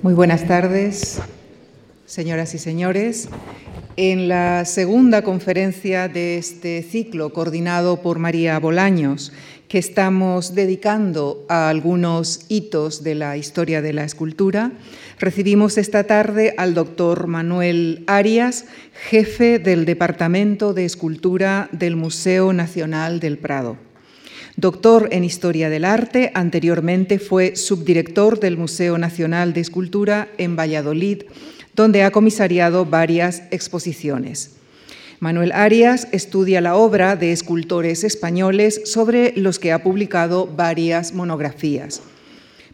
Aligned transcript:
Muy 0.00 0.14
buenas 0.14 0.46
tardes, 0.46 1.18
señoras 2.06 2.54
y 2.54 2.58
señores. 2.58 3.28
En 3.96 4.28
la 4.28 4.64
segunda 4.64 5.22
conferencia 5.22 6.06
de 6.06 6.38
este 6.38 6.84
ciclo, 6.84 7.32
coordinado 7.32 8.00
por 8.00 8.20
María 8.20 8.56
Bolaños, 8.60 9.32
que 9.66 9.78
estamos 9.78 10.54
dedicando 10.54 11.44
a 11.48 11.68
algunos 11.68 12.46
hitos 12.48 13.02
de 13.02 13.16
la 13.16 13.36
historia 13.36 13.82
de 13.82 13.92
la 13.92 14.04
escultura, 14.04 14.70
recibimos 15.18 15.76
esta 15.78 16.04
tarde 16.04 16.54
al 16.58 16.74
doctor 16.74 17.26
Manuel 17.26 18.04
Arias, 18.06 18.66
jefe 19.10 19.58
del 19.58 19.84
Departamento 19.84 20.74
de 20.74 20.84
Escultura 20.84 21.68
del 21.72 21.96
Museo 21.96 22.52
Nacional 22.52 23.18
del 23.18 23.36
Prado. 23.36 23.87
Doctor 24.58 25.10
en 25.12 25.22
Historia 25.22 25.70
del 25.70 25.84
Arte, 25.84 26.32
anteriormente 26.34 27.20
fue 27.20 27.54
subdirector 27.54 28.40
del 28.40 28.56
Museo 28.56 28.98
Nacional 28.98 29.52
de 29.52 29.60
Escultura 29.60 30.26
en 30.36 30.56
Valladolid, 30.56 31.22
donde 31.76 32.02
ha 32.02 32.10
comisariado 32.10 32.84
varias 32.84 33.44
exposiciones. 33.52 34.56
Manuel 35.20 35.52
Arias 35.52 36.08
estudia 36.10 36.60
la 36.60 36.74
obra 36.74 37.14
de 37.14 37.30
escultores 37.30 38.02
españoles 38.02 38.80
sobre 38.86 39.32
los 39.36 39.60
que 39.60 39.70
ha 39.70 39.84
publicado 39.84 40.48
varias 40.48 41.14
monografías. 41.14 42.02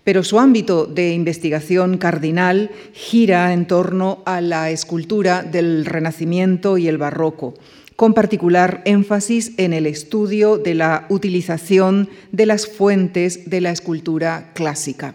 Pero 0.05 0.25
su 0.25 0.41
ámbito 0.41 0.87
de 0.87 1.13
investigación 1.13 1.99
cardinal 1.99 2.71
gira 2.95 3.53
en 3.53 3.67
torno 3.67 4.23
a 4.25 4.41
la 4.41 4.71
escultura 4.71 5.43
del 5.43 5.85
Renacimiento 5.85 6.79
y 6.79 6.89
el 6.89 6.97
Barroco, 6.97 7.53
con 7.97 8.15
particular 8.15 8.83
énfasis 8.85 9.53
en 9.57 9.73
el 9.73 9.87
estudio 9.87 10.59
de 10.59 10.75
la 10.75 11.07
utilización 11.09 12.09
de 12.33 12.47
las 12.47 12.67
fuentes 12.67 13.49
de 13.49 13.61
la 13.61 13.71
escultura 13.71 14.51
clásica. 14.55 15.15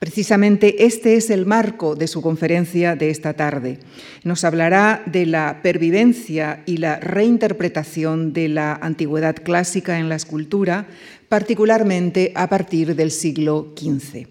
Precisamente 0.00 0.86
este 0.86 1.16
es 1.16 1.28
el 1.28 1.44
marco 1.44 1.94
de 1.94 2.08
su 2.08 2.22
conferencia 2.22 2.96
de 2.96 3.10
esta 3.10 3.34
tarde. 3.34 3.80
Nos 4.24 4.44
hablará 4.44 5.02
de 5.04 5.26
la 5.26 5.60
pervivencia 5.62 6.62
y 6.64 6.78
la 6.78 6.98
reinterpretación 6.98 8.32
de 8.32 8.48
la 8.48 8.72
antigüedad 8.76 9.36
clásica 9.36 9.98
en 9.98 10.08
la 10.08 10.14
escultura, 10.14 10.86
particularmente 11.28 12.32
a 12.34 12.48
partir 12.48 12.96
del 12.96 13.10
siglo 13.10 13.74
XV. 13.76 14.26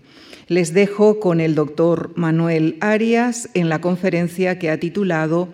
Les 0.47 0.73
dejo 0.73 1.19
con 1.19 1.39
el 1.39 1.53
doctor 1.53 2.13
Manuel 2.15 2.77
Arias 2.81 3.47
en 3.53 3.69
la 3.69 3.79
conferencia 3.79 4.57
que 4.57 4.71
ha 4.71 4.79
titulado 4.79 5.49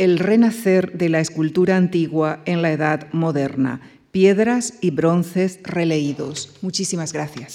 el 0.00 0.18
renacer 0.18 0.92
de 0.92 1.10
la 1.10 1.20
escultura 1.20 1.76
antigua 1.76 2.40
en 2.46 2.62
la 2.62 2.72
Edad 2.72 3.08
Moderna, 3.12 3.82
piedras 4.10 4.72
y 4.80 4.92
bronces 4.92 5.60
releídos. 5.62 6.56
Muchísimas 6.62 7.12
gracias. 7.12 7.52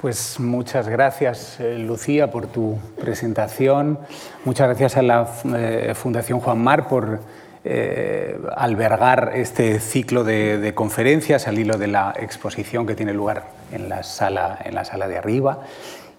Pues 0.00 0.40
muchas 0.40 0.88
gracias, 0.88 1.60
eh, 1.60 1.78
Lucía, 1.78 2.30
por 2.30 2.46
tu 2.46 2.78
presentación. 2.98 3.98
Muchas 4.46 4.68
gracias 4.68 4.96
a 4.96 5.02
la 5.02 5.28
eh, 5.54 5.92
Fundación 5.94 6.40
Juan 6.40 6.58
Mar 6.58 6.88
por 6.88 7.20
eh, 7.64 8.40
albergar 8.56 9.32
este 9.34 9.78
ciclo 9.78 10.24
de, 10.24 10.72
conferencias 10.74 11.46
al 11.46 11.58
hilo 11.58 11.76
de 11.76 11.88
la 11.88 12.14
exposición 12.18 12.86
que 12.86 12.94
tiene 12.94 13.12
lugar 13.12 13.61
en 13.72 13.88
la 13.88 14.02
sala, 14.02 14.58
en 14.64 14.74
la 14.74 14.84
sala 14.84 15.08
de 15.08 15.18
arriba. 15.18 15.60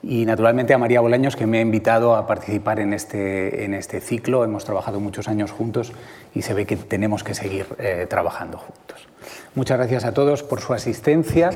Y 0.01 0.25
naturalmente 0.25 0.73
a 0.73 0.77
María 0.77 0.99
Bolaños, 0.99 1.35
que 1.35 1.47
me 1.47 1.59
ha 1.59 1.61
invitado 1.61 2.15
a 2.15 2.27
participar 2.27 2.79
en 2.79 2.93
este, 2.93 3.63
en 3.63 3.73
este 3.73 4.01
ciclo. 4.01 4.43
Hemos 4.43 4.65
trabajado 4.65 4.99
muchos 4.99 5.29
años 5.29 5.51
juntos 5.51 5.93
y 6.35 6.41
se 6.41 6.53
ve 6.53 6.65
que 6.65 6.75
tenemos 6.75 7.23
que 7.23 7.33
seguir 7.33 7.67
eh, 7.79 8.05
trabajando 8.09 8.57
juntos. 8.57 9.07
Muchas 9.55 9.77
gracias 9.77 10.03
a 10.03 10.13
todos 10.13 10.43
por 10.43 10.59
su 10.59 10.73
asistencia 10.73 11.51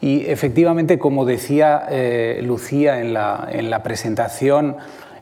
y 0.00 0.26
efectivamente, 0.26 0.98
como 0.98 1.24
decía 1.24 1.86
eh, 1.90 2.40
Lucía 2.44 3.00
en 3.00 3.14
la, 3.14 3.48
en 3.50 3.70
la 3.70 3.82
presentación, 3.82 4.76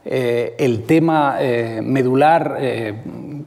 eh, 0.09 0.55
el 0.57 0.83
tema 0.83 1.35
eh, 1.39 1.81
medular 1.83 2.55
eh, 2.59 2.93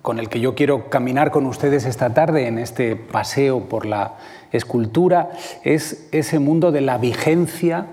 con 0.03 0.19
el 0.19 0.29
que 0.29 0.41
yo 0.41 0.55
quiero 0.55 0.89
caminar 0.89 1.31
con 1.31 1.47
ustedes 1.47 1.85
esta 1.85 2.15
tarde 2.15 2.47
en 2.47 2.59
este 2.59 2.97
paseo 2.97 3.69
por 3.69 3.87
la 3.87 4.15
escultura 4.53 5.31
es 5.63 6.09
ese 6.13 6.39
mundo 6.39 6.73
de 6.73 6.81
la 6.81 6.99
vigencia 6.99 7.87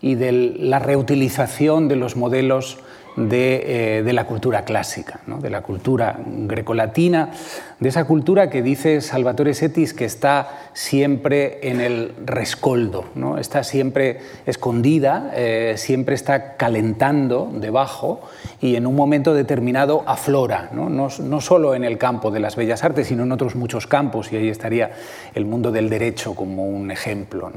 y 0.00 0.14
de 0.14 0.32
la 0.32 0.78
reutilización 0.78 1.88
de 1.88 1.96
los 1.96 2.16
modelos 2.16 2.78
de, 3.16 4.10
la 4.12 4.24
cultura 4.24 4.64
clásica, 4.64 5.20
de 5.26 5.50
la 5.50 5.62
cultura 5.62 6.18
grecolatina, 6.26 7.30
de 7.78 7.88
esa 7.88 8.04
cultura 8.04 8.50
que 8.50 8.62
dice 8.62 9.00
Salvatore 9.00 9.54
Setis 9.54 9.94
que 9.94 10.04
está 10.04 10.70
siempre 10.74 11.58
en 11.62 11.80
el 11.80 12.12
rescoldo, 12.24 13.06
¿no? 13.14 13.38
está 13.38 13.64
siempre 13.64 14.20
escondida, 14.46 15.32
eh, 15.34 15.74
siempre 15.76 16.14
está 16.14 16.56
calentando 16.56 17.50
debajo 17.52 18.20
y 18.60 18.76
en 18.76 18.86
un 18.86 18.94
momento 18.94 19.32
determinado 19.34 20.04
aflora, 20.06 20.68
¿no? 20.72 20.90
No, 20.90 21.40
solo 21.40 21.74
en 21.74 21.84
el 21.84 21.96
campo 21.96 22.30
de 22.30 22.40
las 22.40 22.56
bellas 22.56 22.84
artes, 22.84 23.06
sino 23.06 23.22
en 23.22 23.32
otros 23.32 23.54
muchos 23.54 23.86
campos, 23.86 24.32
y 24.32 24.36
ahí 24.36 24.48
estaría 24.48 24.90
el 25.34 25.46
mundo 25.46 25.72
del 25.72 25.88
derecho 25.88 26.34
como 26.34 26.66
un 26.66 26.90
ejemplo. 26.90 27.50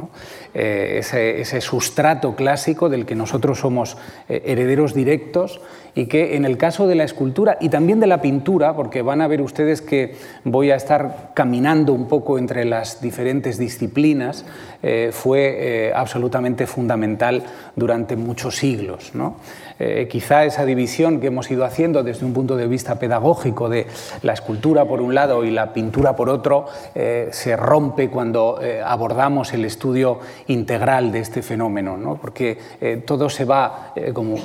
Eh, 0.53 0.99
ese, 0.99 1.61
sustrato 1.61 2.35
clásico 2.35 2.89
del 2.89 3.05
que 3.05 3.15
nosotros 3.15 3.59
somos 3.59 3.97
eh, 4.29 4.43
herederos 4.45 4.93
directos 4.93 5.42
y 5.95 6.07
que 6.07 6.35
en 6.35 6.45
el 6.45 6.57
caso 6.57 6.87
de 6.87 6.95
la 6.95 7.03
escultura 7.03 7.57
y 7.59 7.69
también 7.69 7.99
de 7.99 8.07
la 8.07 8.21
pintura, 8.21 8.75
porque 8.75 9.01
van 9.01 9.21
a 9.21 9.27
ver 9.27 9.41
ustedes 9.41 9.81
que 9.81 10.15
voy 10.43 10.71
a 10.71 10.75
estar 10.75 11.31
caminando 11.33 11.93
un 11.93 12.07
poco 12.07 12.37
entre 12.37 12.65
las 12.65 13.01
diferentes 13.01 13.57
disciplinas, 13.57 14.45
eh, 14.81 15.09
fue 15.11 15.87
eh, 15.87 15.93
absolutamente 15.93 16.67
fundamental 16.67 17.43
durante 17.75 18.15
muchos 18.15 18.55
siglos. 18.55 19.11
¿no? 19.13 19.37
Eh, 19.85 20.07
quizá 20.07 20.45
esa 20.45 20.63
división 20.63 21.19
que 21.19 21.27
hemos 21.27 21.51
ido 21.51 21.66
haciendo 21.66 22.03
desde 22.03 22.25
un 22.25 22.31
punto 22.31 22.55
de 22.55 22.67
vista 22.67 22.99
pedagógico 22.99 23.67
de 23.67 23.85
la 24.21 24.31
escultura 24.31 24.85
por 24.85 25.01
un 25.01 25.13
lado 25.13 25.44
y 25.44 25.51
la 25.51 25.73
pintura 25.73 26.16
por 26.16 26.29
otro 26.29 26.67
eh, 26.95 27.27
se 27.31 27.57
rompe 27.57 28.09
cuando 28.09 28.61
eh, 28.61 28.81
abordamos 28.81 29.51
el 29.51 29.66
estudio 29.66 30.19
integral 30.47 31.11
de 31.11 31.19
este 31.19 31.41
fenómeno, 31.41 31.97
¿no? 31.97 32.16
porque 32.16 32.57
todo 33.05 33.29
se 33.29 33.45
va, 33.45 33.94
como, 34.13 34.38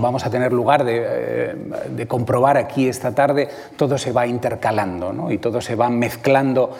vamos 0.00 0.24
a 0.24 0.30
tener 0.30 0.52
lugar 0.52 0.84
de, 0.84 2.06
comprobar 2.08 2.56
aquí 2.56 2.88
esta 2.88 3.14
tarde, 3.14 3.48
todo 3.76 3.98
se 3.98 4.12
va 4.12 4.26
intercalando 4.26 5.12
¿no? 5.12 5.30
y 5.30 5.38
todo 5.38 5.60
se 5.60 5.74
va 5.74 5.90
mezclando 5.90 6.70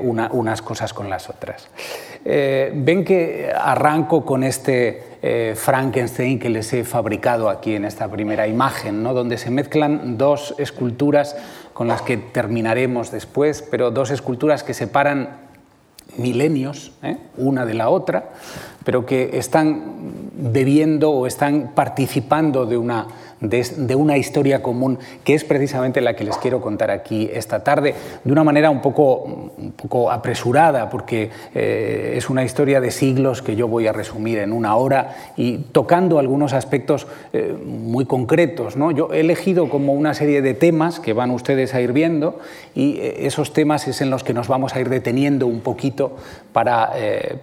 unas 0.00 0.62
cosas 0.62 0.92
con 0.92 1.08
las 1.08 1.30
otras. 1.30 1.68
ven 2.24 3.04
que 3.04 3.52
arranco 3.54 4.24
con 4.24 4.44
este 4.44 5.11
eh, 5.24 5.54
Frankenstein 5.56 6.40
que 6.40 6.50
les 6.50 6.72
he 6.72 6.82
fabricado 6.82 7.48
aquí 7.48 7.76
en 7.76 7.84
esta 7.84 8.08
primera 8.08 8.48
imagen, 8.48 9.04
¿no? 9.04 9.14
donde 9.14 9.38
se 9.38 9.50
mezclan 9.50 10.18
dos 10.18 10.54
esculturas 10.58 11.36
con 11.72 11.86
las 11.86 12.02
que 12.02 12.16
terminaremos 12.16 13.12
después, 13.12 13.62
pero 13.62 13.92
dos 13.92 14.10
esculturas 14.10 14.64
que 14.64 14.74
separan 14.74 15.28
milenios 16.16 16.92
¿eh? 17.02 17.18
una 17.36 17.64
de 17.64 17.74
la 17.74 17.88
otra, 17.88 18.30
pero 18.84 19.06
que 19.06 19.38
están 19.38 19.82
bebiendo 20.34 21.12
o 21.12 21.26
están 21.28 21.70
participando 21.74 22.66
de 22.66 22.76
una 22.76 23.06
de, 23.42 23.94
una 23.96 24.16
historia 24.16 24.62
común 24.62 24.98
que 25.24 25.34
es 25.34 25.44
precisamente 25.44 26.00
la 26.00 26.14
que 26.14 26.24
les 26.24 26.36
quiero 26.38 26.60
contar 26.60 26.90
aquí 26.90 27.28
esta 27.32 27.64
tarde, 27.64 27.94
de 28.24 28.32
una 28.32 28.44
manera 28.44 28.70
un 28.70 28.80
poco, 28.80 29.50
un 29.58 29.72
poco 29.72 30.10
apresurada, 30.10 30.88
porque 30.88 31.30
eh, 31.54 32.14
es 32.16 32.30
una 32.30 32.44
historia 32.44 32.80
de 32.80 32.90
siglos 32.90 33.42
que 33.42 33.56
yo 33.56 33.68
voy 33.68 33.86
a 33.86 33.92
resumir 33.92 34.38
en 34.38 34.52
una 34.52 34.76
hora 34.76 35.16
y 35.36 35.58
tocando 35.58 36.18
algunos 36.18 36.52
aspectos 36.52 37.06
eh, 37.32 37.54
muy 37.64 38.06
concretos. 38.06 38.76
¿no? 38.76 38.90
Yo 38.92 39.12
he 39.12 39.20
elegido 39.20 39.68
como 39.68 39.92
una 39.92 40.14
serie 40.14 40.40
de 40.40 40.54
temas 40.54 41.00
que 41.00 41.12
van 41.12 41.30
ustedes 41.30 41.74
a 41.74 41.80
ir 41.80 41.92
viendo 41.92 42.38
y 42.74 42.98
eh, 42.98 43.26
esos 43.26 43.52
temas 43.52 43.88
es 43.88 44.00
en 44.00 44.10
los 44.10 44.22
que 44.22 44.34
nos 44.34 44.48
vamos 44.48 44.74
a 44.74 44.80
ir 44.80 44.88
deteniendo 44.88 45.46
un 45.46 45.60
poquito 45.60 46.16
para, 46.52 46.92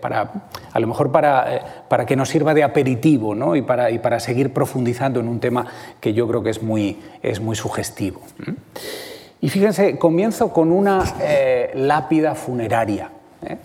para 0.01 0.31
a 0.71 0.79
lo 0.79 0.87
mejor 0.87 1.11
para, 1.11 1.85
para 1.87 2.05
que 2.05 2.15
nos 2.15 2.29
sirva 2.29 2.53
de 2.53 2.63
aperitivo 2.63 3.35
¿no? 3.35 3.55
y, 3.55 3.61
para, 3.61 3.91
y 3.91 3.99
para 3.99 4.19
seguir 4.19 4.53
profundizando 4.53 5.19
en 5.19 5.27
un 5.27 5.39
tema 5.39 5.65
que 5.99 6.13
yo 6.13 6.27
creo 6.27 6.43
que 6.43 6.49
es 6.49 6.61
muy, 6.61 6.97
es 7.21 7.39
muy 7.39 7.55
sugestivo. 7.55 8.21
Y 9.41 9.49
fíjense, 9.49 9.97
comienzo 9.97 10.51
con 10.51 10.71
una 10.71 11.03
eh, 11.21 11.71
lápida 11.73 12.35
funeraria. 12.35 13.09
¿eh? 13.45 13.57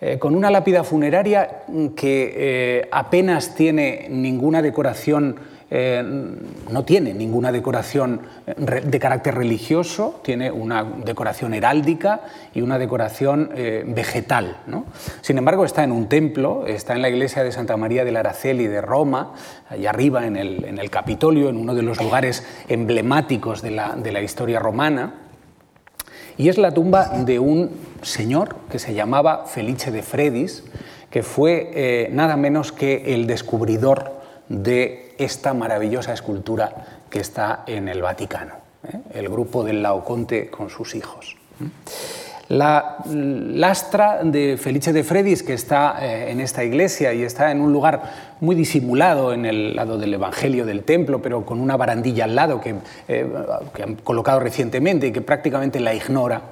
Eh, 0.00 0.18
con 0.18 0.34
una 0.34 0.50
lápida 0.50 0.82
funeraria 0.82 1.62
que 1.94 2.88
apenas 2.90 3.54
tiene 3.54 4.08
ninguna 4.10 4.60
decoración 4.60 5.36
eh, 5.70 6.02
no 6.70 6.84
tiene 6.84 7.14
ninguna 7.14 7.50
decoración 7.50 8.20
de 8.46 8.98
carácter 8.98 9.34
religioso, 9.34 10.20
tiene 10.22 10.50
una 10.50 10.84
decoración 10.84 11.54
heráldica 11.54 12.20
y 12.54 12.60
una 12.60 12.78
decoración 12.78 13.50
eh, 13.54 13.84
vegetal. 13.86 14.58
Sin 15.22 15.38
embargo, 15.38 15.64
está 15.64 15.82
en 15.82 15.92
un 15.92 16.08
templo, 16.08 16.66
está 16.66 16.94
en 16.94 17.02
la 17.02 17.08
iglesia 17.08 17.42
de 17.42 17.52
Santa 17.52 17.76
María 17.76 18.04
del 18.04 18.16
Araceli 18.16 18.66
de 18.66 18.82
Roma, 18.82 19.32
allá 19.68 19.90
arriba 19.90 20.26
en 20.26 20.36
el, 20.36 20.90
Capitolio, 20.90 21.48
en 21.48 21.56
uno 21.56 21.74
de 21.74 21.82
los 21.82 22.00
lugares 22.00 22.46
emblemáticos 22.68 23.62
de 23.62 23.70
la, 23.70 24.22
historia 24.22 24.58
romana. 24.58 25.14
Y 26.36 26.48
es 26.48 26.58
la 26.58 26.72
tumba 26.72 27.08
de 27.24 27.38
un 27.38 27.70
señor 28.02 28.56
que 28.70 28.78
se 28.78 28.92
llamaba 28.92 29.46
Felice 29.46 29.90
de 29.90 30.02
Fredis, 30.02 30.64
que 31.10 31.22
fue 31.22 31.70
eh, 31.74 32.08
nada 32.12 32.36
menos 32.36 32.72
que 32.72 33.14
el 33.14 33.26
descubridor 33.26 34.23
de 34.48 35.14
esta 35.18 35.54
maravillosa 35.54 36.12
escultura 36.12 37.02
que 37.10 37.20
está 37.20 37.64
en 37.66 37.88
el 37.88 38.02
Vaticano, 38.02 38.54
¿eh? 38.84 39.00
el 39.14 39.28
grupo 39.28 39.64
del 39.64 39.82
Laoconte 39.82 40.50
con 40.50 40.70
sus 40.70 40.94
hijos. 40.94 41.36
La 42.48 42.98
lastra 43.08 44.22
de 44.22 44.58
Felice 44.58 44.92
de 44.92 45.02
Fredis, 45.02 45.42
que 45.42 45.54
está 45.54 45.96
eh, 46.02 46.30
en 46.30 46.40
esta 46.40 46.62
iglesia 46.62 47.14
y 47.14 47.22
está 47.22 47.50
en 47.50 47.62
un 47.62 47.72
lugar 47.72 48.34
muy 48.40 48.54
disimulado 48.54 49.32
en 49.32 49.46
el 49.46 49.74
lado 49.74 49.96
del 49.96 50.12
Evangelio 50.12 50.66
del 50.66 50.82
templo, 50.82 51.22
pero 51.22 51.46
con 51.46 51.58
una 51.58 51.78
barandilla 51.78 52.24
al 52.24 52.34
lado 52.34 52.60
que, 52.60 52.74
eh, 53.08 53.26
han 53.82 53.94
colocado 53.96 54.40
recientemente 54.40 55.06
y 55.06 55.12
que 55.12 55.22
prácticamente 55.22 55.80
la 55.80 55.94
ignora. 55.94 56.42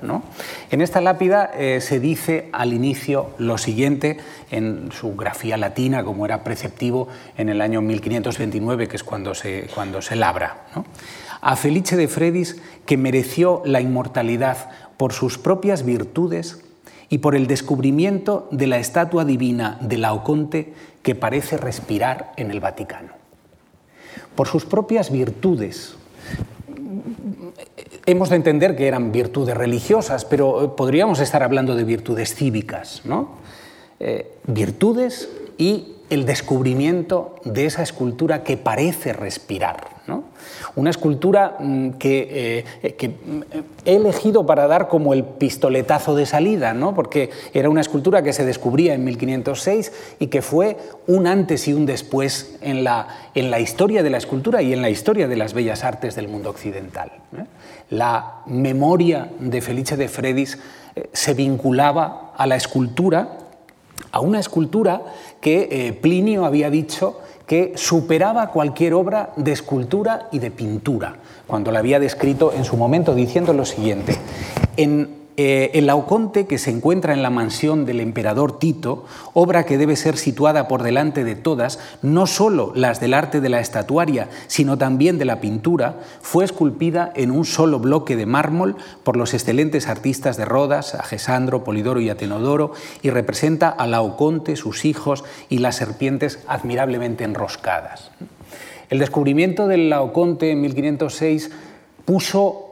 En 0.71 0.81
esta 0.81 1.03
lápida 1.03 1.51
eh, 1.55 1.83
se 1.83 2.01
dice 2.01 2.49
al 2.53 2.73
inicio 2.73 3.31
lo 3.37 3.59
siguiente 3.59 4.17
en 4.51 4.91
su 4.93 5.15
grafía 5.15 5.59
latina, 5.59 6.05
como 6.05 6.25
era 6.25 6.43
preceptivo 6.43 7.09
en 7.37 7.51
el 7.51 7.61
año 7.61 7.83
1529, 7.83 8.89
que 8.89 8.97
es 8.97 9.05
cuando 9.05 9.35
se, 9.35 9.67
cuando 9.75 10.01
se 10.01 10.17
labra. 10.17 10.63
A 11.45 11.57
Felice 11.57 11.97
de 11.97 12.07
Fredis, 12.07 12.63
que 12.87 12.97
mereció 12.97 13.63
la 13.65 13.81
inmortalidad 13.81 14.71
por 14.97 15.13
sus 15.13 15.39
propias 15.39 15.85
virtudes 15.85 16.63
y 17.09 17.19
por 17.19 17.35
el 17.35 17.47
descubrimiento 17.47 18.49
de 18.51 18.67
la 18.67 18.79
estatua 18.79 19.25
divina 19.25 19.79
de 19.81 19.99
Laoconte 19.99 20.73
que 21.03 21.15
parece 21.15 21.57
respirar 21.57 22.33
en 22.37 22.51
el 22.51 22.61
Vaticano. 22.61 23.13
Por 24.35 24.49
sus 24.49 24.65
propias 24.65 25.11
virtudes. 25.11 25.95
Hemos 28.07 28.31
de 28.31 28.37
entender 28.37 28.77
que 28.77 28.87
eran 28.89 29.13
virtudes 29.13 29.57
religiosas, 29.57 30.25
pero 30.25 30.75
podríamos 30.75 31.21
estar 31.21 31.43
hablando 31.43 31.75
de 31.75 31.85
virtudes 31.85 32.35
cívicas, 32.35 33.03
¿no? 33.05 33.37
Eh, 34.01 34.39
virtudes 34.47 35.29
y 35.59 35.97
el 36.11 36.25
descubrimiento 36.25 37.37
de 37.45 37.67
esa 37.67 37.83
escultura 37.83 38.43
que 38.43 38.57
parece 38.57 39.13
respirar. 39.13 40.03
Una 40.77 40.91
escultura 40.91 41.57
mm, 41.59 41.91
que, 41.93 42.65
eh, 42.83 42.93
que, 42.95 43.09
mm, 43.09 43.43
he 43.85 43.97
elegido 43.97 44.47
para 44.47 44.67
dar 44.67 44.89
como 44.89 45.13
el 45.13 45.25
pistoletazo 45.25 46.15
de 46.15 46.27
salida, 46.27 46.75
¿no? 46.75 46.95
porque 46.95 47.31
era 47.53 47.69
una 47.69 47.81
escultura 47.81 48.23
que 48.23 48.33
se 48.33 48.45
descubría 48.45 48.95
en 48.95 49.05
1506 49.05 49.93
y 50.19 50.29
que 50.29 50.43
fue 50.43 50.77
un 51.07 51.27
antes 51.27 51.69
y 51.69 51.73
un 51.73 51.87
después 51.87 52.57
en 52.61 52.85
la, 52.85 53.09
en 53.35 53.51
la 53.51 53.61
historia 53.61 54.03
de 54.03 54.11
la 54.11 54.19
escultura 54.19 54.63
y 54.63 54.73
en 54.73 54.83
la 54.83 54.91
historia 54.91 55.29
de 55.29 55.37
las 55.37 55.55
bellas 55.55 55.85
artes 55.85 56.15
del 56.15 56.29
mundo 56.29 56.51
occidental. 56.51 57.11
¿eh? 57.37 57.45
La 57.91 58.43
memoria 58.47 59.31
de 59.39 59.61
Felice 59.61 59.97
de 59.97 60.09
Fredis 60.09 60.59
eh, 60.95 61.11
se 61.13 61.35
vinculaba 61.35 62.33
a 62.37 62.47
la 62.47 62.57
escultura 62.57 63.39
a 64.11 64.21
una 64.21 64.41
escultura 64.41 65.03
que 65.41 65.69
eh, 65.71 65.93
Plinio 65.93 66.45
había 66.45 66.71
dicho 66.71 67.21
que 67.53 67.75
superaba 67.77 68.49
cualquier 68.51 68.95
obra 68.95 69.29
de 69.37 69.53
escultura 69.53 70.31
y 70.33 70.39
de 70.39 70.51
pintura, 70.51 71.17
cuando 71.47 71.71
la 71.71 71.81
había 71.81 72.01
descrito 72.01 72.51
en 72.51 72.65
su 72.65 72.79
momento 72.79 73.15
diciendo 73.15 73.53
lo 73.53 73.67
siguiente, 73.67 74.17
en 74.79 75.22
eh, 75.39 75.71
el 75.73 75.87
Laoconte, 75.87 76.47
que 76.47 76.59
se 76.59 76.71
encuentra 76.71 77.15
en 77.15 77.23
la 77.23 77.31
mansión 77.31 77.87
del 77.87 78.01
emperador 78.01 78.59
Tito, 78.59 79.07
obra 79.33 79.65
que 79.65 79.79
debe 79.79 79.97
ser 79.97 80.19
situada 80.19 80.69
por 80.69 80.83
delante 80.83 81.25
de 81.25 81.37
todas, 81.37 81.79
no 82.03 82.27
solo 82.27 82.73
las 82.75 83.01
del 83.01 83.15
arte 83.15 83.41
de 83.41 83.49
la 83.49 83.61
estatuaria, 83.61 84.29
sino 84.47 84.77
también 84.77 85.19
de 85.19 85.25
la 85.25 85.41
pintura, 85.41 86.01
fue 86.21 86.45
esculpida 86.45 87.13
en 87.17 87.31
un 87.31 87.47
solo 87.47 87.79
bloque 87.79 88.15
de 88.15 88.27
mármol 88.27 88.77
por 89.05 89.17
los 89.17 89.33
excelentes 89.33 89.89
artistas 89.89 90.37
de 90.37 90.45
Rodas, 90.45 90.95
Agesandro, 90.95 91.65
Polidoro 91.65 92.01
y 92.01 92.11
Atenodoro, 92.11 92.73
y 93.01 93.09
representa 93.09 93.71
a 93.71 93.87
Laoconte, 93.87 94.57
sus 94.57 94.85
hijos 94.85 95.25
y 95.49 95.59
las 95.59 95.77
serpientes 95.77 96.41
admirablemente 96.47 97.25
enroscadas. 97.25 98.11
El 98.91 98.99
descubrimiento 98.99 99.67
del 99.67 99.89
Laoconte 99.89 100.51
en 100.51 100.61
1506 100.61 101.51
puso 102.05 102.72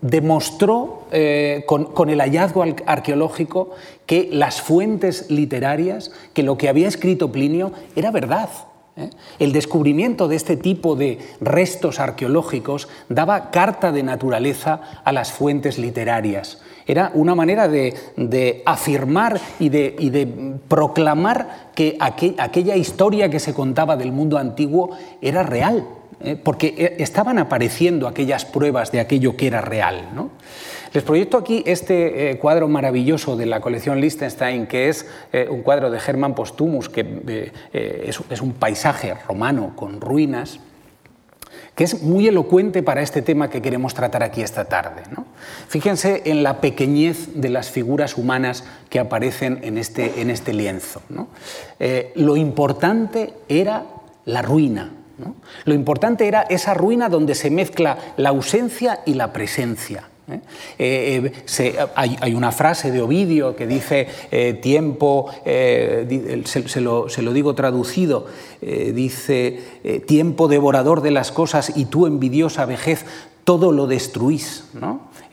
demostró 0.00 1.06
eh, 1.12 1.64
con, 1.66 2.10
el 2.10 2.20
hallazgo 2.20 2.64
arqueológico 2.86 3.70
que 4.06 4.28
las 4.32 4.60
fuentes 4.60 5.30
literarias, 5.30 6.12
que 6.32 6.42
lo 6.42 6.56
que 6.56 6.68
había 6.68 6.88
escrito 6.88 7.32
Plinio 7.32 7.72
era 7.94 8.10
verdad. 8.10 8.48
¿eh? 8.96 9.10
El 9.38 9.52
descubrimiento 9.52 10.28
de 10.28 10.36
este 10.36 10.56
tipo 10.56 10.96
de 10.96 11.18
restos 11.40 12.00
arqueológicos 12.00 12.88
daba 13.08 13.50
carta 13.50 13.92
de 13.92 14.02
naturaleza 14.02 14.80
a 15.04 15.12
las 15.12 15.32
fuentes 15.32 15.78
literarias. 15.78 16.62
Era 16.86 17.10
una 17.14 17.34
manera 17.34 17.68
de, 17.68 18.62
afirmar 18.64 19.40
y 19.58 19.70
de, 19.70 20.56
proclamar 20.68 21.70
que 21.74 21.96
aquella 21.98 22.76
historia 22.76 23.28
que 23.28 23.40
se 23.40 23.52
contaba 23.52 23.96
del 23.96 24.12
mundo 24.12 24.38
antiguo 24.38 24.90
era 25.20 25.42
real, 25.42 25.84
¿eh? 26.20 26.36
porque 26.36 26.74
eh, 26.76 26.96
estaban 26.98 27.38
apareciendo 27.38 28.08
aquellas 28.08 28.44
pruebas 28.44 28.92
de 28.92 29.00
aquello 29.00 29.36
que 29.36 29.46
era 29.46 29.60
real. 29.60 30.08
Les 30.92 31.02
proyecto 31.02 31.36
aquí 31.36 31.62
este 31.66 32.30
eh, 32.30 32.38
cuadro 32.38 32.68
maravilloso 32.68 33.36
de 33.36 33.46
la 33.46 33.60
colección 33.60 34.00
Liechtenstein, 34.00 34.66
que 34.66 34.88
es 34.88 35.06
un 35.50 35.62
cuadro 35.62 35.90
de 35.90 35.98
Hermann 35.98 36.34
Postumus, 36.34 36.88
que 36.88 37.52
es, 37.72 38.40
un 38.40 38.52
paisaje 38.54 39.14
romano 39.28 39.74
con 39.76 40.00
ruinas, 40.00 40.58
que 41.74 41.84
es 41.84 42.02
muy 42.02 42.26
elocuente 42.28 42.82
para 42.82 43.02
este 43.02 43.20
tema 43.20 43.50
que 43.50 43.60
queremos 43.60 43.92
tratar 43.92 44.22
aquí 44.22 44.40
esta 44.40 44.64
tarde. 44.64 45.02
Fíjense 45.68 46.22
en 46.24 46.42
la 46.42 46.62
pequeñez 46.62 47.34
de 47.34 47.50
las 47.50 47.68
figuras 47.68 48.16
humanas 48.16 48.64
que 48.88 48.98
aparecen 48.98 49.60
en 49.62 49.76
este, 49.76 50.22
en 50.22 50.30
este 50.30 50.54
lienzo. 50.54 51.02
lo 52.14 52.36
importante 52.38 53.34
era 53.48 53.84
la 54.24 54.40
ruina, 54.40 54.92
lo 55.64 55.74
importante 55.74 56.28
era 56.28 56.42
esa 56.42 56.74
ruina 56.74 57.08
donde 57.08 57.34
se 57.34 57.50
mezcla 57.50 57.98
la 58.16 58.30
ausencia 58.30 59.00
y 59.06 59.14
la 59.14 59.32
presencia. 59.32 60.08
¿eh? 60.28 60.40
Eh, 60.78 61.32
eh, 61.58 61.86
hay, 61.94 62.34
una 62.34 62.52
frase 62.52 62.90
de 62.90 63.00
Ovidio 63.00 63.56
que 63.56 63.66
dice 63.66 64.08
tiempo, 64.60 65.30
se, 65.44 66.80
lo, 66.80 67.08
se, 67.08 67.22
lo, 67.22 67.32
digo 67.32 67.54
traducido, 67.54 68.26
dice 68.60 70.02
tiempo 70.06 70.48
devorador 70.48 71.02
de 71.02 71.10
las 71.10 71.32
cosas 71.32 71.72
y 71.76 71.86
tú 71.86 72.06
envidiosa 72.06 72.66
vejez 72.66 73.04
todo 73.44 73.72
lo 73.72 73.86
destruís. 73.86 74.64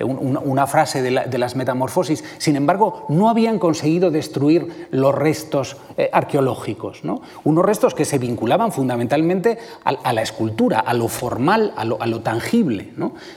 Una 0.04 0.68
frase 0.68 1.02
de, 1.02 1.38
las 1.38 1.56
metamorfosis. 1.56 2.24
Sin 2.38 2.56
embargo, 2.56 3.06
no 3.10 3.30
habían 3.30 3.60
conseguido 3.60 4.12
destruir 4.12 4.88
los 4.92 5.14
restos 5.14 5.78
eh, 5.98 6.10
arqueológicos, 6.12 7.02
unos 7.44 7.66
restos 7.66 7.94
que 7.94 8.06
se 8.06 8.18
vinculaban 8.18 8.72
fundamentalmente 8.72 9.58
a, 9.84 10.14
la 10.14 10.22
escultura, 10.22 10.80
a 10.80 10.94
lo 10.94 11.08
formal, 11.08 11.74
a 11.76 11.86
lo, 11.86 12.22
tangible. 12.22 12.94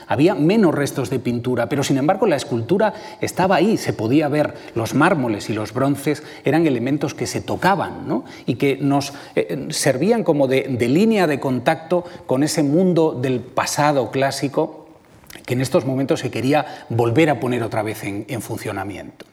Había 0.07 0.35
menos 0.35 0.73
restos 0.73 1.09
de 1.09 1.19
pintura, 1.19 1.69
pero 1.69 1.83
sin 1.83 1.97
embargo 1.97 2.25
la 2.25 2.35
escultura 2.35 2.93
estaba 3.21 3.55
ahí, 3.55 3.77
se 3.77 3.93
podía 3.93 4.27
ver, 4.27 4.55
los 4.75 4.93
mármoles 4.93 5.49
y 5.49 5.53
los 5.53 5.73
bronces 5.73 6.23
eran 6.43 6.65
elementos 6.67 7.13
que 7.13 7.27
se 7.27 7.41
tocaban 7.41 8.23
y 8.45 8.55
que 8.55 8.77
nos 8.77 9.13
eh, 9.35 9.67
servían 9.69 10.23
como 10.23 10.47
de 10.47 10.87
línea 10.87 11.27
de 11.27 11.39
contacto 11.39 12.03
con 12.25 12.43
ese 12.43 12.63
mundo 12.63 13.17
del 13.19 13.39
pasado 13.39 14.11
clásico 14.11 14.86
que 15.47 15.53
en 15.53 15.61
estos 15.61 15.85
momentos 15.85 16.19
se 16.19 16.29
quería 16.29 16.85
volver 16.89 17.29
a 17.29 17.39
poner 17.39 17.63
otra 17.63 17.81
vez 17.81 18.03
en, 18.03 18.41
funcionamiento. 18.41 19.25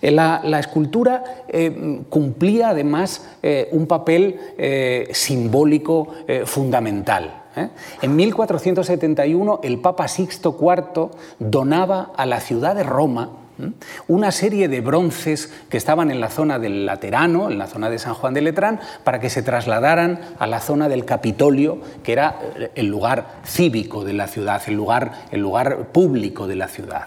Eh, 0.00 0.12
la, 0.12 0.60
escultura 0.60 1.24
eh, 1.48 2.02
cumplía 2.08 2.68
además 2.68 3.26
eh, 3.42 3.68
un 3.72 3.88
papel 3.88 4.38
simbólico 5.12 6.14
fundamental. 6.44 7.42
En 8.00 8.14
1471 8.14 9.60
el 9.64 9.80
Papa 9.80 10.06
Sixto 10.06 10.56
IV 10.60 11.10
donaba 11.40 12.12
a 12.16 12.26
la 12.26 12.38
ciudad 12.38 12.76
de 12.76 12.84
Roma 12.84 13.30
una 14.08 14.32
serie 14.32 14.68
de 14.68 14.80
bronces 14.80 15.52
que 15.68 15.76
estaban 15.76 16.10
en 16.10 16.20
la 16.20 16.30
zona 16.30 16.58
del 16.58 16.86
Laterano, 16.86 17.50
en 17.50 17.58
la 17.58 17.66
zona 17.66 17.90
de 17.90 17.98
San 17.98 18.14
Juan 18.14 18.34
de 18.34 18.42
Letrán, 18.42 18.80
para 19.04 19.20
que 19.20 19.30
se 19.30 19.42
trasladaran 19.42 20.20
a 20.38 20.46
la 20.46 20.60
zona 20.60 20.88
del 20.88 21.04
Capitolio, 21.04 21.78
que 22.02 22.12
era 22.12 22.38
eh, 22.56 22.70
el 22.74 22.86
lugar 22.86 23.40
cívico 23.44 24.04
de 24.04 24.12
la 24.12 24.26
ciudad, 24.26 24.62
el 24.66 24.74
lugar, 24.74 25.12
el 25.30 25.40
lugar 25.40 25.88
público 25.92 26.46
de 26.46 26.56
la 26.56 26.68
ciudad. 26.68 27.06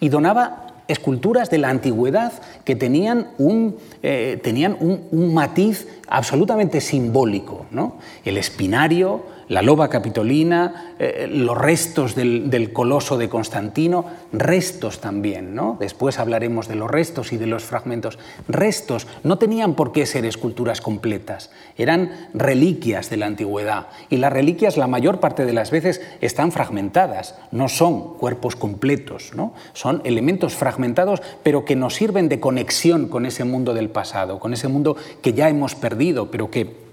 Y 0.00 0.08
donaba 0.08 0.66
esculturas 0.88 1.50
de 1.50 1.58
la 1.58 1.70
antigüedad 1.70 2.32
que 2.64 2.76
tenían 2.76 3.28
un, 3.38 3.76
eh, 4.02 4.38
tenían 4.42 4.76
un, 4.80 5.34
matiz 5.34 5.88
absolutamente 6.08 6.80
simbólico. 6.80 7.66
¿no? 7.70 7.96
El 8.24 8.36
espinario, 8.36 9.24
la 9.48 9.62
loba 9.62 9.88
capitolina, 9.88 10.94
eh, 10.98 11.26
los 11.30 11.56
restos 11.56 12.14
del, 12.14 12.72
coloso 12.72 13.18
de 13.18 13.28
Constantino, 13.28 14.06
restos 14.32 15.00
también, 15.00 15.54
¿no? 15.54 15.76
Después 15.80 16.18
hablaremos 16.18 16.68
de 16.68 16.76
los 16.76 16.90
restos 16.90 17.32
y 17.32 17.36
de 17.36 17.46
los 17.46 17.64
fragmentos. 17.64 18.18
Restos 18.48 19.06
no 19.22 19.38
tenían 19.38 19.74
por 19.74 19.92
qué 19.92 20.06
ser 20.06 20.24
esculturas 20.24 20.80
completas, 20.80 21.50
eran 21.76 22.28
reliquias 22.34 23.10
de 23.10 23.16
la 23.16 23.26
antigüedad. 23.26 23.88
Y 24.10 24.16
las 24.18 24.32
reliquias 24.32 24.76
la 24.76 24.86
mayor 24.86 25.20
parte 25.20 25.44
de 25.44 25.52
las 25.52 25.70
veces 25.70 26.00
están 26.20 26.52
fragmentadas, 26.52 27.34
no 27.50 27.68
son 27.68 28.14
cuerpos 28.14 28.56
completos, 28.56 29.32
¿no? 29.34 29.54
Son 29.72 30.00
elementos 30.04 30.54
fragmentados, 30.54 31.22
pero 31.42 31.64
que 31.64 31.76
nos 31.76 31.94
sirven 31.94 32.28
de 32.28 32.40
conexión 32.40 33.08
con 33.08 33.26
ese 33.26 33.44
mundo 33.44 33.74
del 33.74 33.90
pasado, 33.90 34.38
con 34.38 34.52
ese 34.52 34.68
mundo 34.68 34.96
que 35.22 35.32
ya 35.32 35.48
hemos 35.48 35.74
perdido, 35.74 36.30
pero 36.30 36.50
que 36.50 36.83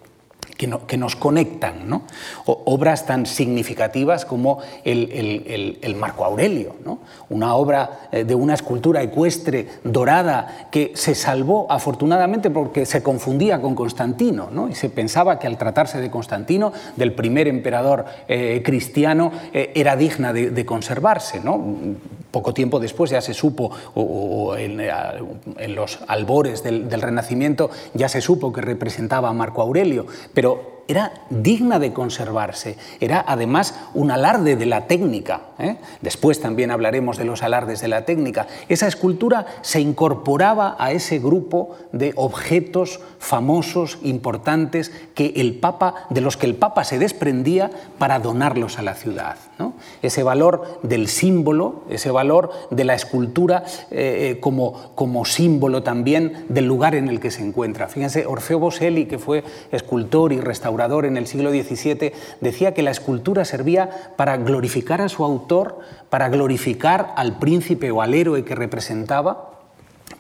que, 0.58 0.98
nos 0.98 1.16
conectan. 1.16 1.90
¿no? 1.90 2.04
obras 2.46 3.06
tan 3.06 3.26
significativas 3.26 4.26
como 4.26 4.60
el, 4.84 5.96
Marco 6.00 6.26
Aurelio, 6.26 6.76
una 7.30 7.56
obra 7.56 8.08
eh, 8.12 8.24
de 8.24 8.36
una 8.36 8.54
escultura 8.54 9.02
ecuestre 9.02 9.68
dorada 9.84 10.68
que 10.72 10.92
se 10.96 11.16
salvó 11.16 11.68
afortunadamente 11.70 12.50
porque 12.50 12.86
se 12.86 13.04
confundía 13.04 13.62
con 13.62 13.76
Constantino 13.76 14.50
¿no? 14.52 14.70
y 14.70 14.76
se 14.76 14.90
pensaba 14.90 15.40
que 15.40 15.48
al 15.48 15.58
tratarse 15.58 16.00
de 16.00 16.10
Constantino, 16.10 16.74
del 16.96 17.14
primer 17.14 17.48
emperador 17.48 18.06
eh, 18.28 18.62
cristiano, 18.64 19.32
eh, 19.54 19.72
era 19.76 19.96
digna 19.96 20.34
de, 20.34 20.66
conservarse. 20.66 21.40
¿no? 21.40 21.76
Poco 22.32 22.54
tiempo 22.54 22.80
después 22.80 23.12
ya 23.12 23.22
se 23.22 23.34
supo, 23.34 23.72
o, 23.94 24.56
en, 24.56 24.82
los 25.76 26.00
albores 26.08 26.64
del, 26.64 26.90
del 26.90 27.02
Renacimiento, 27.02 27.70
ya 27.94 28.10
se 28.10 28.22
supo 28.22 28.52
que 28.52 28.62
representaba 28.62 29.30
a 29.30 29.34
Marco 29.34 29.62
Aurelio, 29.62 30.06
pero 30.34 30.82
era 30.92 31.14
digna 31.30 31.80
de 31.80 31.94
conservarse, 31.94 32.78
era 33.00 33.24
además 33.26 33.76
un 33.94 34.12
alarde 34.12 34.56
de 34.56 34.66
la 34.66 34.88
técnica. 34.88 35.42
¿eh? 35.58 35.78
Después 36.02 36.42
también 36.42 36.72
hablaremos 36.72 37.18
de 37.18 37.26
los 37.26 37.44
alardes 37.44 37.82
de 37.82 37.88
la 37.88 38.06
técnica. 38.06 38.48
Esa 38.68 38.88
escultura 38.88 39.46
se 39.62 39.80
incorporaba 39.80 40.76
a 40.78 40.92
ese 40.92 41.20
grupo 41.20 41.78
de 41.92 42.14
objetos 42.16 43.00
famosos, 43.20 44.00
importantes, 44.04 44.92
que 45.16 45.34
el 45.38 45.56
Papa, 45.56 46.08
de 46.10 46.22
los 46.22 46.38
que 46.38 46.48
el 46.48 46.56
Papa 46.56 46.84
se 46.84 47.00
desprendía 47.00 47.72
para 47.98 48.20
donarlos 48.20 48.78
a 48.78 48.82
la 48.82 48.96
ciudad. 48.96 49.38
Ese 50.02 50.24
valor 50.24 50.80
del 50.84 51.08
símbolo, 51.08 51.84
ese 51.90 52.12
valor 52.12 52.52
de 52.70 52.84
la 52.84 52.96
escultura 52.96 53.64
eh, 53.92 54.32
eh, 54.32 54.40
como, 54.40 54.94
como 54.96 55.26
símbolo 55.26 55.84
también 55.84 56.46
del 56.50 56.66
lugar 56.66 56.96
en 56.96 57.08
el 57.08 57.20
que 57.20 57.32
se 57.32 57.44
encuentra. 57.44 57.88
Fíjense, 57.88 58.26
Orfeo 58.26 58.60
Boselli, 58.60 59.06
que 59.06 59.20
fue 59.20 59.44
escultor 59.72 60.34
y 60.34 60.40
restaurador 60.40 61.06
en 61.06 61.18
el 61.18 61.28
siglo 61.28 61.52
XVII, 61.52 62.14
decía 62.42 62.74
que 62.74 62.84
la 62.84 62.92
escultura 62.92 63.46
servía 63.46 63.90
para 64.16 64.38
glorificar 64.38 65.02
a 65.02 65.10
su 65.10 65.24
autor, 65.24 65.80
para 66.10 66.30
glorificar 66.30 67.14
al 67.16 67.40
príncipe 67.40 67.92
o 67.92 68.02
al 68.02 68.14
héroe 68.14 68.44
que 68.44 68.56
representaba, 68.56 69.52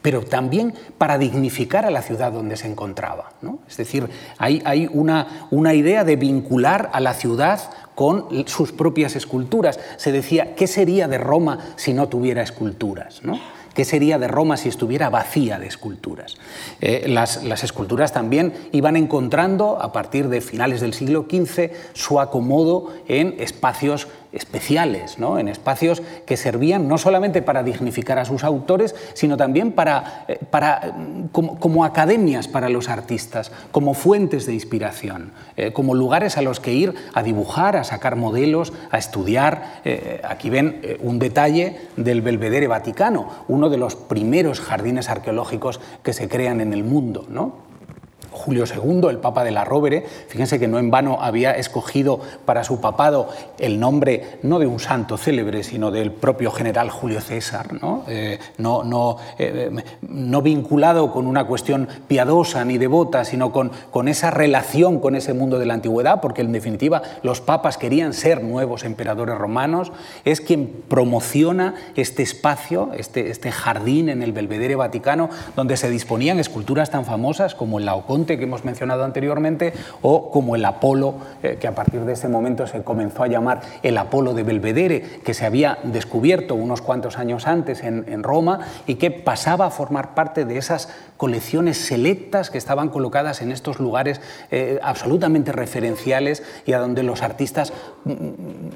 pero 0.02 0.24
también 0.24 0.74
para 0.98 1.18
dignificar 1.18 1.86
a 1.86 1.92
la 1.92 2.02
ciudad 2.02 2.32
donde 2.32 2.58
se 2.58 2.68
encontraba. 2.68 3.32
Es 3.68 3.78
decir, 3.78 4.10
hay, 4.38 4.62
hay 4.66 4.90
una, 4.92 5.48
una, 5.52 5.74
idea 5.74 6.04
de 6.04 6.16
vincular 6.16 6.90
a 6.94 7.00
la 7.00 7.14
ciudad 7.14 7.60
con 7.96 8.48
sus 8.48 8.72
propias 8.72 9.16
esculturas. 9.16 9.80
Se 9.98 10.12
decía, 10.12 10.56
¿qué 10.56 10.68
sería 10.68 11.08
de 11.08 11.18
Roma 11.18 11.60
si 11.76 11.94
no 11.94 12.08
tuviera 12.10 12.42
esculturas? 12.42 13.22
¿no? 13.24 13.40
¿Qué 13.74 13.86
sería 13.86 14.20
de 14.20 14.28
Roma 14.28 14.58
si 14.58 14.68
estuviera 14.68 15.10
vacía 15.10 15.58
de 15.58 15.68
esculturas? 15.68 16.36
Eh, 16.82 17.06
las, 17.08 17.44
las, 17.44 17.64
esculturas 17.64 18.12
también 18.12 18.54
iban 18.74 18.98
encontrando, 18.98 19.82
a 19.82 19.94
partir 19.94 20.28
de 20.28 20.42
finales 20.42 20.82
del 20.82 20.94
siglo 20.94 21.26
XV, 21.30 21.72
su 21.94 22.20
acomodo 22.20 22.94
en 23.08 23.36
espacios 23.40 24.08
especiales, 24.34 25.20
¿no? 25.20 25.40
en 25.40 25.48
espacios 25.48 26.02
que 26.26 26.38
servían 26.38 26.88
no 26.88 26.98
solamente 26.98 27.42
para 27.42 27.64
dignificar 27.64 28.20
a 28.20 28.26
sus 28.26 28.44
autores, 28.44 28.96
sino 29.14 29.38
también 29.38 29.72
para, 29.74 30.26
eh, 30.28 30.40
para, 30.50 30.94
mm, 30.96 31.28
como, 31.28 31.86
academias 31.86 32.48
para 32.48 32.70
los 32.70 32.90
artistas, 32.90 33.52
como 33.72 33.94
fuentes 33.94 34.46
de 34.46 34.54
inspiración, 34.54 35.32
eh, 35.58 35.74
como 35.74 35.96
lugares 35.96 36.38
a 36.38 36.42
los 36.42 36.60
que 36.60 36.74
ir 36.74 36.94
a 37.14 37.24
dibujar, 37.24 37.76
a 37.76 37.84
sacar 37.84 38.16
modelos, 38.16 38.74
a 38.92 38.98
estudiar. 38.98 39.82
Eh, 39.84 40.22
aquí 40.24 40.50
ven 40.50 40.82
un 41.02 41.20
detalle 41.20 41.78
del 41.98 42.22
Belvedere 42.22 42.68
Vaticano, 42.68 43.28
uno 43.48 43.70
de 43.70 43.78
los 43.78 43.96
primeros 43.96 44.60
jardines 44.60 45.10
arqueológicos 45.10 45.80
que 46.04 46.14
se 46.14 46.30
crean 46.30 46.62
en 46.62 46.74
el 46.74 46.84
mundo. 46.84 47.26
¿no? 47.30 47.71
Julio 48.32 48.64
II, 48.66 49.10
el 49.10 49.18
Papa 49.18 49.44
de 49.44 49.52
la 49.52 49.66
Rovere, 49.66 50.06
fíjense 50.28 50.60
que 50.60 50.68
no 50.68 50.80
en 50.80 50.90
vano 50.90 51.18
había 51.22 51.52
escogido 51.52 52.20
para 52.46 52.64
su 52.64 52.80
papado 52.80 53.30
el 53.60 53.80
nombre 53.80 54.40
no 54.44 54.60
de 54.60 54.68
un 54.68 54.80
santo 54.80 55.18
célebre, 55.18 55.64
sino 55.64 55.92
del 55.92 56.12
propio 56.12 56.52
general 56.52 56.90
Julio 56.90 57.22
César, 57.22 57.74
no, 57.82 58.04
eh, 58.08 58.40
no, 58.58 58.84
no, 58.84 59.18
eh, 59.38 59.70
no, 60.02 60.42
vinculado 60.42 61.12
con 61.12 61.28
una 61.28 61.46
cuestión 61.46 61.88
piadosa 62.08 62.64
ni 62.66 62.78
devota, 62.78 63.26
sino 63.26 63.52
con, 63.52 63.72
con 63.92 64.08
esa 64.08 64.32
relación 64.32 65.00
con 65.00 65.16
ese 65.16 65.34
mundo 65.34 65.60
de 65.60 65.66
la 65.66 65.74
antigüedad, 65.74 66.22
porque 66.22 66.42
en 66.42 66.52
definitiva 66.52 67.02
los 67.24 67.42
papas 67.42 67.78
querían 67.78 68.14
ser 68.14 68.44
nuevos 68.44 68.84
emperadores 68.84 69.38
romanos, 69.38 69.92
es 70.26 70.42
quien 70.42 70.84
promociona 70.88 71.76
este 71.96 72.24
espacio, 72.24 72.92
este, 72.96 73.30
este 73.30 73.52
jardín 73.52 74.10
en 74.10 74.22
el 74.24 74.32
Belvedere 74.32 74.76
Vaticano, 74.76 75.30
donde 75.56 75.78
se 75.78 75.90
disponían 75.90 76.40
esculturas 76.40 76.90
tan 76.90 77.06
famosas 77.06 77.56
como 77.56 77.80
el 77.80 77.88
Que 78.26 78.44
hemos 78.44 78.66
mencionado 78.66 79.04
anteriormente, 79.04 79.74
o 80.02 80.32
como 80.32 80.56
el 80.56 80.66
Apolo, 80.66 81.16
eh, 81.44 81.58
que 81.60 81.68
a 81.68 81.76
partir 81.76 82.02
de 82.02 82.14
ese 82.14 82.28
momento 82.28 82.68
se 82.68 82.84
comenzó 82.84 83.24
a 83.24 83.28
llamar 83.28 83.62
el 83.84 83.98
Apolo 83.98 84.34
de 84.34 84.44
Belvedere, 84.44 85.02
que 85.24 85.34
se 85.34 85.46
había 85.46 85.80
descubierto 85.84 86.56
unos 86.56 86.82
cuantos 86.82 87.18
años 87.18 87.48
antes 87.48 87.84
en, 87.84 88.22
Roma 88.22 88.60
y 88.86 88.96
que 88.96 89.10
pasaba 89.10 89.66
a 89.66 89.72
formar 89.72 90.14
parte 90.14 90.46
de 90.46 90.58
esas 90.58 90.90
colecciones 91.18 91.78
selectas 91.78 92.50
que 92.50 92.58
estaban 92.58 92.90
colocadas 92.90 93.42
en 93.42 93.52
estos 93.52 93.80
lugares 93.80 94.22
eh, 94.52 94.80
absolutamente 94.84 95.52
referenciales 95.52 96.44
y 96.66 96.74
a 96.74 96.80
donde 96.80 97.04
los 97.04 97.24
artistas 97.24 97.74
mm, 98.06 98.14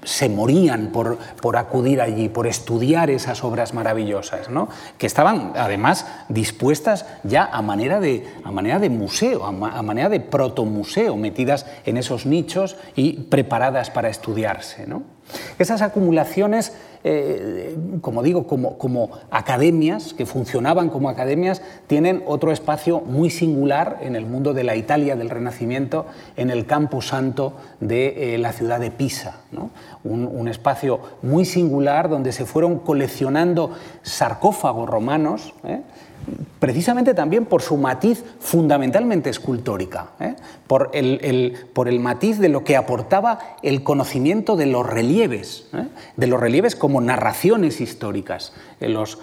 se 0.04 0.30
morían 0.30 0.88
por, 0.92 1.18
por 1.42 1.58
acudir 1.58 2.02
allí, 2.02 2.30
por 2.30 2.48
estudiar 2.48 3.10
esas 3.10 3.44
obras 3.44 3.74
maravillosas, 3.74 4.50
¿no? 4.50 4.70
que 4.98 5.06
estaban 5.08 5.54
además 5.56 6.06
dispuestas 6.30 7.06
ya 7.24 7.46
a 7.46 7.62
manera 7.62 8.00
de, 8.00 8.28
a 8.44 8.52
manera 8.52 8.80
de 8.80 8.90
museo 8.90 9.35
a 9.44 9.82
manera 9.82 10.10
de 10.10 10.20
protomuseo, 10.20 11.18
metidas 11.18 11.66
en 11.86 11.98
esos 11.98 12.26
nichos 12.26 12.78
y 12.96 13.14
preparadas 13.24 13.90
para 13.90 14.10
estudiarse. 14.10 14.86
Esas 15.58 15.82
acumulaciones, 15.82 16.74
eh, 17.04 17.76
como 18.02 18.22
digo, 18.22 18.46
como, 18.46 18.78
como, 18.78 19.10
academias, 19.32 20.14
que 20.14 20.26
funcionaban 20.26 20.90
como 20.90 21.10
academias, 21.10 21.62
tienen 21.88 22.24
otro 22.28 22.52
espacio 22.52 23.00
muy 23.00 23.32
singular 23.32 24.00
en 24.02 24.16
el 24.16 24.26
mundo 24.26 24.54
de 24.54 24.64
la 24.64 24.76
Italia 24.76 25.16
del 25.16 25.32
Renacimiento, 25.32 26.06
en 26.38 26.52
el 26.52 26.68
Campo 26.68 27.02
Santo 27.02 27.54
de 27.80 28.36
eh, 28.36 28.38
la 28.38 28.54
ciudad 28.54 28.80
de 28.80 28.92
Pisa. 28.92 29.38
Un, 30.04 30.48
espacio 30.48 31.00
muy 31.24 31.46
singular 31.46 32.08
donde 32.08 32.32
se 32.32 32.46
fueron 32.46 32.78
coleccionando 32.78 33.72
sarcófagos 34.04 34.88
romanos. 34.88 35.56
¿eh? 35.64 35.82
Precisamente 36.60 37.14
también 37.14 37.46
por 37.46 37.62
su 37.62 37.78
matiz 37.78 38.24
fundamentalmente 38.40 39.30
escultórica, 39.30 40.08
¿eh? 40.20 40.36
por, 40.68 40.90
el, 40.94 41.68
por, 41.74 41.88
el, 41.88 42.00
matiz 42.00 42.40
de 42.40 42.50
lo 42.50 42.64
que 42.64 42.76
aportaba 42.76 43.58
el 43.62 43.84
conocimiento 43.84 44.56
de 44.56 44.66
los 44.66 44.86
relieves, 44.86 45.68
¿eh? 45.74 45.88
de 46.16 46.28
los 46.28 46.40
relieves 46.40 46.76
como 46.76 47.02
narraciones 47.02 47.82
históricas. 47.82 48.54
Eh, 48.80 48.90
los 48.90 49.20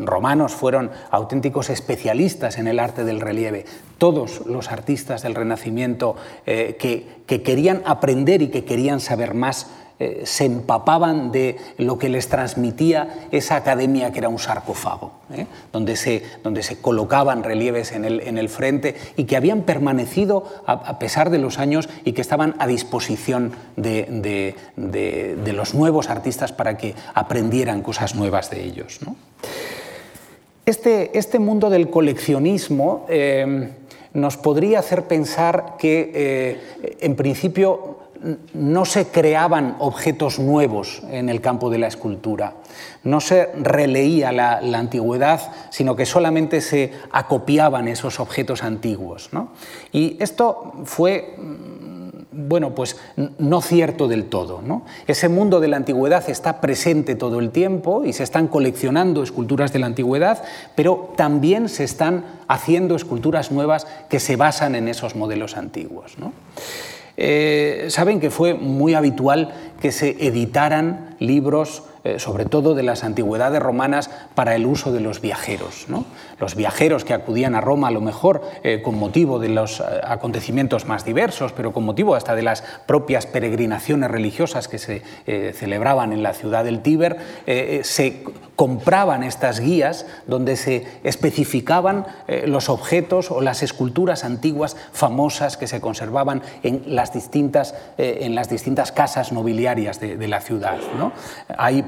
romanos 0.00 0.52
fueron 0.52 0.90
auténticos 1.10 1.70
especialistas 1.70 2.58
en 2.58 2.66
el 2.66 2.78
arte 2.78 3.04
del 3.04 3.20
relieve. 3.20 3.64
Todos 3.98 4.44
los 4.46 4.70
artistas 4.70 5.22
del 5.22 5.34
Renacimiento 5.36 6.16
que, 6.44 7.22
que 7.26 7.42
querían 7.42 7.82
aprender 7.84 8.42
y 8.42 8.48
que 8.48 8.64
querían 8.64 8.98
saber 8.98 9.34
más 9.34 9.68
eh, 10.02 10.22
se 10.24 10.46
empapaban 10.46 11.30
de 11.30 11.58
lo 11.78 11.96
que 11.96 12.08
les 12.08 12.26
transmitía 12.26 13.28
esa 13.30 13.54
academia 13.54 14.10
que 14.10 14.18
era 14.18 14.28
un 14.28 14.40
sarcófago, 14.40 15.12
¿eh? 15.32 15.46
donde, 15.72 15.94
se, 15.94 16.24
donde 16.42 16.64
se 16.64 16.80
colocaban 16.80 17.44
relieves 17.44 17.92
en 17.92 18.04
el, 18.04 18.18
en 18.22 18.36
el 18.36 18.48
frente 18.48 18.96
y 19.16 19.26
que 19.26 19.36
habían 19.36 19.62
permanecido 19.62 20.44
a, 20.66 20.98
pesar 20.98 21.30
de 21.30 21.38
los 21.38 21.60
años 21.60 21.88
y 22.04 22.14
que 22.14 22.20
estaban 22.20 22.56
a 22.58 22.66
disposición 22.66 23.52
de, 23.76 24.56
de, 24.74 25.52
los 25.52 25.72
nuevos 25.72 26.10
artistas 26.10 26.50
para 26.50 26.76
que 26.76 26.96
aprendieran 27.14 27.82
cosas 27.82 28.16
nuevas 28.16 28.50
de 28.50 28.64
ellos. 28.64 28.98
Este, 30.66 31.16
este, 31.16 31.38
mundo 31.38 31.70
del 31.70 31.90
coleccionismo 31.90 33.06
eh, 33.08 33.68
nos 34.14 34.36
podría 34.36 34.80
hacer 34.80 35.04
pensar 35.04 35.76
que, 35.78 36.58
en 37.00 37.14
principio, 37.14 38.01
no 38.54 38.84
se 38.84 39.08
creaban 39.08 39.76
objetos 39.78 40.38
nuevos 40.38 41.02
en 41.10 41.28
el 41.28 41.40
campo 41.40 41.70
de 41.70 41.78
la 41.78 41.88
escultura, 41.88 42.54
no 43.04 43.20
se 43.20 43.46
releía 43.54 44.32
la, 44.32 44.58
antigüedad, 44.78 45.40
sino 45.70 45.96
que 45.96 46.06
solamente 46.06 46.60
se 46.60 46.92
acopiaban 47.10 47.88
esos 47.88 48.20
objetos 48.20 48.62
antiguos. 48.62 49.30
Y 49.92 50.16
esto 50.20 50.72
fue 50.84 51.36
bueno, 52.32 52.74
pues 52.74 52.96
no 53.38 53.60
cierto 53.60 54.08
del 54.08 54.24
todo. 54.24 54.62
Ese 55.06 55.28
mundo 55.28 55.60
de 55.60 55.68
la 55.68 55.76
antigüedad 55.76 56.28
está 56.28 56.60
presente 56.60 57.14
todo 57.14 57.38
el 57.38 57.50
tiempo 57.50 58.04
y 58.04 58.12
se 58.12 58.22
están 58.22 58.48
coleccionando 58.48 59.22
esculturas 59.22 59.72
de 59.72 59.78
la 59.78 59.86
antigüedad, 59.86 60.42
pero 60.74 61.12
también 61.16 61.68
se 61.68 61.84
están 61.84 62.24
haciendo 62.48 62.96
esculturas 62.96 63.52
nuevas 63.52 63.86
que 64.08 64.18
se 64.18 64.36
basan 64.36 64.74
en 64.74 64.88
esos 64.88 65.14
modelos 65.14 65.56
antiguos. 65.56 66.16
Eh, 67.24 67.86
saben 67.88 68.18
que 68.18 68.30
fue 68.30 68.54
muy 68.54 68.94
habitual 68.94 69.52
que 69.80 69.92
se 69.92 70.26
editaran 70.26 71.14
libros 71.20 71.84
eh, 72.02 72.18
sobre 72.18 72.46
todo 72.46 72.74
de 72.74 72.82
las 72.82 73.04
antigüedades 73.04 73.62
romanas, 73.62 74.10
para 74.34 74.56
el 74.56 74.66
uso 74.66 74.90
de 74.92 74.98
los 74.98 75.20
viajeros. 75.20 75.86
Los 76.40 76.56
viajeros 76.56 77.04
que 77.04 77.14
acudían 77.14 77.54
a 77.54 77.60
Roma 77.60 77.86
a 77.86 77.90
lo 77.92 78.00
mejor 78.00 78.42
eh, 78.64 78.82
con 78.82 78.98
motivo 78.98 79.38
de 79.38 79.50
los 79.50 79.80
acontecimientos 79.80 80.84
más 80.86 81.04
diversos, 81.04 81.52
pero 81.52 81.72
con 81.72 81.84
motivo 81.84 82.16
hasta 82.16 82.34
de 82.34 82.42
las 82.42 82.62
propias 82.86 83.26
peregrinaciones 83.26 84.10
religiosas 84.10 84.66
que 84.66 84.78
se 84.78 85.02
celebraban 85.54 86.12
en 86.12 86.24
la 86.24 86.34
ciudad 86.34 86.64
del 86.64 86.82
Tíber, 86.82 87.18
se 87.82 88.24
compraban 88.62 89.24
estas 89.24 89.58
guías 89.58 90.06
donde 90.28 90.54
se 90.54 90.86
especificaban 91.02 92.06
los 92.46 92.68
objetos 92.68 93.32
o 93.32 93.40
las 93.40 93.64
esculturas 93.64 94.22
antiguas 94.22 94.76
famosas 94.92 95.56
que 95.56 95.66
se 95.66 95.80
conservaban 95.80 96.42
en 96.62 96.84
las 96.86 97.12
distintas, 97.12 97.74
en 97.98 98.36
las 98.36 98.48
distintas 98.48 98.92
casas 98.92 99.32
nobiliarias 99.32 99.98
de, 99.98 100.28
la 100.28 100.40
ciudad. 100.40 100.78
Hay 101.58 101.84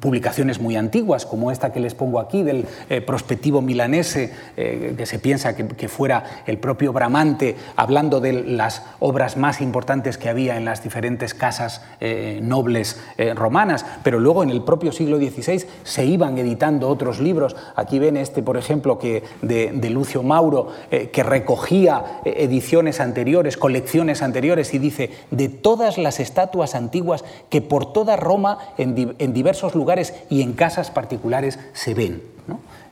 publicaciones 0.00 0.60
muy 0.60 0.74
antiguas, 0.74 1.24
como 1.24 1.52
esta 1.52 1.72
que 1.72 1.78
les 1.78 1.94
pongo 1.94 2.18
aquí, 2.18 2.42
del 2.42 2.66
eh, 2.88 3.00
prospectivo 3.00 3.60
milanese, 3.62 4.32
eh, 4.56 4.94
que 4.96 5.06
se 5.06 5.18
piensa 5.18 5.54
que, 5.54 5.88
fuera 5.88 6.42
el 6.46 6.58
propio 6.58 6.92
Bramante, 6.92 7.56
hablando 7.76 8.20
de 8.20 8.32
las 8.32 8.82
obras 8.98 9.36
más 9.36 9.60
importantes 9.60 10.18
que 10.18 10.28
había 10.28 10.56
en 10.56 10.64
las 10.64 10.82
diferentes 10.82 11.34
casas 11.34 11.82
eh, 12.00 12.40
nobles 12.42 13.00
romanas, 13.34 13.84
pero 14.02 14.20
luego 14.20 14.42
en 14.42 14.50
el 14.50 14.62
propio 14.62 14.92
siglo 14.92 15.18
XVI 15.18 15.64
se 15.82 16.04
iban 16.10 16.38
editando 16.38 16.88
otros 16.88 17.20
libros. 17.20 17.56
Aquí 17.76 17.98
ven 17.98 18.16
este, 18.16 18.42
por 18.42 18.56
ejemplo, 18.56 18.98
que 18.98 19.22
de, 19.42 19.88
Lucio 19.90 20.22
Mauro, 20.22 20.68
que 20.90 21.22
recogía 21.22 22.20
ediciones 22.24 23.00
anteriores, 23.00 23.56
colecciones 23.56 24.22
anteriores, 24.22 24.74
y 24.74 24.78
dice, 24.78 25.10
de 25.30 25.48
todas 25.48 25.98
las 25.98 26.20
estatuas 26.20 26.74
antiguas 26.74 27.24
que 27.48 27.62
por 27.62 27.92
toda 27.92 28.16
Roma 28.16 28.58
en, 28.76 29.16
en 29.18 29.32
diversos 29.32 29.74
lugares 29.74 30.14
y 30.28 30.42
en 30.42 30.52
casas 30.52 30.90
particulares 30.90 31.58
se 31.72 31.94
ven. 31.94 32.38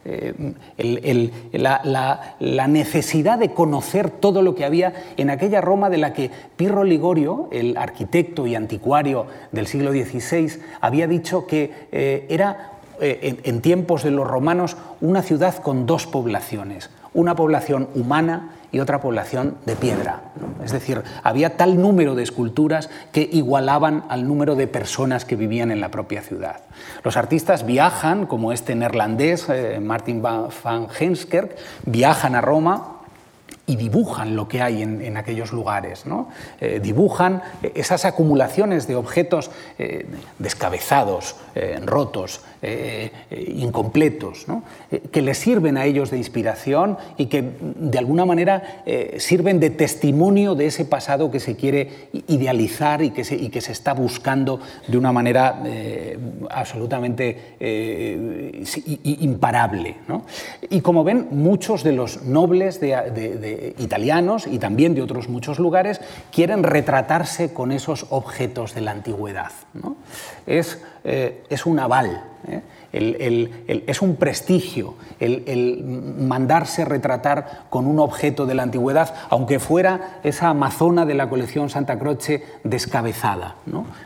Eh, 0.09 1.31
la, 1.53 2.69
necesidad 2.69 3.39
de 3.41 3.51
conocer 3.51 4.11
todo 4.11 4.41
lo 4.41 4.55
que 4.55 4.65
había 4.65 4.93
en 5.17 5.31
aquella 5.31 5.61
Roma 5.61 5.91
de 5.91 5.97
la 5.97 6.13
que 6.13 6.31
Pirro 6.57 6.85
Ligorio, 6.85 7.49
el 7.51 7.77
arquitecto 7.77 8.47
y 8.47 8.55
anticuario 8.55 9.27
del 9.51 9.67
siglo 9.67 9.91
XVI, 9.91 10.61
había 10.81 11.09
dicho 11.09 11.47
que 11.49 11.73
eh, 11.91 12.27
era 12.29 12.76
eh, 13.01 13.41
en 13.45 13.61
tiempos 13.61 14.03
de 14.03 14.11
los 14.11 14.27
romanos 14.27 14.77
una 15.01 15.23
ciudad 15.23 15.57
con 15.57 15.87
dos 15.87 16.07
poblaciones, 16.07 16.91
una 17.15 17.35
población 17.35 17.89
humana 17.95 18.51
y 18.73 18.81
otra 18.81 19.01
población 19.01 19.57
de 19.65 19.75
piedra. 19.75 20.21
Es 20.63 20.73
decir, 20.73 21.03
había 21.23 21.57
tal 21.57 21.81
número 21.81 22.15
de 22.15 22.23
esculturas 22.23 22.91
que 23.13 23.29
igualaban 23.33 24.05
al 24.09 24.27
número 24.27 24.55
de 24.55 24.67
personas 24.67 25.25
que 25.25 25.37
vivían 25.37 25.71
en 25.71 25.81
la 25.81 25.91
propia 25.91 26.23
ciudad. 26.23 26.61
Los 27.03 27.17
artistas 27.17 27.65
viajan, 27.65 28.27
como 28.27 28.53
este 28.53 28.75
neerlandés, 28.75 29.49
eh, 29.49 29.81
Martin 29.81 30.21
van 30.21 30.89
Heemskerk, 30.99 31.57
viajan 31.87 32.35
a 32.35 32.41
Roma 32.41 32.93
y 33.69 33.77
dibujan 33.77 34.37
lo 34.37 34.47
que 34.47 34.63
hay 34.63 34.83
en, 34.83 35.17
aquellos 35.17 35.53
lugares, 35.53 36.07
¿no? 36.07 36.29
Eh, 36.61 36.79
dibujan 36.81 37.43
esas 37.75 38.05
acumulaciones 38.05 38.87
de 38.87 38.95
objetos 38.95 39.51
eh, 39.79 40.07
descabezados, 40.39 41.35
rotos, 41.85 42.43
eh, 42.63 43.11
incompletos, 43.55 44.47
eh, 44.91 45.03
que 45.13 45.21
les 45.21 45.37
sirven 45.37 45.77
a 45.77 45.85
ellos 45.85 46.11
de 46.11 46.17
inspiración 46.17 46.97
y 47.19 47.27
que 47.27 47.45
de 47.61 47.99
alguna 47.99 48.25
manera 48.25 48.83
eh, 48.87 49.17
sirven 49.19 49.61
de 49.61 49.71
testimonio 49.71 50.55
de 50.55 50.67
ese 50.67 50.87
pasado 50.87 51.31
que 51.31 51.39
se 51.39 51.57
quiere 51.57 52.09
idealizar 52.29 53.03
y 53.03 53.11
que 53.11 53.25
se, 53.25 53.73
está 53.73 53.93
buscando 53.93 54.61
de 54.89 54.97
una 54.97 55.13
manera 55.13 55.63
absolutamente 56.51 57.57
imparable. 59.05 59.97
Y 60.71 60.81
como 60.81 61.05
ven, 61.05 61.29
muchos 61.31 61.85
de 61.85 61.93
los 61.93 62.23
nobles 62.23 62.81
de, 62.81 63.75
italianos 63.79 64.47
y 64.47 64.59
también 64.59 64.95
de 64.95 65.03
otros 65.03 65.29
muchos 65.29 65.59
lugares 65.59 66.01
quieren 66.33 66.63
retratarse 66.63 67.53
con 67.53 67.73
esos 67.73 68.07
objetos 68.11 68.75
de 68.75 68.81
la 68.81 68.93
antigüedad. 68.93 69.53
Es, 70.47 70.81
es 71.07 71.67
un 71.67 71.79
aval 71.79 72.23
¿eh? 72.49 72.61
Es 72.93 74.03
un 74.03 74.17
prestigio 74.17 74.95
el, 75.21 76.15
mandarse 76.19 76.85
retratar 76.85 77.67
con 77.71 77.87
un 77.87 77.99
objeto 77.99 78.47
de 78.47 78.55
la 78.55 78.63
antigüedad, 78.63 79.15
aunque 79.31 79.59
fuera 79.59 80.19
esa 80.23 80.49
amazona 80.49 81.07
de 81.07 81.15
la 81.15 81.29
colección 81.29 81.71
Santa 81.71 81.99
Croce 81.99 82.43
descabezada. 82.65 83.57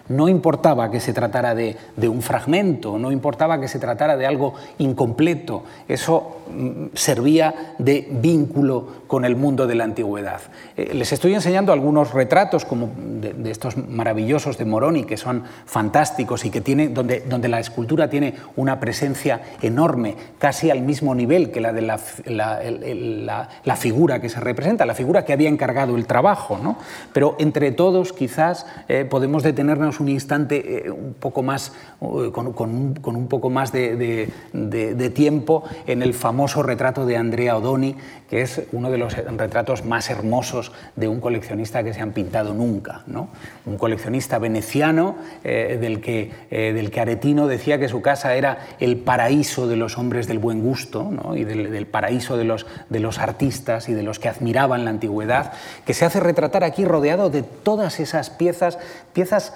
No, 0.08 0.28
importaba 0.28 0.90
que 0.90 1.00
se 1.00 1.12
tratara 1.12 1.54
de, 1.54 1.76
un 2.08 2.22
fragmento, 2.22 2.98
no 2.98 3.12
importaba 3.12 3.60
que 3.60 3.68
se 3.68 3.78
tratara 3.78 4.16
de 4.16 4.26
algo 4.26 4.54
incompleto, 4.78 5.64
eso 5.88 6.42
mm, 6.50 6.86
servía 6.94 7.74
de 7.78 8.08
vínculo 8.10 9.00
con 9.06 9.24
el 9.24 9.36
mundo 9.36 9.66
de 9.66 9.74
la 9.74 9.84
antigüedad. 9.84 10.40
Eh, 10.76 10.94
les 10.94 11.12
estoy 11.12 11.34
enseñando 11.34 11.72
algunos 11.72 12.12
retratos 12.12 12.64
como 12.64 12.90
de, 12.96 13.50
estos 13.50 13.76
maravillosos 13.76 14.58
de 14.58 14.64
Moroni, 14.64 15.04
que 15.04 15.16
son 15.16 15.44
fantásticos 15.66 16.44
y 16.44 16.50
que 16.50 16.60
tiene, 16.60 16.88
donde, 16.88 17.20
donde 17.20 17.48
la 17.48 17.60
escultura 17.60 18.08
tiene 18.08 18.34
una 18.56 18.69
presencia 18.78 19.40
enorme, 19.62 20.14
casi 20.38 20.70
al 20.70 20.82
mismo 20.82 21.14
nivel 21.14 21.50
que 21.50 21.60
la 21.60 21.72
de 21.72 21.80
la, 21.82 23.76
figura 23.76 24.20
que 24.20 24.28
se 24.28 24.40
representa, 24.40 24.84
la 24.86 24.94
figura 24.94 25.24
que 25.24 25.32
había 25.32 25.48
encargado 25.48 25.96
el 25.96 26.06
trabajo. 26.06 26.58
¿no? 26.62 26.76
Pero 27.12 27.36
entre 27.38 27.72
todos 27.72 28.12
quizás 28.12 28.66
eh, 28.88 29.04
podemos 29.04 29.42
detenernos 29.42 30.00
un 30.00 30.08
instante 30.08 30.86
eh, 30.86 30.90
un 30.90 31.14
poco 31.14 31.42
más, 31.42 31.72
eh, 32.00 32.30
con, 32.32 32.46
un, 32.46 33.28
poco 33.28 33.50
más 33.50 33.72
de, 33.72 34.28
de, 34.52 35.10
tiempo 35.10 35.64
en 35.86 36.02
el 36.02 36.14
famoso 36.14 36.62
retrato 36.62 37.06
de 37.06 37.16
Andrea 37.16 37.56
Odoni, 37.56 37.96
que 38.28 38.42
es 38.42 38.62
uno 38.72 38.90
de 38.90 38.98
los 38.98 39.16
retratos 39.16 39.84
más 39.84 40.08
hermosos 40.10 40.72
de 40.94 41.08
un 41.08 41.20
coleccionista 41.20 41.82
que 41.82 41.94
se 41.94 42.00
han 42.00 42.12
pintado 42.12 42.54
nunca. 42.54 43.02
¿no? 43.06 43.28
Un 43.66 43.76
coleccionista 43.76 44.38
veneciano 44.38 45.16
del, 45.42 46.00
que, 46.00 46.30
del 46.50 46.90
que 46.90 47.00
Aretino 47.00 47.48
decía 47.48 47.78
que 47.78 47.88
su 47.88 48.02
casa 48.02 48.34
era 48.34 48.58
el 48.78 48.96
paraíso 48.98 49.66
de 49.66 49.76
los 49.76 49.98
hombres 49.98 50.26
del 50.26 50.38
buen 50.38 50.62
gusto 50.62 51.10
y 51.34 51.44
del, 51.44 51.86
paraíso 51.86 52.36
de 52.36 52.44
los, 52.44 52.66
de 52.88 53.00
los 53.00 53.18
artistas 53.18 53.88
y 53.88 53.94
de 53.94 54.02
los 54.02 54.18
que 54.18 54.28
admiraban 54.28 54.84
la 54.84 54.90
antigüedad, 54.90 55.52
que 55.84 55.94
se 55.94 56.04
hace 56.04 56.20
retratar 56.20 56.64
aquí 56.64 56.84
rodeado 56.84 57.30
de 57.30 57.42
todas 57.42 58.00
esas 58.00 58.30
piezas, 58.30 58.78
piezas 59.12 59.52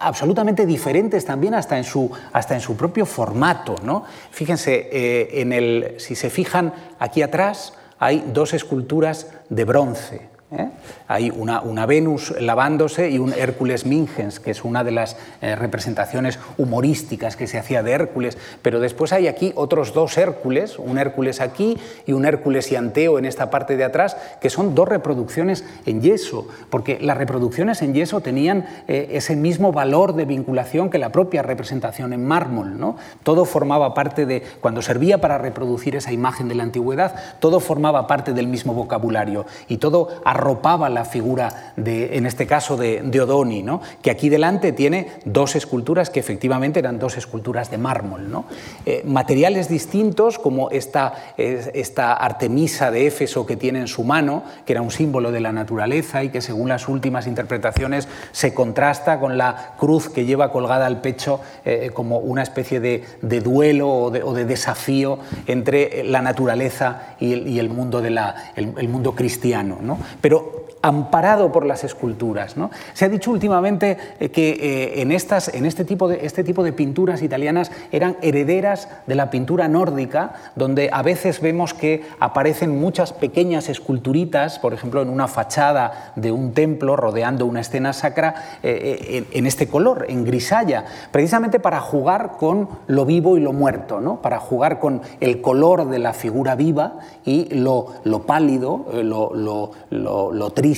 absolutamente 0.00 0.66
diferentes 0.66 1.24
también 1.24 1.54
hasta 1.54 1.78
en 1.78 1.84
su, 1.84 2.10
hasta 2.32 2.54
en 2.54 2.60
su 2.60 2.76
propio 2.76 3.06
formato. 3.06 3.76
¿no? 3.82 4.04
Fíjense, 4.30 4.88
eh, 4.92 5.40
en 5.40 5.52
el, 5.52 5.94
si 5.98 6.14
se 6.14 6.30
fijan 6.30 6.72
aquí 6.98 7.22
atrás 7.22 7.74
hay 7.98 8.24
dos 8.32 8.52
esculturas 8.54 9.28
de 9.48 9.64
bronce. 9.64 10.31
¿Eh? 10.52 10.68
Hay 11.08 11.30
una, 11.30 11.86
Venus 11.86 12.34
lavándose 12.40 13.10
y 13.10 13.18
un 13.18 13.32
Hércules 13.32 13.86
Mingens, 13.86 14.40
que 14.40 14.50
es 14.50 14.64
una 14.64 14.84
de 14.84 14.92
las 14.92 15.16
eh, 15.40 15.56
representaciones 15.56 16.38
humorísticas 16.58 17.36
que 17.36 17.46
se 17.46 17.58
hacía 17.58 17.82
de 17.82 17.92
Hércules, 17.92 18.38
pero 18.62 18.80
después 18.80 19.12
hay 19.12 19.28
aquí 19.28 19.52
otros 19.56 19.92
dos 19.92 20.16
Hércules, 20.18 20.78
un 20.78 20.98
Hércules 20.98 21.40
aquí 21.40 21.78
y 22.06 22.12
un 22.12 22.24
Hércules 22.24 22.70
y 22.72 22.76
Anteo 22.76 23.18
en 23.18 23.24
esta 23.24 23.50
parte 23.50 23.76
de 23.76 23.84
atrás, 23.84 24.16
que 24.40 24.50
son 24.50 24.74
dos 24.74 24.88
reproducciones 24.88 25.64
en 25.86 26.00
yeso, 26.00 26.46
porque 26.70 26.98
las 27.00 27.16
reproducciones 27.16 27.82
en 27.82 27.94
yeso 27.94 28.20
tenían 28.20 28.66
eh, 28.88 29.10
ese 29.12 29.36
mismo 29.36 29.72
valor 29.72 30.14
de 30.14 30.24
vinculación 30.24 30.90
que 30.90 30.98
la 30.98 31.12
propia 31.12 31.42
representación 31.42 32.12
en 32.12 32.26
mármol. 32.26 32.78
¿no? 32.78 32.96
Todo 33.22 33.44
formaba 33.44 33.94
parte 33.94 34.26
de, 34.26 34.42
cuando 34.60 34.82
servía 34.82 35.20
para 35.20 35.38
reproducir 35.38 35.96
esa 35.96 36.12
imagen 36.12 36.48
de 36.48 36.54
la 36.54 36.62
antigüedad, 36.62 37.14
todo 37.40 37.60
formaba 37.60 38.06
parte 38.06 38.32
del 38.32 38.48
mismo 38.48 38.74
vocabulario 38.74 39.46
y 39.68 39.78
todo 39.78 40.08
arropaba 40.42 40.88
la 40.88 41.04
figura, 41.04 41.72
de, 41.76 42.16
en 42.16 42.26
este 42.26 42.46
caso, 42.46 42.76
de, 42.76 43.00
de 43.02 43.20
Odoni, 43.20 43.62
¿no? 43.62 43.80
que 44.02 44.10
aquí 44.10 44.28
delante 44.28 44.72
tiene 44.72 45.12
dos 45.24 45.54
esculturas 45.54 46.10
que 46.10 46.20
efectivamente 46.20 46.80
eran 46.80 46.98
dos 46.98 47.16
esculturas 47.16 47.70
de 47.70 47.78
mármol. 47.78 48.30
¿no? 48.30 48.44
Eh, 48.84 49.02
materiales 49.06 49.68
distintos, 49.68 50.38
como 50.38 50.70
esta, 50.70 51.14
esta 51.36 52.12
Artemisa 52.12 52.90
de 52.90 53.06
Éfeso 53.06 53.46
que 53.46 53.56
tiene 53.56 53.80
en 53.80 53.88
su 53.88 54.04
mano, 54.04 54.42
que 54.66 54.72
era 54.72 54.82
un 54.82 54.90
símbolo 54.90 55.30
de 55.30 55.40
la 55.40 55.52
naturaleza 55.52 56.24
y 56.24 56.30
que 56.30 56.40
según 56.40 56.68
las 56.68 56.88
últimas 56.88 57.26
interpretaciones 57.26 58.08
se 58.32 58.52
contrasta 58.52 59.20
con 59.20 59.38
la 59.38 59.74
cruz 59.78 60.08
que 60.08 60.24
lleva 60.24 60.50
colgada 60.50 60.86
al 60.86 61.00
pecho 61.00 61.40
eh, 61.64 61.90
como 61.94 62.18
una 62.18 62.42
especie 62.42 62.80
de, 62.80 63.04
duelo 63.40 63.88
o 63.88 64.10
de, 64.10 64.44
desafío 64.44 65.18
entre 65.46 66.02
la 66.04 66.20
naturaleza 66.20 67.14
y 67.20 67.58
el, 67.58 67.68
mundo, 67.68 68.00
de 68.00 68.12
el, 68.56 68.88
mundo 68.88 69.14
cristiano. 69.14 69.78
¿no? 69.80 69.98
Pero 70.20 70.31
pero 70.32 70.71
amparado 70.82 71.52
por 71.52 71.64
las 71.64 71.84
esculturas. 71.84 72.56
Se 72.92 73.04
ha 73.04 73.08
dicho 73.08 73.30
últimamente 73.30 73.96
eh, 74.18 74.30
que 74.30 74.50
eh, 74.50 75.00
en, 75.00 75.12
estas, 75.12 75.54
en 75.54 75.64
este, 75.64 75.84
tipo 75.84 76.08
de, 76.08 76.26
este 76.26 76.42
tipo 76.42 76.64
de 76.64 76.72
pinturas 76.72 77.22
italianas 77.22 77.70
eran 77.92 78.16
herederas 78.20 78.88
de 79.06 79.14
la 79.14 79.30
pintura 79.30 79.68
nórdica, 79.68 80.34
donde 80.56 80.90
a 80.92 81.02
veces 81.02 81.40
vemos 81.40 81.72
que 81.72 82.02
aparecen 82.18 82.78
muchas 82.80 83.12
pequeñas 83.12 83.68
esculturitas, 83.68 84.58
por 84.58 84.74
ejemplo, 84.74 85.00
en 85.02 85.08
una 85.08 85.28
fachada 85.28 86.12
de 86.16 86.32
un 86.32 86.52
templo 86.52 86.96
rodeando 86.96 87.46
una 87.46 87.60
escena 87.60 87.92
sacra, 87.92 88.58
eh, 88.62 89.24
en, 89.32 89.46
este 89.46 89.68
color, 89.68 90.06
en 90.08 90.24
grisalla, 90.24 90.84
precisamente 91.12 91.60
para 91.60 91.80
jugar 91.80 92.32
con 92.38 92.68
lo 92.88 93.06
vivo 93.06 93.36
y 93.36 93.40
lo 93.40 93.52
muerto, 93.52 94.18
para 94.20 94.40
jugar 94.40 94.80
con 94.80 95.02
el 95.20 95.40
color 95.40 95.88
de 95.88 96.00
la 96.00 96.12
figura 96.12 96.56
viva 96.56 96.98
y 97.24 97.54
lo, 97.54 97.86
pálido, 98.26 98.86
lo 98.92 100.50
triste 100.50 100.71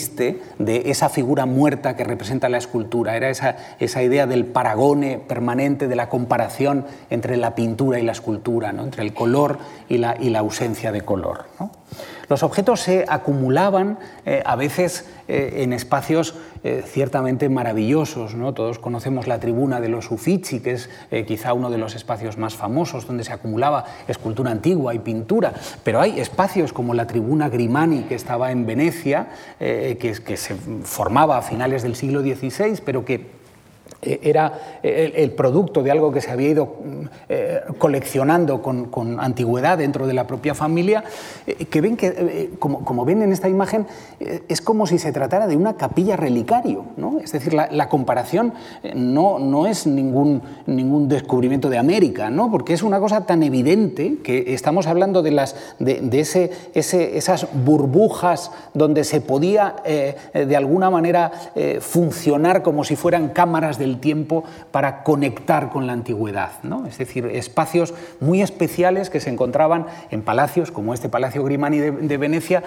de 0.59 0.91
esa 0.91 1.09
figura 1.09 1.47
muerta 1.47 1.97
que 1.97 2.05
representa 2.05 2.49
la 2.49 2.59
escultura. 2.59 3.17
Era 3.17 3.31
esa, 3.31 3.57
esa 3.79 4.03
idea 4.03 4.27
del 4.27 4.45
paragone 4.45 5.19
permanente, 5.19 5.89
de 5.89 5.97
la 5.97 6.09
comparación 6.09 6.87
entre 7.11 7.37
la 7.37 7.55
pintura 7.55 7.99
y 7.99 8.03
la 8.03 8.13
escultura, 8.13 8.73
¿no? 8.73 8.85
entre 8.85 9.03
el 9.03 9.15
color 9.15 9.59
y 9.89 9.99
la, 9.99 10.17
y 10.21 10.31
la 10.31 10.41
ausencia 10.41 10.93
de 10.93 11.03
color. 11.03 11.45
Los 12.29 12.43
objetos 12.43 12.81
se 12.81 13.05
acumulaban 13.09 13.99
eh, 14.25 14.43
a 14.45 14.57
veces 14.57 15.07
eh, 15.29 15.63
en 15.63 15.73
espacios 15.73 16.35
eh, 16.63 16.83
ciertamente 16.87 17.49
maravillosos. 17.49 18.35
¿no? 18.35 18.55
Todos 18.55 18.79
conocemos 18.79 19.27
la 19.27 19.41
tribuna 19.41 19.81
de 19.81 19.89
los 19.89 20.11
Uffizi, 20.11 20.61
que 20.61 20.73
es 20.73 20.91
quizá 21.27 21.53
uno 21.53 21.71
de 21.71 21.79
los 21.79 21.95
espacios 21.95 22.39
más 22.39 22.55
famosos 22.55 23.07
donde 23.07 23.25
se 23.25 23.33
acumulaba 23.33 23.85
escultura 24.09 24.51
antigua 24.51 24.95
y 24.95 24.99
pintura, 24.99 25.53
pero 25.83 26.01
hay 26.01 26.21
espacios 26.21 26.73
como 26.73 26.95
la 26.95 27.07
tribuna 27.07 27.49
Grimani, 27.49 28.05
que 28.05 28.15
estaba 28.15 28.51
en 28.51 28.67
Venecia, 28.67 29.29
que, 29.59 29.97
que 30.25 30.37
se 30.37 30.55
formaba 30.83 31.39
a 31.39 31.43
finales 31.43 31.83
del 31.83 31.95
siglo 31.95 32.21
XVI, 32.21 32.81
pero 32.85 33.05
que 33.05 33.15
eh, 33.15 33.44
era 34.23 34.53
eh, 34.83 35.13
el, 35.17 35.33
producto 35.33 35.83
de 35.83 35.91
algo 35.91 36.13
que 36.13 36.21
se 36.21 36.31
había 36.31 36.49
ido 36.49 36.77
eh, 37.29 37.61
coleccionando 37.79 38.63
con, 38.63 39.21
antigüedad 39.21 39.79
dentro 39.79 40.07
de 40.07 40.15
la 40.15 40.27
propia 40.27 40.55
familia, 40.55 41.05
que 41.71 41.81
ven 41.81 41.97
que, 41.97 42.51
como, 42.59 43.05
ven 43.05 43.23
en 43.23 43.33
esta 43.33 43.49
imagen, 43.49 43.87
es 44.49 44.61
como 44.61 44.87
si 44.87 44.99
se 44.99 45.13
tratara 45.13 45.47
de 45.47 45.57
una 45.57 45.77
capilla 45.77 46.17
relicario. 46.17 46.85
¿no? 46.97 47.19
Es 47.21 47.33
decir, 47.33 47.55
la, 47.55 47.89
comparación 47.89 48.55
no, 48.95 49.39
no 49.39 49.67
es 49.67 49.87
ningún, 49.87 50.43
ningún 50.67 51.09
descubrimiento 51.09 51.69
de 51.69 51.79
América, 51.79 52.31
¿no? 52.31 52.51
porque 52.51 52.73
es 52.73 52.83
una 52.83 53.01
cosa 53.01 53.27
tan 53.27 53.43
evidente 53.43 54.19
que 54.23 54.55
estamos 54.55 54.87
hablando 54.87 55.23
de, 55.23 55.31
las, 55.31 55.57
de, 55.79 56.21
ese, 56.21 56.51
ese, 56.75 57.17
esas 57.17 57.49
burbujas 57.53 58.51
donde 58.73 59.05
se 59.05 59.21
podía 59.21 59.77
de 59.85 60.57
alguna 60.57 60.91
manera 60.91 61.33
funcionar 61.81 62.63
como 62.63 62.85
si 62.85 62.97
fueran 62.97 63.29
cámaras 63.29 63.79
del 63.79 63.94
tiempo 63.99 64.45
para 64.71 65.03
conectar 65.03 65.71
con 65.71 65.87
la 65.87 65.93
antigüedad. 65.93 66.53
¿no? 66.63 66.87
Es 66.87 66.99
decir, 66.99 67.27
espacios 67.27 67.95
muy 68.21 68.43
especiales 68.43 69.11
que 69.11 69.21
se 69.21 69.31
encontraban 69.31 69.87
en 70.11 70.23
palacios 70.23 70.71
como 70.71 70.95
este 70.95 71.09
Palacio 71.09 71.45
Grimani 71.45 71.79
de, 71.79 72.17
Venecia, 72.17 72.63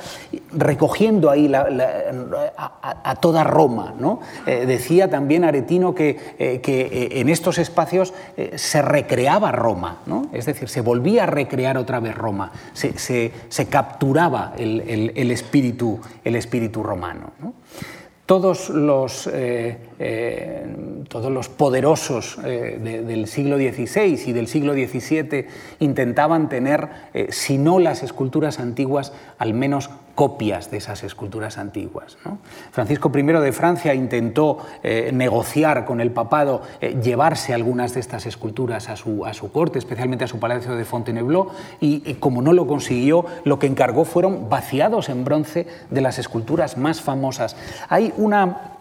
recogiendo 0.51 1.29
ahí 1.29 1.51
a, 1.53 3.15
toda 3.21 3.43
Roma. 3.43 3.93
¿no? 3.99 4.19
Eh, 4.45 4.65
decía 4.65 5.09
también 5.09 5.43
Aretino 5.43 5.95
que, 5.95 6.35
eh, 6.37 6.61
que 6.61 6.81
eh, 6.81 7.19
en 7.21 7.29
estos 7.29 7.57
espacios 7.57 8.13
se 8.55 8.81
recreaba 8.81 9.51
Roma, 9.51 9.97
¿no? 10.05 10.27
es 10.33 10.45
decir, 10.45 10.69
se 10.69 10.81
volvía 10.81 11.23
a 11.23 11.25
recrear 11.25 11.77
otra 11.77 11.99
vez 11.99 12.15
Roma, 12.15 12.51
se, 12.73 12.97
se, 12.97 13.65
capturaba 13.67 14.53
el, 14.57 14.81
el, 14.81 15.13
el, 15.15 15.31
espíritu, 15.31 15.99
el 16.23 16.35
espíritu 16.35 16.83
romano. 16.83 17.31
¿no? 17.39 17.53
Todos 18.27 18.69
los, 18.69 19.25
eh, 19.27 19.77
eh, 19.99 20.65
todos 21.07 21.31
los 21.31 21.47
poderosos 21.47 22.37
eh, 22.43 22.77
del 23.07 23.25
siglo 23.25 23.55
XVI 23.57 24.21
y 24.27 24.33
del 24.33 24.47
siglo 24.47 24.73
XVII 24.73 25.47
intentaban 25.79 26.49
tener, 26.49 26.89
si 27.29 27.57
no 27.57 27.79
las 27.79 28.03
esculturas 28.03 28.59
antiguas, 28.59 29.13
al 29.39 29.53
menos 29.53 29.89
copias 30.17 30.71
de 30.71 30.77
esas 30.77 31.03
esculturas 31.03 31.59
antiguas. 31.59 32.17
Francisco 32.71 33.11
I 33.13 33.21
de 33.21 33.51
Francia 33.51 33.93
intentó 33.93 34.57
eh, 34.81 35.11
negociar 35.13 35.85
con 35.85 36.01
el 36.01 36.09
papado, 36.09 36.63
eh, 36.81 36.97
llevarse 36.99 37.53
algunas 37.53 37.93
de 37.93 37.99
estas 37.99 38.25
esculturas 38.25 38.89
a 38.89 38.95
su, 38.95 39.27
a 39.27 39.35
su, 39.35 39.51
corte, 39.51 39.77
especialmente 39.77 40.25
a 40.25 40.27
su 40.27 40.39
palacio 40.39 40.75
de 40.75 40.85
Fontainebleau, 40.85 41.49
y, 41.79 42.15
como 42.15 42.41
no 42.41 42.51
lo 42.51 42.65
consiguió, 42.65 43.27
lo 43.43 43.59
que 43.59 43.67
encargó 43.67 44.05
fueron 44.05 44.49
vaciados 44.49 45.09
en 45.09 45.23
bronce 45.23 45.67
de 45.91 46.01
las 46.01 46.17
esculturas 46.17 46.77
más 46.77 46.99
famosas. 46.99 47.55
Hay 47.87 48.11
una 48.17 48.76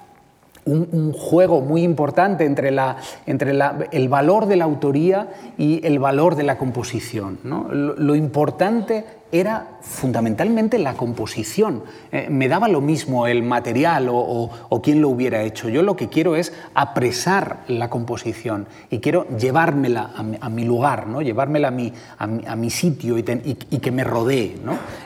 un, 0.66 1.12
juego 1.12 1.60
muy 1.60 1.82
importante 1.82 2.44
entre, 2.44 2.70
la, 2.70 2.96
entre 3.26 3.52
el 3.92 4.08
valor 4.08 4.46
de 4.46 4.56
la 4.56 4.64
autoría 4.64 5.28
y 5.56 5.86
el 5.86 5.98
valor 5.98 6.34
de 6.34 6.42
la 6.42 6.58
composición. 6.58 7.38
lo, 7.44 8.14
importante 8.14 9.04
era 9.32 9.78
fundamentalmente 9.80 10.78
la 10.78 10.94
composición. 10.94 11.82
Eh, 12.12 12.28
me 12.30 12.48
daba 12.48 12.68
lo 12.68 12.80
mismo 12.80 13.26
el 13.26 13.42
material 13.42 14.08
o, 14.10 14.80
quién 14.82 15.00
lo 15.00 15.08
hubiera 15.08 15.42
hecho. 15.42 15.68
Yo 15.68 15.82
lo 15.82 15.96
que 15.96 16.08
quiero 16.08 16.36
es 16.36 16.52
apresar 16.74 17.64
la 17.66 17.90
composición 17.90 18.66
y 18.90 19.00
quiero 19.00 19.26
llevármela 19.36 20.10
a 20.40 20.48
mi, 20.48 20.64
lugar, 20.64 21.08
¿no? 21.08 21.22
llevármela 21.22 21.68
a 21.68 21.70
mi, 21.72 21.92
a 22.18 22.56
mi, 22.56 22.70
sitio 22.70 23.18
y, 23.18 23.24
que 23.24 23.90
me 23.90 24.04
rodee. 24.04 24.56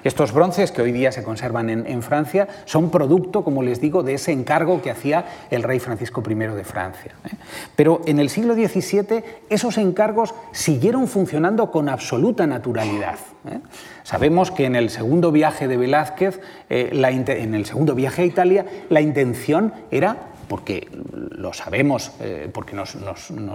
Estos 0.05 0.33
bronces 0.33 0.70
que 0.70 0.83
hoy 0.83 0.92
día 0.92 1.12
se 1.12 1.23
conservan 1.23 1.70
en, 1.70 2.03
Francia 2.03 2.49
son 2.64 2.90
producto, 2.90 3.42
como 3.42 3.62
les 3.62 3.81
digo, 3.81 4.03
de 4.03 4.14
ese 4.14 4.33
encargo 4.33 4.83
que 4.83 4.90
hacía 4.90 5.25
el 5.51 5.63
rey 5.63 5.79
Francisco 5.81 6.23
I 6.29 6.35
de 6.35 6.65
Francia. 6.65 7.13
¿eh? 7.25 7.37
Pero 7.77 8.01
en 8.07 8.19
el 8.19 8.31
siglo 8.31 8.55
XVII 8.55 9.23
esos 9.49 9.79
encargos 9.79 10.35
siguieron 10.53 11.09
funcionando 11.09 11.71
con 11.71 11.89
absoluta 11.89 12.47
naturalidad. 12.47 13.19
¿eh? 13.49 13.61
Sabemos 14.03 14.51
que 14.51 14.65
en 14.65 14.77
el 14.77 14.91
segundo 14.91 15.33
viaje 15.33 15.69
de 15.69 15.77
Velázquez, 15.77 16.41
eh, 16.69 16.91
en 16.93 17.55
el 17.55 17.67
segundo 17.67 17.95
viaje 17.95 18.23
a 18.23 18.27
Italia, 18.27 18.67
la 18.89 19.01
intención 19.01 19.73
era 19.91 20.30
porque 20.51 20.89
lo 20.91 21.53
sabemos, 21.53 22.11
eh, 22.19 22.51
porque 22.53 22.75
nos, 22.75 22.97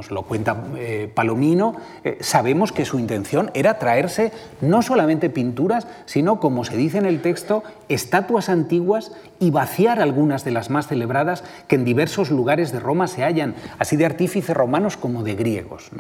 lo 0.10 0.22
cuenta 0.22 0.64
eh, 0.78 1.12
Palomino, 1.14 1.76
sabemos 2.22 2.72
que 2.72 2.86
su 2.86 3.00
intención 3.00 3.52
era 3.54 3.80
traerse 3.80 4.32
no 4.62 4.82
solamente 4.82 5.30
pinturas, 5.30 5.88
sino, 6.06 6.40
como 6.40 6.64
se 6.64 6.78
dice 6.78 6.98
en 6.98 7.06
el 7.06 7.22
texto, 7.22 7.64
estatuas 7.90 8.48
antiguas 8.48 9.12
y 9.42 9.52
vaciar 9.52 10.00
algunas 10.00 10.46
de 10.46 10.52
las 10.52 10.70
más 10.70 10.88
celebradas 10.88 11.44
que 11.68 11.76
en 11.76 11.84
diversos 11.84 12.32
lugares 12.32 12.72
de 12.72 12.80
Roma 12.80 13.08
se 13.08 13.24
hallan, 13.24 13.56
así 13.78 13.98
de 13.98 14.06
artífices 14.06 14.56
romanos 14.56 14.96
como 14.96 15.24
de 15.24 15.36
griegos. 15.36 15.92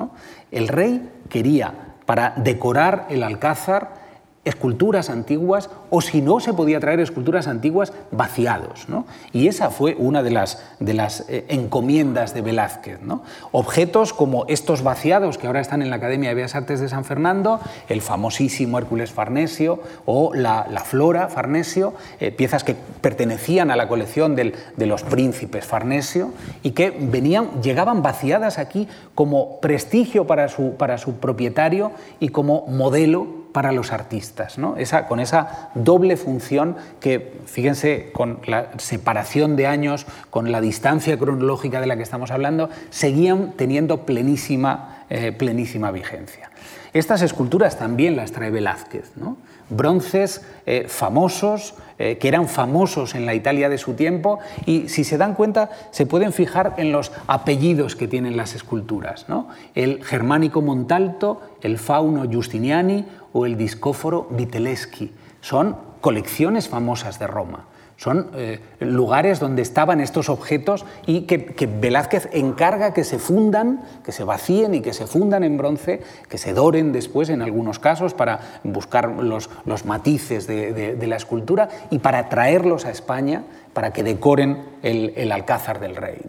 El 0.49 0.69
rey 0.69 1.09
quería, 1.27 1.73
para 2.05 2.33
decorar 2.37 3.07
el 3.09 3.21
alcázar, 3.21 4.04
esculturas 4.45 5.09
antiguas 5.09 5.69
o 5.89 6.01
si 6.01 6.21
no 6.21 6.39
se 6.39 6.53
podía 6.53 6.79
traer 6.79 6.99
esculturas 6.99 7.47
antiguas 7.47 7.91
vaciados. 8.11 8.85
Y 9.33 9.47
esa 9.47 9.71
fue 9.71 9.95
una 9.97 10.23
de 10.23 10.29
las, 10.29 10.63
de 10.79 10.93
las 10.93 11.25
eh, 11.27 11.45
encomiendas 11.49 12.33
de 12.33 12.41
Velázquez. 12.41 13.01
¿no? 13.01 13.23
Objetos 13.51 14.13
como 14.13 14.45
estos 14.47 14.83
vaciados 14.83 15.37
que 15.37 15.47
ahora 15.47 15.61
están 15.61 15.81
en 15.81 15.89
la 15.89 15.97
Academia 15.97 16.29
de 16.29 16.35
Bellas 16.35 16.55
Artes 16.55 16.79
de 16.79 16.89
San 16.89 17.05
Fernando, 17.05 17.59
el 17.89 18.01
famosísimo 18.01 18.77
Hércules 18.77 19.11
Farnesio 19.11 19.79
o 20.05 20.33
la, 20.33 20.65
Flora 20.85 21.29
Farnesio, 21.29 21.95
eh, 22.19 22.31
piezas 22.31 22.63
que 22.63 22.75
pertenecían 23.01 23.71
a 23.71 23.75
la 23.75 23.87
colección 23.87 24.35
de 24.35 24.85
los 24.85 25.01
príncipes 25.03 25.65
Farnesio 25.65 26.31
y 26.61 26.71
que 26.71 26.91
venían, 26.91 27.61
llegaban 27.63 28.03
vaciadas 28.03 28.59
aquí 28.59 28.87
como 29.15 29.59
prestigio 29.59 30.27
para 30.27 30.47
su, 30.49 30.75
para 30.75 30.99
su 30.99 31.15
propietario 31.15 31.91
y 32.19 32.29
como 32.29 32.67
modelo 32.67 33.44
para 33.55 33.71
los 33.71 33.93
artistas, 33.93 34.57
¿no? 34.57 34.75
esa, 34.75 35.07
con 35.07 35.21
esa 35.21 35.69
doble 35.75 36.17
función 36.17 36.75
que, 36.99 37.39
fíjense, 37.45 38.11
con 38.11 38.41
la 38.47 38.67
separación 38.79 39.55
de 39.55 39.65
años, 39.65 40.05
con 40.29 40.51
la 40.51 40.59
distancia 40.59 41.17
cronológica 41.17 41.79
de 41.79 41.87
la 41.87 41.95
que 41.95 42.03
estamos 42.03 42.31
hablando, 42.31 42.69
seguían 42.89 43.53
teniendo 43.55 44.05
plenísima, 44.05 45.05
eh, 45.09 45.31
plenísima 45.31 45.91
vigencia. 45.91 46.51
Estas 46.91 47.21
esculturas 47.21 47.79
también 47.79 48.17
las 48.17 48.33
trae 48.33 48.51
Velázquez, 48.51 49.13
¿no? 49.15 49.37
bronces 49.69 50.45
eh, 50.65 50.85
famosos, 50.87 51.75
eh, 51.97 52.17
que 52.17 52.27
eran 52.27 52.47
famosos 52.47 53.15
en 53.15 53.25
la 53.25 53.33
Italia 53.33 53.69
de 53.69 53.77
su 53.77 53.93
tiempo, 53.93 54.39
y 54.65 54.89
si 54.89 55.03
se 55.03 55.17
dan 55.17 55.33
cuenta, 55.33 55.69
se 55.91 56.05
pueden 56.05 56.33
fijar 56.33 56.73
en 56.77 56.91
los 56.91 57.11
apellidos 57.27 57.95
que 57.95 58.07
tienen 58.07 58.37
las 58.37 58.53
esculturas. 58.53 59.25
¿no? 59.27 59.47
El 59.75 60.03
germánico 60.03 60.61
Montalto, 60.61 61.41
el 61.61 61.77
fauno 61.77 62.29
Giustiniani 62.29 63.05
o 63.35 63.45
el 63.45 63.57
discóforo 63.57 64.27
Vitelleschi. 64.29 65.11
Son 65.41 65.75
colecciones 65.99 66.69
famosas 66.69 67.19
de 67.19 67.27
Roma. 67.27 67.65
Son 67.97 68.31
eh, 68.35 68.59
lugares 68.79 69.39
donde 69.41 69.61
estaban 69.61 69.99
estos 69.99 70.29
objetos 70.29 70.85
y 71.05 71.21
que, 71.21 71.67
Velázquez 71.67 72.29
encarga 72.31 72.93
que 72.93 73.03
se 73.03 73.19
fundan, 73.19 73.83
que 74.05 74.13
se 74.13 74.23
vacíen 74.23 74.73
y 74.73 74.81
que 74.81 74.93
se 74.93 75.05
fundan 75.05 75.43
en 75.43 75.57
bronce, 75.57 76.01
que 76.29 76.37
se 76.37 76.53
doren 76.53 76.93
después 76.93 77.29
en 77.29 77.41
algunos 77.41 77.79
casos 77.79 78.13
para 78.13 78.59
buscar 78.63 79.09
los, 79.09 79.49
matices 79.85 80.47
de, 80.47 81.05
la 81.05 81.15
escultura 81.17 81.69
y 81.89 81.99
para 81.99 82.29
traerlos 82.29 82.85
a 82.85 82.91
España 82.91 83.43
para 83.75 83.91
que 83.93 84.01
decoren 84.01 84.63
el, 84.81 85.31
Alcázar 85.31 85.79
del 85.79 85.95
Rey. 85.95 86.21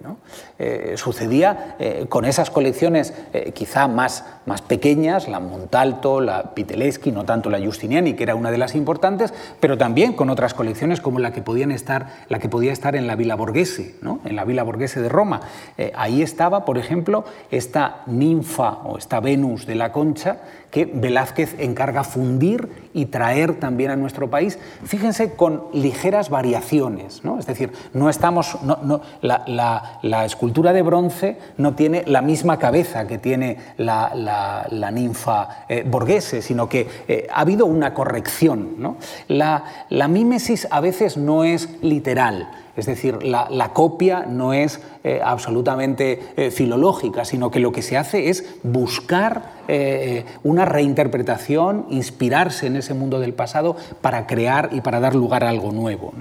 Eh, 0.58 0.94
sucedía 0.96 1.76
eh, 1.78 2.06
con 2.08 2.24
esas 2.24 2.50
colecciones 2.50 3.14
quizá 3.54 3.86
más, 3.86 4.24
más 4.46 4.62
pequeñas, 4.62 5.28
la 5.28 5.40
Montalto, 5.40 6.20
la 6.20 6.54
Piteleschi, 6.54 7.12
no 7.12 7.24
tanto 7.24 7.48
la 7.50 7.60
Justiniani, 7.60 8.14
que 8.14 8.24
era 8.24 8.34
una 8.34 8.50
de 8.50 8.58
las 8.58 8.74
importantes, 8.74 9.32
pero 9.60 9.78
también 9.78 10.14
con 10.14 10.30
otras 10.30 10.54
colecciones 10.54 11.00
como 11.00 11.20
la 11.20 11.32
que 11.32 11.42
podían 11.42 11.70
estar, 11.70 12.08
la 12.28 12.38
que 12.38 12.48
podía 12.48 12.72
estar 12.72 12.96
en 12.96 13.06
la 13.06 13.14
Villa 13.14 13.36
Borghese, 13.36 13.96
¿no? 14.02 14.20
en 14.24 14.36
la 14.36 14.44
Villa 14.44 14.62
Borghese 14.62 15.00
de 15.00 15.08
Roma. 15.08 15.40
Eh, 15.78 15.92
ahí 15.94 16.22
estaba, 16.22 16.64
por 16.64 16.78
ejemplo, 16.78 17.24
esta 17.50 18.02
ninfa 18.06 18.78
o 18.84 18.98
esta 18.98 19.20
Venus 19.20 19.66
de 19.66 19.74
la 19.74 19.92
Concha 19.92 20.38
que 20.76 20.84
Velázquez 20.84 21.56
encarga 21.58 22.04
fundir 22.04 22.68
y 22.92 23.06
traer 23.06 23.58
también 23.58 23.90
a 23.90 23.96
nuestro 23.96 24.28
país, 24.28 24.58
fíjense, 24.84 25.32
con 25.32 25.62
ligeras 25.72 26.28
variaciones. 26.28 27.24
¿no? 27.24 27.38
Es 27.38 27.46
decir, 27.46 27.72
no 27.94 28.10
estamos, 28.10 28.58
no, 28.62 29.00
la, 29.22 30.26
escultura 30.26 30.74
de 30.74 30.82
bronce 30.82 31.38
no 31.56 31.74
tiene 31.74 32.02
la 32.06 32.20
misma 32.20 32.58
cabeza 32.58 33.06
que 33.06 33.16
tiene 33.16 33.56
la, 33.78 34.90
ninfa 34.92 35.64
eh, 35.66 35.82
borghese, 35.88 36.42
sino 36.42 36.68
que 36.68 36.86
eh, 37.08 37.26
ha 37.32 37.40
habido 37.40 37.64
una 37.64 37.94
corrección. 37.94 38.74
¿no? 38.76 38.98
La, 39.28 39.64
mímesis 40.08 40.68
a 40.70 40.80
veces 40.80 41.16
no 41.16 41.44
es 41.44 41.70
literal. 41.80 42.50
Es 42.76 42.86
decir, 42.86 43.22
la, 43.22 43.70
copia 43.72 44.26
no 44.28 44.52
es 44.52 44.80
eh, 45.02 45.20
absolutamente 45.24 46.20
eh, 46.36 46.50
filológica, 46.50 47.24
sino 47.24 47.50
que 47.50 47.58
lo 47.58 47.72
que 47.72 47.82
se 47.82 47.96
hace 47.96 48.28
es 48.28 48.44
buscar 48.62 49.56
eh, 49.68 50.24
una 50.44 50.64
reinterpretación, 50.66 51.86
inspirarse 51.88 52.66
en 52.66 52.76
ese 52.76 52.92
mundo 52.92 53.18
del 53.18 53.32
pasado 53.32 53.76
para 54.02 54.26
crear 54.26 54.70
y 54.72 54.82
para 54.82 55.00
dar 55.00 55.14
lugar 55.14 55.42
a 55.44 55.48
algo 55.48 55.72
nuevo. 55.72 56.12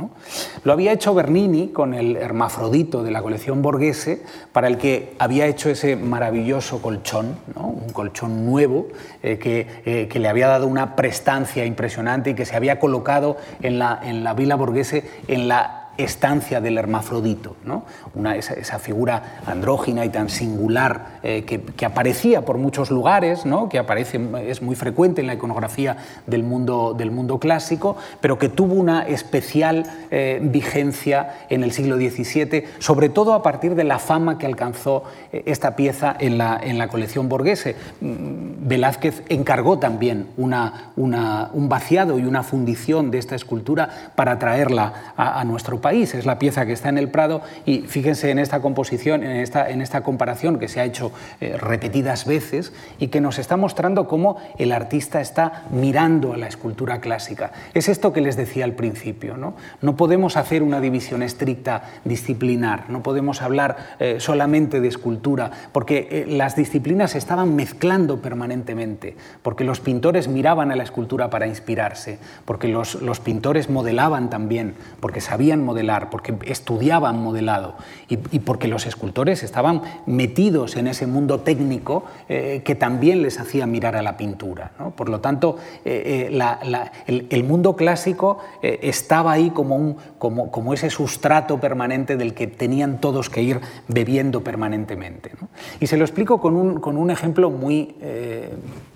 Lo 0.63 0.71
había 0.71 0.93
hecho 0.93 1.13
Bernini 1.13 1.67
con 1.67 1.93
el 1.93 2.15
Hermafrodito 2.15 3.03
de 3.03 3.11
la 3.11 3.21
colección 3.21 3.61
Borghese, 3.61 4.23
para 4.53 4.67
el 4.67 4.77
que 4.77 5.13
había 5.19 5.47
hecho 5.47 5.69
ese 5.69 5.95
maravilloso 5.95 6.81
colchón, 6.81 7.35
un 7.55 7.89
colchón 7.91 8.45
nuevo 8.45 8.87
que, 9.21 10.09
le 10.15 10.29
había 10.29 10.47
dado 10.47 10.67
una 10.67 10.95
prestancia 10.95 11.65
impresionante 11.65 12.31
y 12.31 12.33
que 12.33 12.45
se 12.45 12.55
había 12.55 12.79
colocado 12.79 13.37
en 13.61 13.77
la, 13.77 13.99
en 14.01 14.23
la 14.23 14.33
Villa 14.33 14.55
Borghese 14.55 15.03
en 15.27 15.47
la 15.47 15.84
estancia 15.97 16.61
del 16.61 16.77
hermafrodito, 16.77 17.55
¿no? 17.63 17.85
Esa, 18.15 18.79
figura 18.79 19.41
andrógina 19.45 20.05
y 20.05 20.09
tan 20.09 20.29
singular 20.29 21.19
eh, 21.21 21.43
que, 21.43 21.85
aparecía 21.85 22.45
por 22.45 22.57
muchos 22.57 22.89
lugares, 22.89 23.45
¿no? 23.45 23.67
que 23.67 23.77
aparece, 23.77 24.19
es 24.47 24.61
muy 24.61 24.75
frecuente 24.75 25.19
en 25.19 25.27
la 25.27 25.33
iconografía 25.33 25.97
del 26.25 26.43
mundo, 26.43 26.95
del 26.97 27.11
mundo 27.11 27.39
clásico, 27.39 27.97
pero 28.21 28.39
que 28.39 28.47
tuvo 28.47 28.75
una 28.75 29.05
especial 29.05 29.85
eh, 30.11 30.39
vigencia 30.41 31.45
en 31.49 31.63
el 31.63 31.73
siglo 31.73 31.97
XVII, 31.97 32.63
sobre 32.79 33.09
todo 33.09 33.33
a 33.33 33.43
partir 33.43 33.75
de 33.75 33.83
la 33.83 33.99
fama 33.99 34.37
que 34.37 34.45
alcanzó 34.45 35.03
eh, 35.33 35.43
esta 35.45 35.75
pieza 35.75 36.15
en 36.17 36.37
la, 36.37 36.57
en 36.61 36.77
la 36.77 36.87
colección 36.87 37.27
borghese. 37.27 37.75
Mm, 37.99 38.67
Velázquez 38.67 39.23
encargó 39.27 39.77
también 39.77 40.27
una, 40.37 40.91
una, 40.95 41.49
un 41.53 41.67
vaciado 41.67 42.17
y 42.17 42.23
una 42.23 42.43
fundición 42.43 43.11
de 43.11 43.17
esta 43.17 43.35
escultura 43.35 44.11
para 44.15 44.39
traerla 44.39 45.13
a, 45.17 45.41
a 45.41 45.43
nuestro 45.43 45.81
país. 45.81 46.15
Es 46.15 46.25
la 46.25 46.39
pieza 46.39 46.65
que 46.65 46.73
está 46.73 46.87
en 46.89 46.97
el 46.97 47.09
Prado 47.09 47.41
y 47.65 47.79
fíjense 48.05 48.29
en 48.29 48.37
esta 48.37 48.61
composición, 48.61 49.23
en 49.23 49.37
esta, 49.37 49.67
en 49.67 49.81
esta 49.81 50.01
comparación 50.01 50.59
que 50.59 50.67
se 50.67 50.79
ha 50.79 50.85
hecho 50.85 51.11
eh, 51.41 51.57
repetidas 51.57 52.27
veces 52.27 52.71
y 52.99 53.07
que 53.07 53.19
nos 53.19 53.39
está 53.39 53.57
mostrando 53.57 54.07
cómo 54.07 54.37
el 54.59 54.73
artista 54.73 55.21
está 55.21 55.63
mirando 55.71 56.33
a 56.33 56.37
la 56.37 56.45
escultura 56.45 57.01
clásica. 57.01 57.51
Es 57.73 57.89
esto 57.89 58.13
que 58.13 58.21
les 58.21 58.37
decía 58.37 58.63
al 58.63 58.73
principio. 58.73 59.37
No, 59.37 59.55
no 59.81 59.95
podemos 59.95 60.37
hacer 60.37 60.61
una 60.61 60.81
división 60.81 61.23
estricta 61.23 61.81
disciplinar, 62.03 62.91
no 62.91 63.01
podemos 63.01 63.41
hablar 63.41 63.95
eh, 63.97 64.17
solamente 64.19 64.81
de 64.81 64.87
escultura, 64.87 65.49
porque 65.71 66.07
eh, 66.11 66.25
las 66.27 66.55
disciplinas 66.55 67.15
estaban 67.15 67.55
mezclando 67.55 68.21
permanentemente, 68.21 69.15
porque 69.41 69.63
los 69.63 69.79
pintores 69.79 70.27
miraban 70.27 70.71
a 70.71 70.75
la 70.75 70.83
escultura 70.83 71.31
para 71.31 71.47
inspirarse, 71.47 72.19
porque 72.45 72.67
los, 72.67 73.01
los 73.01 73.19
pintores 73.19 73.71
modelaban 73.71 74.29
también, 74.29 74.75
porque 74.99 75.21
sabían 75.21 75.65
modelar 75.65 76.11
porque 76.11 76.35
estudiaban 76.45 77.19
modelado 77.23 77.73
y, 78.07 78.39
porque 78.39 78.67
los 78.67 78.85
escultores 78.85 79.43
estaban 79.43 79.81
metidos 80.05 80.75
en 80.75 80.87
ese 80.87 81.07
mundo 81.07 81.39
técnico 81.39 82.05
eh, 82.29 82.61
que 82.63 82.75
también 82.75 83.21
les 83.21 83.39
hacía 83.39 83.65
mirar 83.65 83.95
a 83.95 84.01
la 84.01 84.17
pintura. 84.17 84.71
Por 84.95 85.09
lo 85.09 85.21
tanto, 85.21 85.57
eh, 85.83 86.29
eh, 86.31 87.27
el, 87.29 87.43
mundo 87.43 87.75
clásico 87.75 88.39
estaba 88.61 89.31
ahí 89.31 89.49
como, 89.49 89.75
un, 89.75 89.97
como, 90.17 90.51
como, 90.51 90.73
ese 90.73 90.89
sustrato 90.89 91.59
permanente 91.59 92.17
del 92.17 92.33
que 92.33 92.47
tenían 92.47 92.99
todos 92.99 93.29
que 93.29 93.41
ir 93.41 93.59
bebiendo 93.87 94.43
permanentemente. 94.43 95.31
Y 95.79 95.87
se 95.87 95.97
lo 95.97 96.05
explico 96.05 96.39
con 96.39 96.55
un, 96.55 96.79
con 96.79 96.97
un 96.97 97.11
ejemplo 97.11 97.49
muy, 97.49 97.95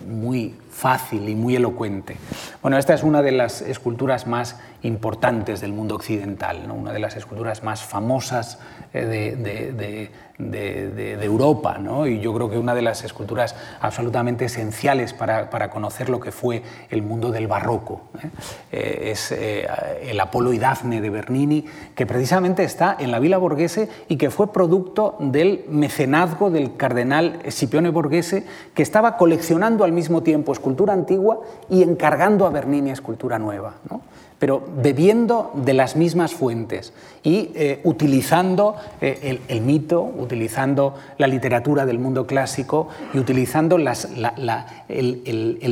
muy 0.09 0.55
fácil 0.71 1.29
y 1.29 1.35
muy 1.35 1.55
elocuente. 1.55 2.17
Bueno, 2.61 2.77
esta 2.77 2.93
es 2.93 3.03
una 3.03 3.21
de 3.21 3.31
las 3.31 3.61
esculturas 3.61 4.27
más 4.27 4.59
importantes 4.81 5.61
del 5.61 5.73
mundo 5.73 5.95
occidental, 5.95 6.67
¿no? 6.67 6.73
una 6.73 6.91
de 6.91 6.99
las 6.99 7.15
esculturas 7.15 7.63
más 7.63 7.83
famosas 7.83 8.59
eh, 8.93 9.05
de, 9.05 9.73
de, 9.73 10.11
Europa, 10.39 11.77
¿no? 11.77 12.07
y 12.07 12.19
yo 12.19 12.33
creo 12.33 12.49
que 12.49 12.57
una 12.57 12.73
de 12.73 12.81
las 12.81 13.03
esculturas 13.03 13.55
absolutamente 13.81 14.45
esenciales 14.45 15.13
para, 15.13 15.49
para 15.49 15.69
conocer 15.69 16.09
lo 16.09 16.19
que 16.19 16.31
fue 16.31 16.63
el 16.89 17.01
mundo 17.01 17.31
del 17.31 17.47
barroco. 17.47 18.01
¿eh? 18.23 18.29
Eh, 18.71 19.11
es 19.11 19.31
el 19.31 20.19
Apolo 20.19 20.53
y 20.53 20.59
Dafne 20.59 21.01
de 21.01 21.09
Bernini, 21.09 21.65
que 21.95 22.05
precisamente 22.05 22.63
está 22.63 22.95
en 22.99 23.11
la 23.11 23.19
Villa 23.19 23.37
Borghese 23.37 23.89
y 24.07 24.17
que 24.17 24.29
fue 24.29 24.53
producto 24.53 25.17
del 25.19 25.65
mecenazgo 25.69 26.49
del 26.49 26.77
cardenal 26.77 27.39
Scipione 27.49 27.89
Borghese, 27.89 28.45
que 28.73 28.83
estaba 28.83 29.17
coleccionando 29.17 29.83
al 29.83 29.91
mismo 29.91 30.23
tiempo 30.23 30.53
escultura 30.53 30.93
antigua 30.93 31.41
y 31.69 31.83
encargando 31.83 32.45
a 32.45 32.49
Bernini 32.49 32.91
escultura 32.91 33.39
nueva. 33.39 33.75
¿no? 33.89 34.01
Pero 34.39 34.63
bebiendo 34.81 35.51
de 35.53 35.73
las 35.73 35.95
mismas 35.97 36.33
fuentes 36.33 36.93
y 37.23 37.51
eh, 37.55 37.81
utilizando 37.83 38.75
eh, 39.01 39.39
el, 39.47 39.61
mito, 39.61 40.01
utilizando 40.01 40.95
la 41.17 41.27
literatura 41.27 41.85
del 41.85 41.99
mundo 41.99 42.25
clásico 42.25 42.87
y 43.13 43.19
utilizando 43.19 43.77
el, 43.77 43.91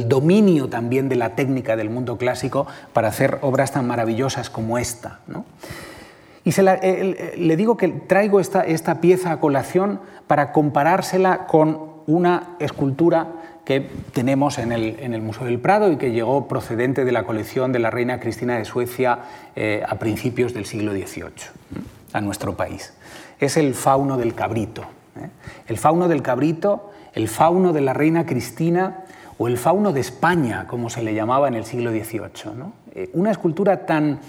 dominio 0.08 0.68
también 0.68 1.08
de 1.08 1.16
la 1.16 1.36
técnica 1.36 1.78
del 1.78 1.90
mundo 1.90 2.18
clásico 2.18 2.68
para 2.92 3.08
hacer 3.08 3.40
obras 3.42 3.72
tan 3.72 3.88
maravillosas 3.88 4.50
como 4.50 4.78
esta. 4.78 5.20
Y 6.44 6.52
eh, 6.58 7.36
le 7.38 7.56
digo 7.56 7.78
que 7.78 7.88
traigo 7.88 8.42
esta, 8.42 8.62
esta 8.62 9.00
pieza 9.00 9.32
a 9.32 9.40
colación 9.40 10.02
para 10.28 10.52
comparársela 10.52 11.48
con 11.48 11.98
una 12.06 12.56
escultura 12.60 13.28
que 13.68 13.86
tenemos 14.14 14.60
en 14.60 14.72
el, 14.72 15.22
Museo 15.22 15.44
del 15.44 15.60
Prado 15.60 15.92
y 15.92 15.98
que 15.98 16.14
llegó 16.14 16.48
procedente 16.48 17.04
de 17.04 17.12
la 17.12 17.24
colección 17.24 17.74
de 17.74 17.80
la 17.80 17.90
reina 17.90 18.18
Cristina 18.18 18.58
de 18.58 18.64
Suecia 18.64 19.20
eh, 19.58 19.84
a 19.86 19.96
principios 19.96 20.54
del 20.54 20.66
siglo 20.66 20.94
XVIII 20.94 21.52
a 22.14 22.22
nuestro 22.22 22.56
país. 22.56 22.94
Es 23.42 23.58
el 23.58 23.74
fauno 23.74 24.16
del 24.16 24.36
cabrito. 24.36 24.84
¿eh? 25.18 25.28
El 25.68 25.78
fauno 25.78 26.08
del 26.08 26.22
cabrito, 26.22 26.94
el 27.12 27.28
fauno 27.28 27.74
de 27.74 27.82
la 27.82 27.92
reina 27.92 28.26
Cristina 28.26 29.04
o 29.38 29.50
el 29.50 29.58
fauno 29.58 29.92
de 29.92 30.00
España, 30.00 30.66
como 30.68 30.90
se 30.90 31.04
le 31.04 31.14
llamaba 31.14 31.50
en 31.50 31.56
el 31.56 31.66
siglo 31.66 31.92
XVIII. 31.92 32.24
Eh, 32.96 33.10
una 33.12 33.32
escultura 33.32 33.86
tan, 33.86 34.22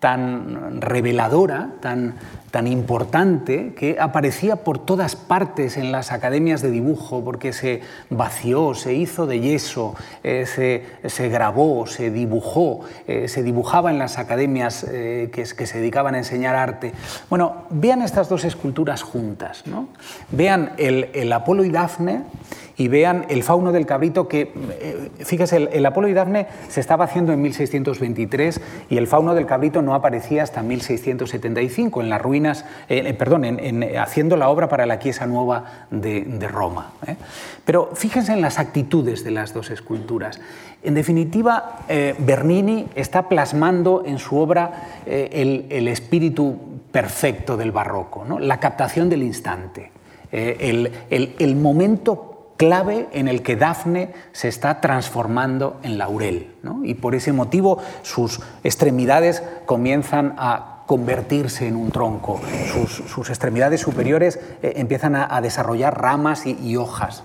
tan 0.00 0.80
reveladora, 0.80 1.70
tan, 1.80 2.14
tan 2.50 2.66
importante, 2.66 3.74
que 3.74 3.96
aparecía 3.98 4.56
por 4.56 4.78
todas 4.78 5.16
partes 5.16 5.76
en 5.76 5.90
las 5.92 6.12
academias 6.12 6.62
de 6.62 6.70
dibujo, 6.70 7.24
porque 7.24 7.52
se 7.52 7.80
vació, 8.10 8.74
se 8.74 8.94
hizo 8.94 9.26
de 9.26 9.40
yeso, 9.40 9.94
eh, 10.22 10.44
se, 10.46 11.28
grabó, 11.28 11.86
se 11.86 12.10
dibujó, 12.10 12.80
eh, 13.06 13.28
se 13.28 13.42
dibujaba 13.42 13.90
en 13.90 13.98
las 13.98 14.18
academias 14.18 14.84
eh, 14.84 15.30
que, 15.32 15.44
que, 15.44 15.66
se 15.66 15.78
dedicaban 15.78 16.14
a 16.14 16.18
enseñar 16.18 16.56
arte. 16.56 16.92
Bueno, 17.30 17.64
vean 17.70 18.02
estas 18.02 18.28
dos 18.28 18.44
esculturas 18.44 19.02
juntas, 19.02 19.66
¿no? 19.66 19.88
vean 20.30 20.72
el, 20.76 21.10
el 21.14 21.32
Apolo 21.32 21.64
y 21.64 21.70
Dafne 21.70 22.22
y 22.76 22.88
vean 22.88 23.24
el 23.28 23.42
fauno 23.42 23.72
del 23.72 23.86
cabrito 23.86 24.28
que, 24.28 24.52
eh, 24.80 25.10
fíjese, 25.24 25.68
el, 25.72 25.86
Apolo 25.86 26.08
y 26.08 26.12
Dafne 26.12 26.46
se 26.68 26.80
estaba 26.80 27.04
haciendo 27.04 27.32
en 27.32 27.40
1623 27.42 28.60
y 28.90 28.96
el 28.98 29.06
fauno 29.06 29.34
del 29.34 29.46
cabrito 29.46 29.82
no 29.82 29.94
aparecía 29.94 30.42
hasta 30.42 30.62
1675 30.62 32.02
en 32.02 32.10
las 32.10 32.20
ruinas, 32.20 32.64
eh, 32.88 33.14
perdón, 33.14 33.44
en, 33.44 33.98
haciendo 33.98 34.36
la 34.36 34.48
obra 34.48 34.68
para 34.68 34.86
la 34.86 34.98
Chiesa 34.98 35.26
Nueva 35.26 35.86
de, 35.90 36.46
Roma. 36.46 36.92
Pero 37.64 37.90
fíjense 37.94 38.32
en 38.32 38.40
las 38.40 38.58
actitudes 38.58 39.24
de 39.24 39.30
las 39.32 39.52
dos 39.52 39.70
esculturas. 39.70 40.40
En 40.82 40.94
definitiva, 40.94 41.80
Bernini 42.18 42.86
está 42.94 43.28
plasmando 43.28 44.04
en 44.06 44.18
su 44.18 44.38
obra 44.38 45.02
el, 45.06 45.88
espíritu 45.88 46.56
perfecto 46.92 47.56
del 47.56 47.72
barroco, 47.72 48.24
¿no? 48.24 48.38
la 48.38 48.60
captación 48.60 49.08
del 49.08 49.22
instante. 49.24 49.90
Eh, 50.32 50.90
el, 51.38 51.56
momento 51.56 52.35
clave 52.56 53.08
en 53.12 53.28
el 53.28 53.42
que 53.42 53.56
Dafne 53.56 54.12
se 54.32 54.48
está 54.48 54.80
transformando 54.80 55.78
en 55.82 55.98
laurel. 55.98 56.52
Y 56.82 56.94
por 56.94 57.14
ese 57.14 57.32
motivo 57.32 57.78
sus 58.02 58.40
extremidades 58.64 59.42
comienzan 59.66 60.34
a 60.38 60.76
convertirse 60.86 61.66
en 61.66 61.74
un 61.74 61.90
tronco, 61.90 62.40
sus, 63.08 63.28
extremidades 63.28 63.80
superiores 63.80 64.38
eh, 64.62 64.74
empiezan 64.76 65.16
a, 65.16 65.40
desarrollar 65.40 66.00
ramas 66.00 66.46
y, 66.46 66.76
hojas. 66.76 67.24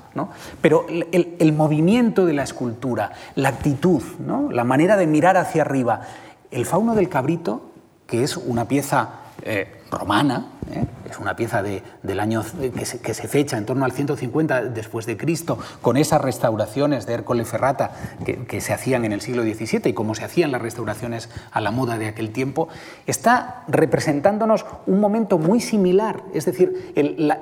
Pero 0.61 0.87
el, 0.89 1.53
movimiento 1.53 2.25
de 2.25 2.33
la 2.33 2.41
escultura, 2.41 3.11
la 3.35 3.49
actitud, 3.49 4.01
la 4.49 4.63
manera 4.63 4.97
de 4.97 5.05
mirar 5.05 5.37
hacia 5.37 5.61
arriba, 5.61 6.01
el 6.49 6.65
fauno 6.65 6.95
del 6.95 7.07
cabrito, 7.07 7.69
que 8.07 8.23
es 8.23 8.35
una 8.35 8.67
pieza 8.67 9.09
eh, 9.43 9.80
romana, 9.91 10.47
¿eh? 10.71 10.85
es 11.09 11.19
una 11.19 11.35
pieza 11.35 11.61
del 11.61 12.19
año 12.19 12.43
que 12.73 12.85
se, 12.85 13.27
fecha 13.27 13.57
en 13.57 13.65
torno 13.65 13.85
al 13.85 13.91
150 13.91 14.65
después 14.65 15.05
de 15.05 15.17
Cristo, 15.17 15.59
con 15.81 15.97
esas 15.97 16.21
restauraciones 16.21 17.05
de 17.05 17.13
Ercole 17.13 17.45
Ferrata 17.45 17.91
que, 18.25 18.61
se 18.61 18.73
hacían 18.73 19.05
en 19.05 19.11
el 19.11 19.21
siglo 19.21 19.43
XVII 19.43 19.89
y 19.89 19.93
como 19.93 20.15
se 20.15 20.23
hacían 20.23 20.51
las 20.51 20.61
restauraciones 20.61 21.29
a 21.51 21.61
la 21.61 21.71
moda 21.71 21.97
de 21.97 22.07
aquel 22.07 22.31
tiempo, 22.31 22.69
está 23.05 23.63
representándonos 23.67 24.65
un 24.87 24.99
momento 24.99 25.37
muy 25.37 25.59
similar, 25.59 26.23
es 26.33 26.45
decir, 26.45 26.93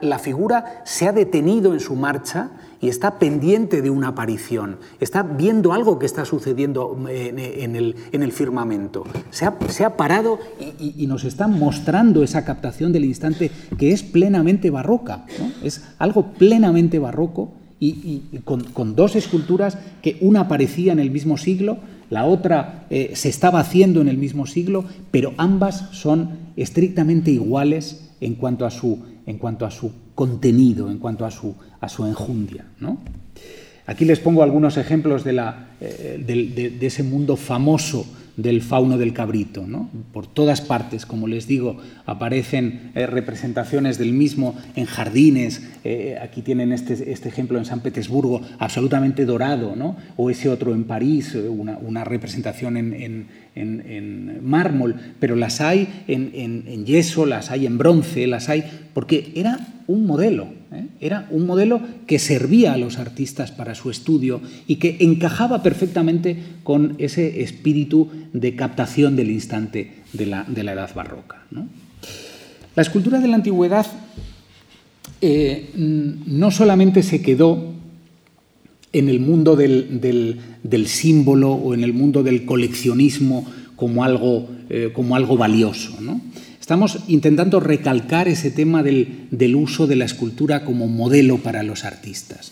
la 0.02 0.20
figura 0.20 0.82
se 0.86 1.08
ha 1.08 1.12
detenido 1.12 1.74
en 1.74 1.80
su 1.80 1.96
marcha 1.96 2.52
y 2.82 2.88
está 2.88 3.20
pendiente 3.20 3.82
de 3.82 3.90
una 3.90 4.10
aparición, 4.10 4.78
está 5.00 5.24
viendo 5.24 5.74
algo 5.74 6.00
que 6.00 6.06
está 6.06 6.26
sucediendo 6.26 6.98
en, 7.10 7.76
el, 7.76 8.32
firmamento. 8.32 9.04
Se 9.32 9.46
ha, 9.46 9.98
parado 9.98 10.40
y, 10.80 11.06
nos 11.08 11.24
está 11.24 11.48
mostrando 11.48 12.24
esa 12.24 12.46
captación 12.46 12.94
del 12.94 13.06
instante 13.06 13.52
que 13.78 13.92
es 13.92 14.04
plenamente 14.04 14.70
barroca, 14.70 15.26
es 15.64 15.84
algo 15.98 16.32
plenamente 16.34 17.00
barroco 17.00 17.54
y, 17.80 18.22
con, 18.44 18.96
dos 18.96 19.16
esculturas 19.16 19.78
que 20.02 20.18
una 20.22 20.42
aparecía 20.42 20.92
en 20.92 21.00
el 21.00 21.12
mismo 21.12 21.38
siglo, 21.38 21.78
la 22.10 22.26
otra 22.26 22.88
eh, 22.90 23.12
se 23.14 23.30
estaba 23.30 23.60
haciendo 23.60 24.02
en 24.02 24.08
el 24.08 24.18
mismo 24.18 24.48
siglo, 24.48 24.86
pero 25.12 25.34
ambas 25.38 25.90
son 25.92 26.32
estrictamente 26.56 27.32
iguales 27.32 28.10
en 28.20 28.36
cuanto 28.36 28.66
a 28.66 28.72
su, 28.72 29.00
en 29.26 29.38
cuanto 29.38 29.66
a 29.66 29.72
su 29.72 29.92
contenido, 30.20 30.92
en 30.92 30.98
cuanto 30.98 31.26
a 31.26 31.32
su, 31.32 31.56
a 31.80 31.88
su 31.88 32.06
enjundia. 32.06 32.66
¿no? 32.82 32.98
Aquí 33.86 34.04
les 34.04 34.20
pongo 34.20 34.44
algunos 34.44 34.76
ejemplos 34.76 35.24
de, 35.24 35.32
la, 35.32 35.70
eh, 35.80 36.22
de 36.78 36.86
ese 36.86 37.04
mundo 37.04 37.38
famoso 37.38 38.06
del 38.42 38.62
fauno 38.62 38.98
del 38.98 39.14
cabrito. 39.14 39.68
¿no? 39.68 39.90
Por 40.14 40.26
todas 40.26 40.62
partes, 40.62 41.06
como 41.06 41.28
les 41.28 41.48
digo, 41.48 41.78
aparecen 42.06 42.92
eh, 42.96 43.06
representaciones 43.06 43.98
del 43.98 44.14
mismo 44.14 44.56
en 44.76 44.86
jardines. 44.86 45.62
Eh, 45.84 46.18
aquí 46.22 46.42
tienen 46.42 46.72
este, 46.72 47.12
este, 47.12 47.30
ejemplo 47.30 47.58
en 47.58 47.66
San 47.66 47.82
Petersburgo, 47.82 48.42
absolutamente 48.58 49.26
dorado, 49.26 49.76
¿no? 49.76 49.98
o 50.16 50.30
ese 50.30 50.50
otro 50.50 50.74
en 50.74 50.86
París, 50.86 51.36
eh, 51.36 51.50
una, 51.50 52.04
representación 52.04 52.78
en, 52.78 53.28
mármol, 54.42 54.96
pero 55.20 55.36
las 55.36 55.62
hay 55.62 55.88
en, 56.08 56.86
yeso, 56.86 57.26
las 57.26 57.52
hay 57.52 57.66
en 57.66 57.78
bronce, 57.78 58.28
las 58.28 58.50
hay, 58.50 58.64
porque 58.94 59.32
era 59.36 59.60
un 59.88 60.06
modelo, 60.06 60.48
era 61.00 61.28
un 61.32 61.46
modelo 61.46 61.82
que 62.06 62.20
servía 62.20 62.74
a 62.74 62.78
los 62.78 62.98
artistas 62.98 63.52
para 63.52 63.76
su 63.76 63.90
estudio 63.90 64.42
y 64.68 64.76
que 64.76 64.98
encajaba 65.00 65.64
perfectamente 65.64 66.38
con 66.64 66.96
ese 67.00 67.42
espíritu 67.42 68.10
de 68.34 68.56
captación 68.56 69.16
del 69.16 69.32
instante 69.32 69.92
de 70.14 70.26
la, 70.26 70.46
edad 70.56 70.94
barroca. 70.94 71.44
La 72.76 72.82
escultura 72.82 73.20
de 73.20 73.28
la 73.28 73.36
antigüedad 73.36 73.88
eh, 75.22 75.72
no 75.76 76.52
solamente 76.52 77.04
se 77.04 77.22
quedó 77.22 77.79
en 78.92 79.10
el 79.10 79.20
mundo 79.20 79.56
del, 79.56 80.40
símbolo 80.88 81.52
o 81.52 81.74
en 81.74 81.84
el 81.84 81.94
mundo 81.94 82.24
del 82.24 82.46
coleccionismo 82.46 83.46
como 83.76 84.04
algo, 84.04 84.50
eh, 84.70 84.92
como 84.94 85.16
algo 85.16 85.38
valioso. 85.38 85.98
Estamos 86.60 87.00
intentando 87.08 87.60
recalcar 87.60 88.28
ese 88.28 88.52
tema 88.52 88.84
del, 88.84 89.56
uso 89.56 89.88
de 89.88 89.96
la 89.96 90.06
escultura 90.06 90.66
como 90.66 90.88
modelo 90.88 91.38
para 91.38 91.64
los 91.64 91.84
artistas. 91.84 92.52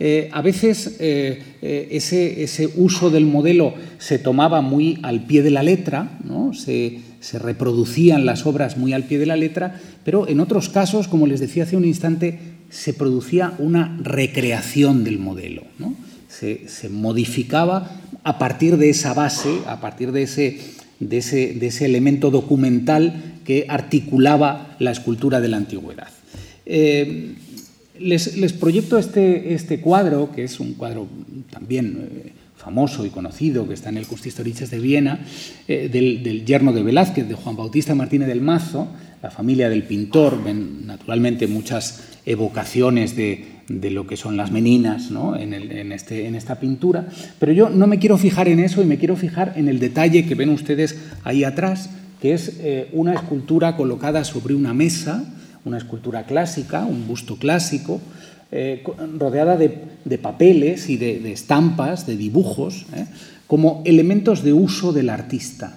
Eh, 0.00 0.28
a 0.32 0.42
veces 0.42 0.96
eh, 0.98 1.42
eh, 1.62 1.88
ese, 1.90 2.70
uso 2.76 3.10
del 3.10 3.26
modelo 3.26 3.74
se 3.98 4.18
tomaba 4.18 4.60
muy 4.60 4.98
al 5.02 5.26
pie 5.26 5.42
de 5.42 5.50
la 5.50 5.62
letra, 5.62 6.18
se, 6.54 7.00
reproducían 7.38 8.26
las 8.26 8.46
obras 8.46 8.76
muy 8.76 8.92
al 8.92 9.04
pie 9.04 9.18
de 9.18 9.26
la 9.26 9.36
letra, 9.36 9.80
pero 10.04 10.26
en 10.26 10.40
otros 10.40 10.68
casos, 10.68 11.06
como 11.06 11.26
les 11.26 11.40
decía 11.40 11.62
hace 11.62 11.76
un 11.76 11.84
instante, 11.84 12.38
se 12.74 12.92
producía 12.92 13.54
una 13.58 13.96
recreación 14.02 15.04
del 15.04 15.20
modelo. 15.20 15.62
Se, 16.28 16.88
modificaba 16.90 18.00
a 18.24 18.38
partir 18.38 18.76
de 18.78 18.90
esa 18.90 19.14
base, 19.14 19.60
a 19.66 19.80
partir 19.80 20.10
de 20.10 20.24
ese, 20.24 20.58
de 20.98 21.18
ese, 21.18 21.84
elemento 21.84 22.30
documental 22.30 23.38
que 23.44 23.66
articulaba 23.68 24.74
la 24.80 24.90
escultura 24.90 25.40
de 25.40 25.48
la 25.48 25.58
antigüedad. 25.58 26.08
Les, 26.66 28.52
proyecto 28.58 28.98
este, 28.98 29.54
este, 29.54 29.80
cuadro, 29.80 30.32
que 30.34 30.42
es 30.42 30.58
un 30.58 30.74
cuadro 30.74 31.06
también 31.50 32.08
eh, 32.10 32.32
famoso 32.64 33.04
y 33.04 33.10
conocido, 33.10 33.68
que 33.68 33.74
está 33.74 33.90
en 33.90 33.98
el 33.98 34.06
Kunsthistorisches 34.06 34.70
de 34.70 34.78
Viena, 34.78 35.20
eh, 35.68 35.90
del, 35.92 36.44
yerno 36.46 36.72
de 36.72 36.82
Velázquez, 36.82 37.28
de 37.28 37.34
Juan 37.34 37.56
Bautista 37.56 37.94
Martínez 37.94 38.26
del 38.26 38.40
Mazo, 38.40 38.88
la 39.22 39.30
familia 39.30 39.68
del 39.68 39.82
pintor, 39.82 40.42
ven 40.42 40.86
naturalmente 40.86 41.46
muchas 41.46 42.02
evocaciones 42.24 43.16
de, 43.16 43.52
lo 43.68 44.06
que 44.06 44.16
son 44.16 44.36
las 44.36 44.50
meninas 44.50 45.10
en, 45.38 45.92
este, 45.92 46.26
en, 46.26 46.34
esta 46.34 46.58
pintura, 46.58 47.06
pero 47.38 47.52
yo 47.52 47.68
no 47.70 47.86
me 47.86 47.98
quiero 47.98 48.18
fijar 48.18 48.48
en 48.48 48.60
eso 48.60 48.82
y 48.82 48.86
me 48.86 48.98
quiero 48.98 49.16
fijar 49.16 49.54
en 49.56 49.68
el 49.68 49.78
detalle 49.78 50.26
que 50.26 50.34
ven 50.34 50.48
ustedes 50.50 50.96
ahí 51.22 51.44
atrás, 51.44 51.90
que 52.20 52.32
es 52.32 52.60
eh, 52.60 52.88
una 52.92 53.14
escultura 53.14 53.76
colocada 53.76 54.24
sobre 54.24 54.54
una 54.54 54.74
mesa, 54.74 55.24
una 55.64 55.78
escultura 55.78 56.24
clásica, 56.24 56.84
un 56.84 57.06
busto 57.06 57.36
clásico, 57.36 58.00
eh, 58.56 58.84
rodeada 59.18 59.56
de, 59.56 60.18
papeles 60.18 60.88
y 60.88 60.96
de, 60.96 61.32
estampas, 61.32 62.06
de 62.06 62.16
dibujos, 62.16 62.86
eh, 62.94 63.06
como 63.48 63.82
elementos 63.84 64.44
de 64.44 64.52
uso 64.52 64.92
del 64.92 65.10
artista. 65.10 65.76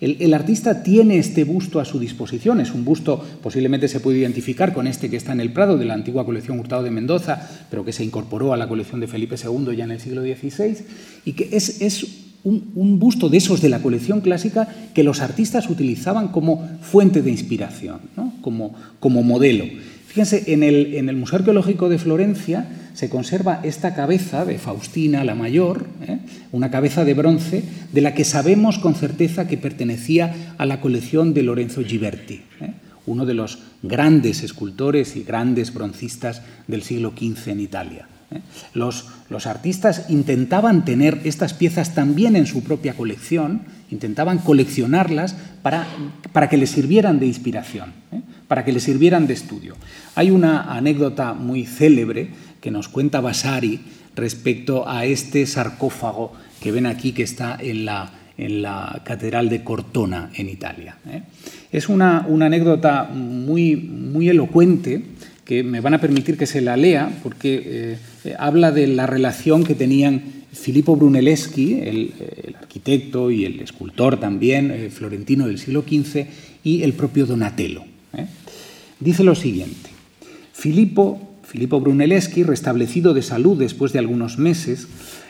Eh. 0.00 0.16
El, 0.20 0.32
artista 0.32 0.82
tiene 0.82 1.18
este 1.18 1.44
busto 1.44 1.78
a 1.78 1.84
su 1.84 1.98
disposición, 1.98 2.62
es 2.62 2.72
un 2.72 2.86
busto, 2.86 3.22
posiblemente 3.42 3.86
se 3.86 4.00
puede 4.00 4.18
identificar 4.18 4.72
con 4.72 4.86
este 4.86 5.10
que 5.10 5.18
está 5.18 5.32
en 5.32 5.40
el 5.40 5.52
Prado, 5.52 5.76
de 5.76 5.84
la 5.84 5.92
antigua 5.92 6.24
colección 6.24 6.58
Hurtado 6.58 6.82
de 6.82 6.90
Mendoza, 6.90 7.50
pero 7.70 7.84
que 7.84 7.92
se 7.92 8.02
incorporó 8.02 8.54
a 8.54 8.56
la 8.56 8.66
colección 8.66 9.00
de 9.00 9.08
Felipe 9.08 9.36
II 9.36 9.76
ya 9.76 9.84
en 9.84 9.90
el 9.90 10.00
siglo 10.00 10.22
XVI, 10.22 10.78
y 11.26 11.32
que 11.34 11.50
es, 11.52 12.06
un, 12.44 12.98
busto 12.98 13.28
de 13.28 13.36
esos 13.36 13.60
de 13.60 13.68
la 13.68 13.82
colección 13.82 14.22
clásica 14.22 14.68
que 14.94 15.02
los 15.02 15.20
artistas 15.20 15.68
utilizaban 15.68 16.28
como 16.28 16.66
fuente 16.80 17.20
de 17.20 17.30
inspiración, 17.30 18.00
como, 18.40 18.72
modelo. 19.22 19.66
Fíjense, 20.16 20.50
en 20.50 20.62
el, 20.62 20.94
en 20.94 21.10
el, 21.10 21.16
Museo 21.18 21.40
Arqueológico 21.40 21.90
de 21.90 21.98
Florencia 21.98 22.66
se 22.94 23.10
conserva 23.10 23.60
esta 23.64 23.94
cabeza 23.94 24.46
de 24.46 24.56
Faustina 24.56 25.24
la 25.24 25.34
Mayor, 25.34 25.88
¿eh? 26.08 26.20
una 26.52 26.70
cabeza 26.70 27.04
de 27.04 27.12
bronce 27.12 27.62
de 27.92 28.00
la 28.00 28.14
que 28.14 28.24
sabemos 28.24 28.78
con 28.78 28.94
certeza 28.94 29.46
que 29.46 29.58
pertenecía 29.58 30.54
a 30.56 30.64
la 30.64 30.80
colección 30.80 31.34
de 31.34 31.42
Lorenzo 31.42 31.82
Ghiberti, 31.82 32.40
¿eh? 32.62 32.72
uno 33.04 33.26
de 33.26 33.34
los 33.34 33.58
grandes 33.82 34.42
escultores 34.42 35.16
y 35.16 35.22
grandes 35.22 35.74
broncistas 35.74 36.40
del 36.66 36.80
siglo 36.80 37.12
XV 37.14 37.50
en 37.50 37.60
Italia. 37.60 38.08
¿eh? 38.30 38.40
Los, 38.72 39.04
artistas 39.44 40.06
intentaban 40.08 40.86
tener 40.86 41.20
estas 41.24 41.52
piezas 41.52 41.94
también 41.94 42.36
en 42.36 42.46
su 42.46 42.64
propia 42.64 42.94
colección, 42.94 43.64
intentaban 43.90 44.38
coleccionarlas 44.38 45.36
para, 45.60 45.86
para 46.32 46.48
que 46.48 46.56
les 46.56 46.70
sirvieran 46.70 47.20
de 47.20 47.26
inspiración. 47.26 47.92
Para 48.48 48.64
que 48.64 48.72
les 48.72 48.82
sirvieran 48.82 49.26
de 49.26 49.34
estudio. 49.34 49.76
Hay 50.14 50.30
una 50.30 50.72
anécdota 50.72 51.34
muy 51.34 51.64
célebre 51.64 52.28
que 52.60 52.70
nos 52.70 52.88
cuenta 52.88 53.20
Vasari 53.20 53.80
respecto 54.14 54.88
a 54.88 55.04
este 55.04 55.46
sarcófago 55.46 56.32
que 56.60 56.72
ven 56.72 56.86
aquí 56.86 57.12
que 57.12 57.22
está 57.22 57.56
en 57.60 57.84
la, 57.84 58.12
en 58.38 58.62
la 58.62 59.02
Catedral 59.04 59.48
de 59.48 59.62
Cortona, 59.62 60.30
en 60.34 60.48
Italia. 60.48 60.96
¿eh? 61.08 61.22
Es 61.70 61.88
una, 61.88 62.24
una, 62.28 62.46
anécdota 62.46 63.04
muy, 63.04 63.76
muy 63.76 64.28
elocuente 64.28 65.02
que 65.44 65.62
me 65.62 65.80
van 65.80 65.94
a 65.94 66.00
permitir 66.00 66.36
que 66.36 66.46
se 66.46 66.60
la 66.60 66.76
lea 66.76 67.10
porque 67.22 67.98
eh, 68.24 68.34
habla 68.38 68.72
de 68.72 68.86
la 68.88 69.06
relación 69.06 69.64
que 69.64 69.74
tenían 69.74 70.22
Filippo 70.52 70.96
Brunelleschi, 70.96 71.74
el, 71.80 72.12
arquitecto 72.58 73.30
y 73.30 73.44
el 73.44 73.60
escultor 73.60 74.18
también 74.18 74.70
eh, 74.70 74.90
florentino 74.90 75.46
del 75.46 75.58
siglo 75.58 75.82
XV, 75.82 76.26
y 76.64 76.82
el 76.82 76.94
propio 76.94 77.26
Donatello. 77.26 77.84
¿Eh? 78.16 78.26
Dice 79.00 79.24
lo 79.24 79.34
siguiente, 79.34 79.90
Filippo, 80.52 81.20
Filippo 81.42 81.80
Brunelleschi, 81.80 82.42
restablecido 82.42 83.14
de 83.14 83.22
salud 83.22 83.58
después 83.58 83.92
de 83.92 83.98
algunos 83.98 84.38
meses, 84.38 84.88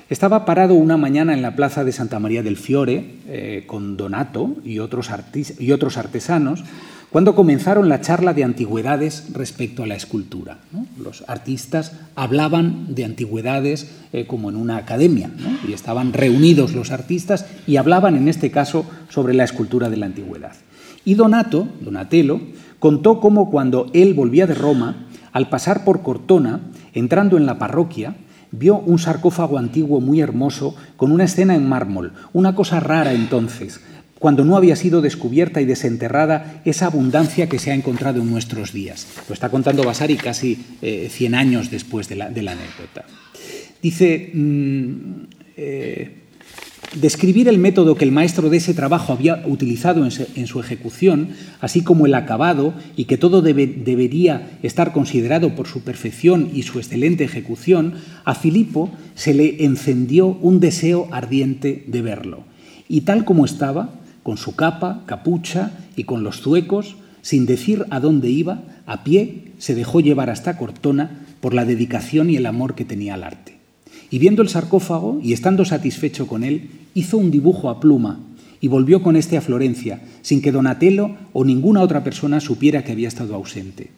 estaba 0.09 0.45
parado 0.45 0.75
una 0.75 0.97
mañana 0.97 1.35
en 1.35 1.43
la 1.43 1.57
plaza 1.57 1.83
de 1.83 1.91
Santa 1.91 2.21
María 2.21 2.45
del 2.45 2.57
Fiore 2.57 3.65
con 3.67 3.97
Donato 3.97 4.55
y 4.65 4.79
otros, 4.79 5.11
y 5.59 5.73
otros 5.73 5.97
artesanos 5.97 6.63
cuando 7.11 7.35
comenzaron 7.35 7.89
la 7.89 8.01
charla 8.01 8.35
de 8.35 8.45
antigüedades 8.45 9.33
respecto 9.33 9.83
a 9.83 9.87
la 9.87 9.95
escultura. 9.95 10.59
Los 11.03 11.25
artistas 11.29 11.93
hablaban 12.15 12.95
de 12.95 13.05
antigüedades 13.05 13.91
eh, 14.13 14.27
como 14.27 14.51
en 14.51 14.57
una 14.57 14.77
academia, 14.77 15.31
y 15.67 15.73
estaban 15.73 16.13
reunidos 16.13 16.75
los 16.75 16.91
artistas 16.91 17.47
y 17.67 17.77
hablaban 17.77 18.17
en 18.17 18.29
este 18.29 18.51
caso 18.51 18.85
sobre 19.09 19.35
la 19.35 19.45
escultura 19.45 19.89
de 19.89 19.97
la 19.97 20.07
antigüedad. 20.07 20.53
Y 21.07 21.15
Donato, 21.15 21.69
Donatello, 21.81 22.41
contó 22.81 23.21
cómo 23.21 23.49
cuando 23.49 23.89
él 23.95 24.13
volvía 24.13 24.49
de 24.49 24.55
Roma, 24.55 25.07
al 25.33 25.49
pasar 25.49 25.85
por 25.85 26.03
Cortona, 26.03 26.61
entrando 26.95 27.37
en 27.37 27.47
la 27.47 27.59
parroquia, 27.59 28.17
vio 28.51 28.79
un 28.81 28.99
sarcófago 28.99 29.57
antiguo 29.57 30.01
muy 30.01 30.21
hermoso 30.21 30.75
con 30.97 31.13
una 31.13 31.23
escena 31.23 31.55
en 31.55 31.69
mármol, 31.69 32.13
una 32.33 32.57
cosa 32.57 32.81
rara 32.81 33.13
entonces, 33.13 33.81
cuando 34.19 34.45
no 34.45 34.57
había 34.57 34.75
sido 34.75 35.01
descubierta 35.01 35.61
y 35.61 35.65
desenterrada 35.65 36.61
esa 36.65 36.87
abundancia 36.87 37.49
que 37.49 37.61
se 37.61 37.71
ha 37.71 37.75
encontrado 37.75 38.21
en 38.21 38.29
nuestros 38.29 38.73
días. 38.73 39.07
Lo 39.29 39.35
está 39.35 39.49
contando 39.49 39.85
Vasari 39.85 40.17
casi 40.17 40.57
100 40.81 41.35
eh, 41.35 41.37
años 41.37 41.71
después 41.71 42.09
de 42.09 42.17
la, 42.17 42.27
anécdota. 42.27 43.05
Dice, 43.81 44.33
mm, 44.35 45.27
eh, 45.57 46.26
describir 46.95 47.49
el 47.49 47.59
método 47.59 47.95
que 47.95 48.05
el 48.05 48.13
maestro 48.13 48.49
de 48.49 48.59
ese 48.59 48.75
trabajo 48.75 49.13
había 49.13 49.43
utilizado 49.47 50.05
en, 50.05 50.47
su 50.47 50.61
ejecución, 50.61 51.31
así 51.61 51.83
como 51.83 52.07
el 52.07 52.15
acabado, 52.15 52.75
y 52.97 53.05
que 53.05 53.19
todo 53.19 53.43
debería 53.43 54.59
estar 54.63 54.93
considerado 54.93 55.55
por 55.55 55.67
su 55.67 55.83
perfección 55.83 56.51
y 56.55 56.63
su 56.63 56.79
excelente 56.79 57.25
ejecución, 57.25 57.95
a 58.25 58.35
Filipo 58.35 58.91
se 59.15 59.35
le 59.35 59.65
encendió 59.65 60.27
un 60.27 60.61
deseo 60.61 61.09
ardiente 61.11 61.85
de 61.87 62.03
verlo. 62.03 62.45
Y 62.89 63.03
tal 63.03 63.25
como 63.25 63.45
estaba, 63.45 63.95
con 64.23 64.37
su 64.37 64.57
capa, 64.57 65.03
capucha 65.07 65.73
y 65.97 66.05
con 66.05 66.23
los 66.23 66.41
zuecos, 66.41 66.97
sin 67.23 67.47
decir 67.47 67.85
a 67.91 68.01
dónde 68.01 68.31
iba, 68.31 68.63
a 68.87 69.03
pie 69.03 69.53
se 69.59 69.75
dejó 69.75 70.01
llevar 70.01 70.31
hasta 70.31 70.57
Cortona 70.57 71.27
por 71.41 71.55
la 71.55 71.65
dedicación 71.65 72.31
y 72.31 72.37
el 72.37 72.47
amor 72.47 72.75
que 72.75 72.85
tenía 72.85 73.15
al 73.15 73.25
arte. 73.25 73.56
Y 74.11 74.19
viendo 74.19 74.43
el 74.43 74.49
sarcófago 74.49 75.21
y 75.23 75.33
estando 75.33 75.65
satisfecho 75.65 76.27
con 76.27 76.45
él, 76.45 76.71
hizo 76.95 77.19
un 77.19 77.31
dibujo 77.31 77.71
a 77.71 77.81
pluma 77.81 78.21
y 78.61 78.69
volvió 78.69 79.03
con 79.03 79.17
este 79.17 79.37
a 79.37 79.41
Florencia, 79.41 80.01
sin 80.23 80.41
que 80.41 80.53
Donatello 80.53 81.11
o 81.33 81.45
ninguna 81.45 81.83
otra 81.83 82.05
persona 82.05 82.41
supiera 82.41 82.85
que 82.85 82.93
había 82.93 83.09
estado 83.09 83.35
ausente, 83.35 83.91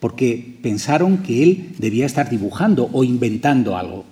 porque 0.00 0.58
pensaron 0.62 1.18
que 1.18 1.42
él 1.42 1.74
debía 1.78 2.06
estar 2.06 2.30
dibujando 2.30 2.88
o 2.92 3.04
inventando 3.04 3.76
algo. 3.76 4.04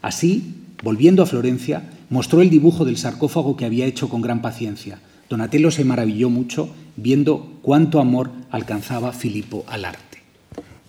Así, 0.00 0.54
volviendo 0.82 1.22
a 1.22 1.26
Florencia, 1.26 1.90
mostró 2.10 2.42
el 2.42 2.50
dibujo 2.50 2.84
del 2.84 2.96
sarcófago 2.96 3.56
que 3.56 3.64
había 3.64 3.86
hecho 3.86 4.08
con 4.08 4.20
gran 4.20 4.42
paciencia, 4.42 4.98
Donatello 5.28 5.70
se 5.70 5.84
maravilló 5.84 6.28
mucho 6.28 6.68
viendo 6.96 7.58
cuánto 7.62 8.00
amor 8.00 8.30
alcanzaba 8.50 9.12
Filipo 9.12 9.64
al 9.66 9.86
arte. 9.86 10.11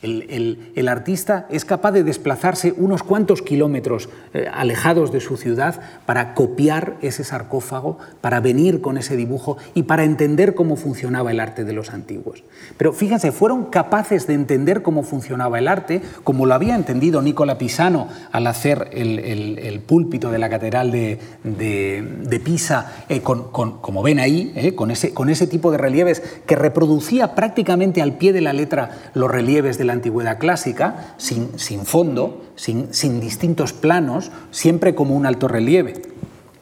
El, 0.04 0.88
artista 0.90 1.48
es 1.50 1.66
capaz 1.66 1.92
de 1.94 2.04
desplazarse 2.04 2.74
unos 2.78 3.04
cuantos 3.04 3.42
kilómetros 3.42 4.10
eh, 4.34 4.48
alejados 4.54 5.12
de 5.12 5.22
su 5.22 5.38
ciudad 5.38 5.80
para 6.06 6.34
copiar 6.34 6.98
ese 7.02 7.24
sarcófago, 7.24 7.98
para 8.20 8.42
venir 8.42 8.82
con 8.82 8.98
ese 8.98 9.16
dibujo 9.16 9.58
y 9.74 9.84
para 9.84 10.04
entender 10.04 10.56
cómo 10.56 10.76
funcionaba 10.76 11.32
el 11.32 11.40
arte 11.40 11.64
de 11.64 11.74
los 11.74 11.92
antiguos. 11.92 12.44
Pero 12.78 12.92
fíjense, 12.92 13.32
fueron 13.32 13.66
capaces 13.66 14.28
de 14.28 14.34
entender 14.34 14.82
cómo 14.82 15.04
funcionaba 15.04 15.58
el 15.58 15.70
arte, 15.70 16.02
como 16.24 16.46
lo 16.46 16.54
había 16.54 16.76
entendido 16.76 17.22
Nicola 17.22 17.58
Pisano 17.58 18.10
al 18.32 18.48
hacer 18.48 18.90
el, 18.92 19.82
púlpito 19.88 20.32
de 20.32 20.38
la 20.38 20.50
Catedral 20.50 20.92
de, 20.92 22.42
Pisa, 22.44 23.06
eh, 23.08 23.22
como 23.22 24.04
ven 24.04 24.20
ahí, 24.20 24.52
eh, 24.56 24.76
con, 24.76 24.92
ese, 24.92 25.14
con 25.14 25.30
ese 25.30 25.48
tipo 25.48 25.72
de 25.72 25.78
relieves 25.78 26.22
que 26.46 26.56
reproducía 26.56 27.36
prácticamente 27.36 28.02
al 28.02 28.18
pie 28.18 28.34
de 28.34 28.42
la 28.42 28.54
letra 28.54 28.90
los 29.14 29.32
relieves 29.32 29.78
de 29.78 29.86
la 29.86 29.93
antigüedad 29.94 30.38
clásica, 30.38 31.16
sin, 31.18 31.58
sin 31.58 31.86
fondo, 31.86 32.44
sin, 32.56 32.94
sin, 32.94 33.20
distintos 33.20 33.74
planos, 33.74 34.32
siempre 34.52 34.96
como 34.96 35.16
un 35.16 35.26
alto 35.26 35.48
relieve. 35.48 36.02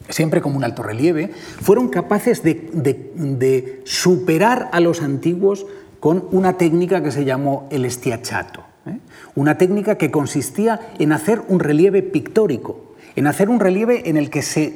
Siempre 0.10 0.42
como 0.42 0.58
un 0.58 0.64
alto 0.64 0.84
relieve, 0.84 1.32
fueron 1.62 1.88
capaces 1.88 2.44
de, 2.44 2.70
de, 2.74 3.82
superar 3.86 4.70
a 4.74 4.80
los 4.82 5.02
antiguos 5.02 5.66
con 6.00 6.28
una 6.32 6.58
técnica 6.58 7.02
que 7.02 7.12
se 7.12 7.24
llamó 7.24 7.68
el 7.72 7.86
estiachato. 7.86 8.64
¿eh? 8.86 9.00
Una 9.36 9.58
técnica 9.58 9.98
que 9.98 10.12
consistía 10.12 10.92
en 11.00 11.14
hacer 11.14 11.42
un 11.48 11.62
relieve 11.62 12.02
pictórico, 12.02 12.91
en 13.16 13.28
hacer 13.28 13.50
un 13.50 13.60
relieve 13.60 14.10
en 14.10 14.18
el 14.18 14.30
que 14.30 14.42
se 14.42 14.76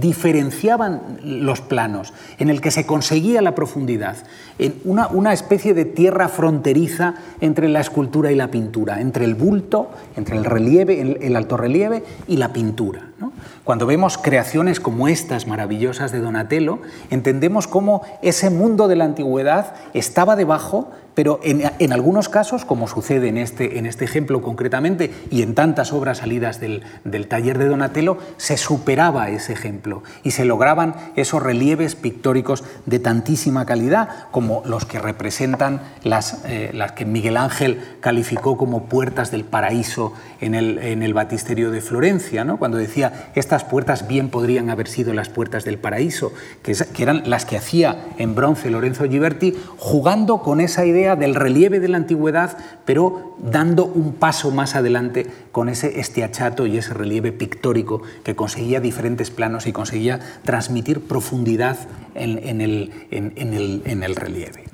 diferenciaban 0.00 1.18
los 1.22 1.60
planos, 1.60 2.12
en 2.38 2.50
el 2.50 2.60
que 2.60 2.70
se 2.70 2.86
conseguía 2.86 3.42
la 3.42 3.54
profundidad, 3.54 4.16
en 4.58 4.74
una, 4.84 5.32
especie 5.32 5.74
de 5.74 5.84
tierra 5.84 6.28
fronteriza 6.28 7.14
entre 7.40 7.68
la 7.68 7.80
escultura 7.80 8.32
y 8.32 8.34
la 8.34 8.50
pintura, 8.50 9.00
entre 9.00 9.24
el 9.24 9.34
bulto, 9.34 9.90
entre 10.16 10.36
el 10.36 10.44
relieve, 10.44 11.00
el, 11.00 11.18
el 11.20 11.36
alto 11.36 11.56
relieve 11.56 12.04
y 12.26 12.36
la 12.36 12.52
pintura. 12.52 13.02
Cuando 13.66 13.84
vemos 13.84 14.16
creaciones 14.16 14.78
como 14.78 15.08
estas 15.08 15.48
maravillosas 15.48 16.12
de 16.12 16.20
Donatello, 16.20 16.78
entendemos 17.10 17.66
cómo 17.66 18.02
ese 18.22 18.48
mundo 18.48 18.86
de 18.86 18.94
la 18.94 19.06
antigüedad 19.06 19.74
estaba 19.92 20.36
debajo, 20.36 20.92
pero 21.14 21.40
en, 21.42 21.92
algunos 21.92 22.28
casos, 22.28 22.66
como 22.66 22.86
sucede 22.86 23.28
en 23.28 23.38
este, 23.38 23.78
en 23.78 23.86
este, 23.86 24.04
ejemplo 24.04 24.42
concretamente 24.42 25.10
y 25.30 25.40
en 25.40 25.54
tantas 25.54 25.94
obras 25.94 26.18
salidas 26.18 26.60
del, 26.60 26.82
taller 27.26 27.56
de 27.56 27.68
Donatello, 27.68 28.18
se 28.36 28.58
superaba 28.58 29.30
ese 29.30 29.54
ejemplo 29.54 30.02
y 30.22 30.32
se 30.32 30.44
lograban 30.44 30.94
esos 31.16 31.42
relieves 31.42 31.94
pictóricos 31.94 32.64
de 32.84 32.98
tantísima 32.98 33.64
calidad 33.64 34.28
como 34.30 34.62
los 34.66 34.84
que 34.84 34.98
representan 34.98 35.80
las, 36.04 36.44
eh, 36.44 36.70
las 36.74 36.92
que 36.92 37.06
Miguel 37.06 37.38
Ángel 37.38 37.80
calificó 38.00 38.58
como 38.58 38.84
puertas 38.84 39.30
del 39.30 39.44
paraíso 39.44 40.12
en 40.42 40.54
el, 40.54 40.78
en 40.78 41.02
el 41.02 41.14
batisterio 41.14 41.70
de 41.70 41.80
Florencia, 41.80 42.44
¿no? 42.44 42.58
cuando 42.58 42.76
decía, 42.76 43.30
estas 43.56 43.70
puertas 43.70 44.06
bien 44.06 44.28
podrían 44.28 44.68
haber 44.68 44.86
sido 44.86 45.14
las 45.14 45.30
puertas 45.30 45.64
del 45.64 45.78
paraíso, 45.78 46.30
que, 46.62 46.76
eran 47.02 47.22
las 47.24 47.46
que 47.46 47.56
hacía 47.56 48.04
en 48.18 48.34
bronce 48.34 48.68
Lorenzo 48.68 49.08
Giberti, 49.08 49.54
jugando 49.78 50.42
con 50.42 50.60
esa 50.60 50.84
idea 50.84 51.16
del 51.16 51.34
relieve 51.34 51.80
de 51.80 51.88
la 51.88 51.96
antigüedad, 51.96 52.58
pero 52.84 53.34
dando 53.38 53.86
un 53.86 54.12
paso 54.12 54.50
más 54.50 54.74
adelante 54.74 55.26
con 55.52 55.70
ese 55.70 56.00
estiachato 56.00 56.66
y 56.66 56.76
ese 56.76 56.92
relieve 56.92 57.32
pictórico 57.32 58.02
que 58.24 58.36
conseguía 58.36 58.78
diferentes 58.78 59.30
planos 59.30 59.66
y 59.66 59.72
conseguía 59.72 60.20
transmitir 60.44 61.00
profundidad 61.00 61.78
en, 62.14 62.60
el, 62.60 64.16
relieve. 64.16 64.64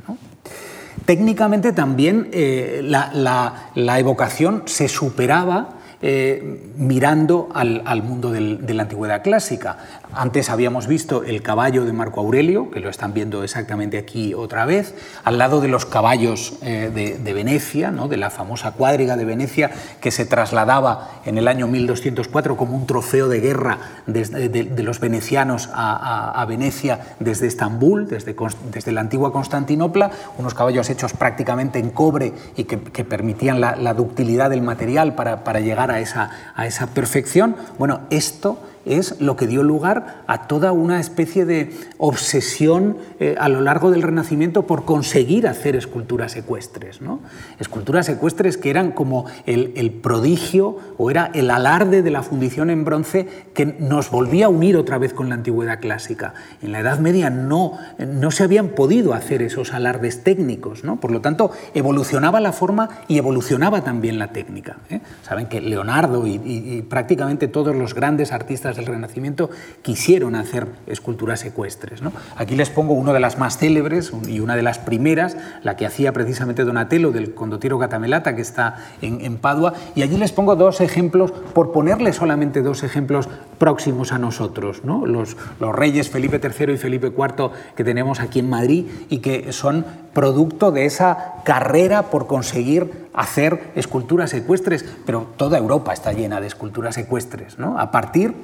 Técnicamente 1.04 1.72
también 1.72 2.30
eh, 2.32 2.80
la 2.82 3.98
evocación 4.00 4.64
se 4.66 4.88
superaba 4.88 5.81
eh, 6.03 6.72
mirando 6.76 7.48
al, 7.55 8.03
mundo 8.03 8.30
de 8.32 8.74
la 8.74 8.82
antigüedad 8.82 9.22
clásica. 9.22 9.78
Antes 10.14 10.50
habíamos 10.50 10.86
visto 10.86 11.24
el 11.24 11.40
caballo 11.40 11.86
de 11.86 11.94
Marco 11.94 12.20
Aurelio, 12.20 12.70
que 12.70 12.80
lo 12.80 12.90
están 12.90 13.14
viendo 13.14 13.42
exactamente 13.44 13.96
aquí 13.96 14.34
otra 14.34 14.66
vez, 14.66 14.94
al 15.24 15.38
lado 15.38 15.62
de 15.62 15.68
los 15.68 15.86
caballos 15.86 16.54
eh, 16.60 16.90
de, 16.92 17.32
Venecia, 17.32 17.90
¿no? 17.90 18.08
de 18.08 18.18
la 18.18 18.28
famosa 18.28 18.72
cuadriga 18.72 19.16
de 19.16 19.24
Venecia, 19.24 19.70
que 20.02 20.10
se 20.10 20.26
trasladaba 20.26 21.22
en 21.24 21.38
el 21.38 21.48
año 21.48 21.66
1204 21.66 22.58
como 22.58 22.76
un 22.76 22.86
trofeo 22.86 23.28
de 23.28 23.40
guerra 23.40 23.78
de, 24.06 24.82
los 24.82 25.00
venecianos 25.00 25.70
a, 25.72 26.44
Venecia 26.46 27.16
desde 27.18 27.46
Estambul, 27.46 28.06
desde, 28.06 28.92
la 28.92 29.00
antigua 29.00 29.32
Constantinopla, 29.32 30.10
unos 30.36 30.52
caballos 30.52 30.90
hechos 30.90 31.14
prácticamente 31.14 31.78
en 31.78 31.88
cobre 31.88 32.34
y 32.56 32.64
que, 32.64 32.76
permitían 33.04 33.60
la, 33.60 33.94
ductilidad 33.94 34.50
del 34.50 34.62
material 34.62 35.14
para, 35.14 35.42
para 35.42 35.60
llegar 35.60 35.90
a 35.90 36.00
esa, 36.00 36.52
a 36.54 36.66
esa 36.66 36.88
perfección, 36.88 37.56
bueno, 37.78 38.00
esto 38.10 38.58
es 38.84 39.20
lo 39.20 39.36
que 39.36 39.46
dio 39.46 39.62
lugar 39.62 40.22
a 40.26 40.46
toda 40.46 40.72
una 40.72 41.00
especie 41.00 41.44
de 41.44 41.72
obsesión 41.98 42.96
eh, 43.20 43.36
a 43.38 43.48
lo 43.48 43.60
largo 43.60 43.90
del 43.90 44.02
Renacimiento 44.02 44.66
por 44.66 44.84
conseguir 44.84 45.46
hacer 45.46 45.76
esculturas 45.76 46.36
ecuestres. 46.36 47.00
¿no? 47.00 47.20
Esculturas 47.58 48.08
ecuestres 48.08 48.56
que 48.56 48.70
eran 48.70 48.92
como 48.92 49.26
el, 49.46 49.72
el, 49.76 49.90
prodigio 49.90 50.78
o 50.98 51.10
era 51.10 51.30
el 51.34 51.50
alarde 51.50 52.02
de 52.02 52.10
la 52.10 52.22
fundición 52.22 52.70
en 52.70 52.84
bronce 52.84 53.28
que 53.54 53.66
nos 53.66 54.10
volvía 54.10 54.46
a 54.46 54.48
unir 54.48 54.76
otra 54.76 54.98
vez 54.98 55.12
con 55.12 55.28
la 55.28 55.34
antigüedad 55.36 55.80
clásica. 55.80 56.34
En 56.60 56.72
la 56.72 56.80
Edad 56.80 56.98
Media 56.98 57.30
no, 57.30 57.78
no 57.98 58.30
se 58.30 58.44
habían 58.44 58.70
podido 58.70 59.14
hacer 59.14 59.42
esos 59.42 59.72
alardes 59.72 60.24
técnicos, 60.24 60.84
¿no? 60.84 60.98
por 61.00 61.10
lo 61.10 61.20
tanto 61.20 61.52
evolucionaba 61.74 62.40
la 62.40 62.52
forma 62.52 62.88
y 63.08 63.18
evolucionaba 63.18 63.82
también 63.84 64.18
la 64.18 64.32
técnica. 64.32 64.78
¿eh? 64.90 65.00
Saben 65.22 65.46
que 65.46 65.60
Leonardo 65.60 66.26
y, 66.26 66.40
y 66.44 66.82
prácticamente 66.82 67.48
todos 67.48 67.76
los 67.76 67.94
grandes 67.94 68.32
artistas 68.32 68.71
del 68.76 68.86
Renacimiento 68.86 69.50
quisieron 69.82 70.34
hacer 70.34 70.68
esculturas 70.86 71.44
ecuestres. 71.44 72.02
¿no? 72.02 72.12
Aquí 72.36 72.56
les 72.56 72.70
pongo 72.70 72.94
una 72.94 73.12
de 73.12 73.20
las 73.20 73.38
más 73.38 73.58
célebres 73.58 74.12
y 74.26 74.40
una 74.40 74.56
de 74.56 74.62
las 74.62 74.78
primeras, 74.78 75.36
la 75.62 75.76
que 75.76 75.86
hacía 75.86 76.12
precisamente 76.12 76.64
Donatello 76.64 77.12
del 77.12 77.34
Condottiero 77.34 77.78
Catamelata, 77.78 78.34
que 78.36 78.42
está 78.42 78.76
en, 79.00 79.36
Padua, 79.38 79.74
y 79.94 80.02
allí 80.02 80.16
les 80.16 80.32
pongo 80.32 80.56
dos 80.56 80.80
ejemplos, 80.80 81.32
por 81.32 81.72
ponerles 81.72 82.16
solamente 82.16 82.62
dos 82.62 82.82
ejemplos 82.82 83.28
próximos 83.58 84.12
a 84.12 84.18
nosotros, 84.18 84.84
¿no? 84.84 85.06
los, 85.06 85.36
los 85.60 85.74
reyes 85.74 86.10
Felipe 86.10 86.40
III 86.42 86.74
y 86.74 86.76
Felipe 86.76 87.08
IV 87.08 87.50
que 87.76 87.84
tenemos 87.84 88.20
aquí 88.20 88.38
en 88.38 88.50
Madrid 88.50 88.86
y 89.08 89.18
que 89.18 89.52
son 89.52 89.84
producto 90.12 90.70
de 90.70 90.84
esa 90.84 91.34
carrera 91.44 92.10
por 92.10 92.26
conseguir 92.26 93.08
hacer 93.14 93.72
esculturas 93.74 94.32
ecuestres, 94.34 94.84
pero 95.06 95.26
toda 95.36 95.58
Europa 95.58 95.92
está 95.92 96.12
llena 96.12 96.40
de 96.40 96.46
esculturas 96.46 96.96
ecuestres, 96.98 97.58
¿no? 97.58 97.78
a 97.78 97.90
partir 97.90 98.34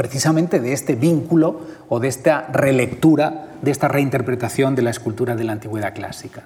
precisamente 0.00 0.60
de 0.60 0.72
este 0.72 0.94
vínculo 0.94 1.60
o 1.90 2.00
de 2.00 2.08
esta 2.08 2.48
relectura 2.50 3.49
de 3.62 3.70
esta 3.70 3.88
reinterpretación 3.88 4.74
de 4.74 4.82
la 4.82 4.90
escultura 4.90 5.36
de 5.36 5.44
la 5.44 5.52
antigüedad 5.52 5.94
clásica. 5.94 6.42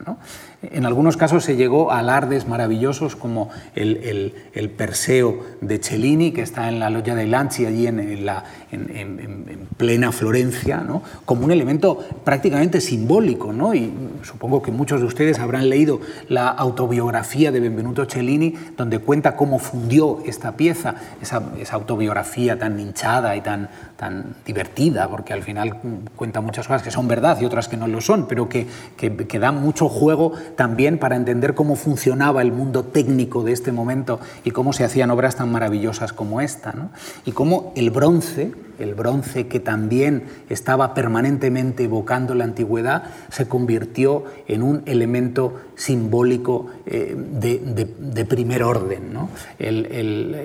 En 0.62 0.86
algunos 0.86 1.16
casos 1.16 1.44
se 1.44 1.56
llegó 1.56 1.92
a 1.92 1.98
alardes 1.98 2.46
maravillosos 2.46 3.16
como 3.16 3.50
el, 3.74 4.34
Perseo 4.76 5.40
de 5.60 5.78
Cellini, 5.78 6.32
que 6.32 6.42
está 6.42 6.68
en 6.68 6.80
la 6.80 6.90
Loggia 6.90 7.14
dei 7.14 7.28
Lanci, 7.28 7.66
allí 7.66 7.86
en, 7.86 8.24
la, 8.24 8.44
en, 8.72 9.68
plena 9.76 10.12
Florencia, 10.12 10.78
¿no? 10.78 11.02
como 11.24 11.44
un 11.44 11.52
elemento 11.52 11.98
prácticamente 12.24 12.80
simbólico. 12.80 13.52
¿no? 13.52 13.74
Y 13.74 13.92
supongo 14.22 14.62
que 14.62 14.70
muchos 14.70 15.00
de 15.00 15.06
ustedes 15.06 15.38
habrán 15.38 15.68
leído 15.68 16.00
la 16.28 16.48
autobiografía 16.48 17.52
de 17.52 17.60
Benvenuto 17.60 18.04
Cellini, 18.06 18.54
donde 18.76 18.98
cuenta 18.98 19.36
cómo 19.36 19.58
fundió 19.58 20.22
esta 20.26 20.52
pieza, 20.52 20.94
esa, 21.20 21.42
esa 21.58 21.76
autobiografía 21.76 22.58
tan 22.58 22.78
hinchada 22.78 23.36
y 23.36 23.40
tan, 23.40 23.68
tan 23.96 24.34
divertida, 24.44 25.08
porque 25.08 25.32
al 25.32 25.42
final 25.42 25.78
cuenta 26.16 26.40
muchas 26.40 26.66
cosas 26.66 26.82
que 26.82 26.90
son 26.90 27.03
verdad 27.08 27.40
y 27.40 27.44
otras 27.44 27.68
que 27.68 27.76
no 27.76 27.86
lo 27.86 28.00
son, 28.00 28.26
pero 28.26 28.48
que, 28.48 28.66
que, 28.96 29.38
dan 29.38 29.60
mucho 29.60 29.88
juego 29.88 30.32
también 30.56 30.98
para 30.98 31.16
entender 31.16 31.54
cómo 31.54 31.76
funcionaba 31.76 32.42
el 32.42 32.52
mundo 32.52 32.84
técnico 32.84 33.42
de 33.42 33.52
este 33.52 33.72
momento 33.72 34.20
y 34.44 34.50
cómo 34.50 34.72
se 34.72 34.84
hacían 34.84 35.10
obras 35.10 35.36
tan 35.36 35.50
maravillosas 35.50 36.12
como 36.12 36.40
esta. 36.40 36.72
¿no? 36.72 36.90
Y 37.24 37.32
cómo 37.32 37.72
el 37.76 37.90
bronce, 37.90 38.52
el 38.78 38.94
bronce 38.94 39.46
que 39.46 39.60
también 39.60 40.24
estaba 40.48 40.94
permanentemente 40.94 41.84
evocando 41.84 42.34
la 42.34 42.44
antigüedad, 42.44 43.04
se 43.30 43.46
convirtió 43.48 44.24
en 44.48 44.62
un 44.62 44.82
elemento 44.86 45.54
simbólico 45.76 46.66
eh, 46.86 47.14
de, 47.16 48.24
primer 48.24 48.62
orden. 48.62 49.14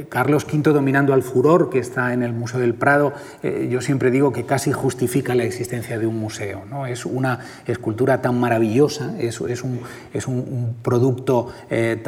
Carlos 0.10 0.46
V 0.46 0.74
dominando 0.74 1.14
al 1.14 1.24
furor, 1.24 1.70
que 1.70 1.80
está 1.80 2.14
en 2.14 2.24
el 2.24 2.34
Museo 2.34 2.60
del 2.60 2.74
Prado, 2.74 3.14
eh, 3.44 3.70
yo 3.72 3.82
siempre 3.82 4.12
digo 4.12 4.34
que 4.34 4.46
casi 4.46 4.72
justifica 4.72 5.36
la 5.36 5.44
existencia 5.44 5.98
de 5.98 6.08
un 6.08 6.20
museo. 6.20 6.64
¿no? 6.70 6.86
Es 6.86 7.06
una 7.06 7.40
escultura 7.66 8.22
tan 8.22 8.40
maravillosa, 8.40 9.16
es, 9.20 9.40
un, 9.40 9.80
producto 10.82 11.48
eh, 11.70 12.02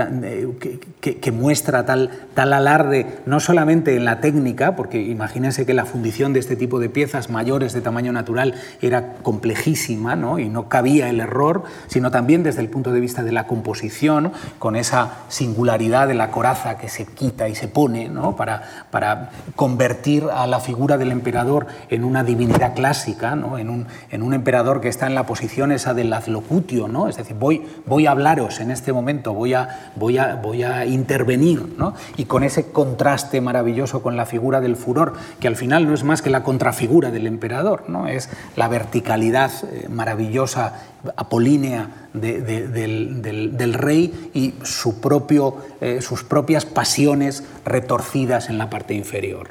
que, 1.00 1.18
que, 1.18 1.32
muestra 1.32 1.86
tal, 1.86 2.12
tal 2.34 2.54
alarde, 2.54 3.06
no 3.26 3.40
solamente 3.40 3.96
en 3.96 4.06
la 4.06 4.20
técnica, 4.20 4.76
porque 4.76 5.02
imagínense 5.02 5.66
que 5.66 5.74
la 5.74 5.86
fundición 5.86 6.11
de 6.12 6.40
este 6.40 6.58
tipo 6.58 6.80
de 6.80 6.90
piezas 6.90 7.30
mayores 7.30 7.72
de 7.72 7.80
tamaño 7.80 8.12
natural 8.12 8.54
era 8.82 9.14
complejísima 9.24 10.18
¿no? 10.18 10.40
y 10.40 10.50
no 10.50 10.68
cabía 10.68 11.10
el 11.10 11.22
error, 11.22 11.64
sino 11.88 12.12
también 12.12 12.44
desde 12.44 12.60
el 12.60 12.70
punto 12.70 12.92
de 12.92 13.00
vista 13.00 13.24
de 13.24 13.32
la 13.32 13.48
composición, 13.48 14.34
con 14.60 14.76
esa 14.76 15.20
singularidad 15.30 16.10
de 16.10 16.14
la 16.14 16.30
coraza 16.30 16.78
que 16.78 16.90
se 16.90 17.06
quita 17.06 17.48
y 17.48 17.56
se 17.56 17.70
pone, 17.70 18.10
¿no? 18.10 18.36
para, 18.36 18.62
para 18.92 19.32
convertir 19.56 20.26
a 20.32 20.46
la 20.48 20.60
figura 20.60 20.98
del 20.98 21.12
emperador 21.12 21.68
en 21.90 22.04
una 22.04 22.26
divinidad 22.26 22.76
clásica, 22.76 23.36
¿no? 23.36 23.58
en, 23.58 23.70
un, 23.70 23.88
en 24.12 24.22
un 24.22 24.34
emperador 24.34 24.82
que 24.82 24.90
está 24.90 25.08
en 25.08 25.16
la 25.16 25.26
posición 25.26 25.72
esa 25.72 25.94
del 25.94 26.12
azlocutio, 26.12 26.90
¿no? 26.90 27.08
es 27.08 27.16
decir, 27.16 27.38
voy, 27.40 27.66
voy 27.86 28.06
a 28.06 28.12
hablaros 28.12 28.60
en 28.60 28.70
este 28.70 28.92
momento, 28.92 29.34
voy 29.34 29.54
a, 29.54 29.92
voy 29.96 30.18
a, 30.18 30.36
voy 30.36 30.64
a 30.64 30.86
intervenir, 30.86 31.74
¿no? 31.78 31.96
y 32.18 32.26
con 32.26 32.44
ese 32.44 32.72
contraste 32.72 33.40
maravilloso 33.40 34.04
con 34.04 34.18
la 34.18 34.26
figura 34.26 34.60
del 34.60 34.76
furor, 34.76 35.14
que 35.40 35.48
al 35.48 35.56
final 35.56 35.88
no 35.88 35.94
es 35.94 36.01
más 36.04 36.22
que 36.22 36.30
la 36.30 36.44
contrafigura 36.44 37.12
del 37.12 37.28
emperador, 37.28 37.90
¿no? 37.90 38.08
es 38.08 38.30
la 38.56 38.68
verticalidad 38.68 39.52
eh, 39.64 39.88
maravillosa 39.90 40.82
apolínea 41.16 42.08
del, 42.14 43.74
rey 43.74 44.32
y 44.34 44.54
su 44.64 45.00
propio, 45.00 45.56
eh, 45.82 46.02
sus 46.02 46.24
propias 46.24 46.66
pasiones 46.66 47.44
retorcidas 47.66 48.50
en 48.50 48.58
la 48.58 48.70
parte 48.70 48.94
inferior. 48.94 49.50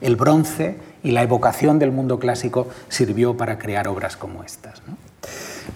El 0.00 0.16
bronce 0.16 0.76
y 1.02 1.12
la 1.12 1.22
evocación 1.22 1.78
del 1.78 1.92
mundo 1.92 2.18
clásico 2.18 2.68
sirvió 2.88 3.36
para 3.36 3.58
crear 3.58 3.88
obras 3.88 4.16
como 4.16 4.42
estas. 4.42 4.82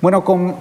Bueno, 0.00 0.24
con, 0.24 0.56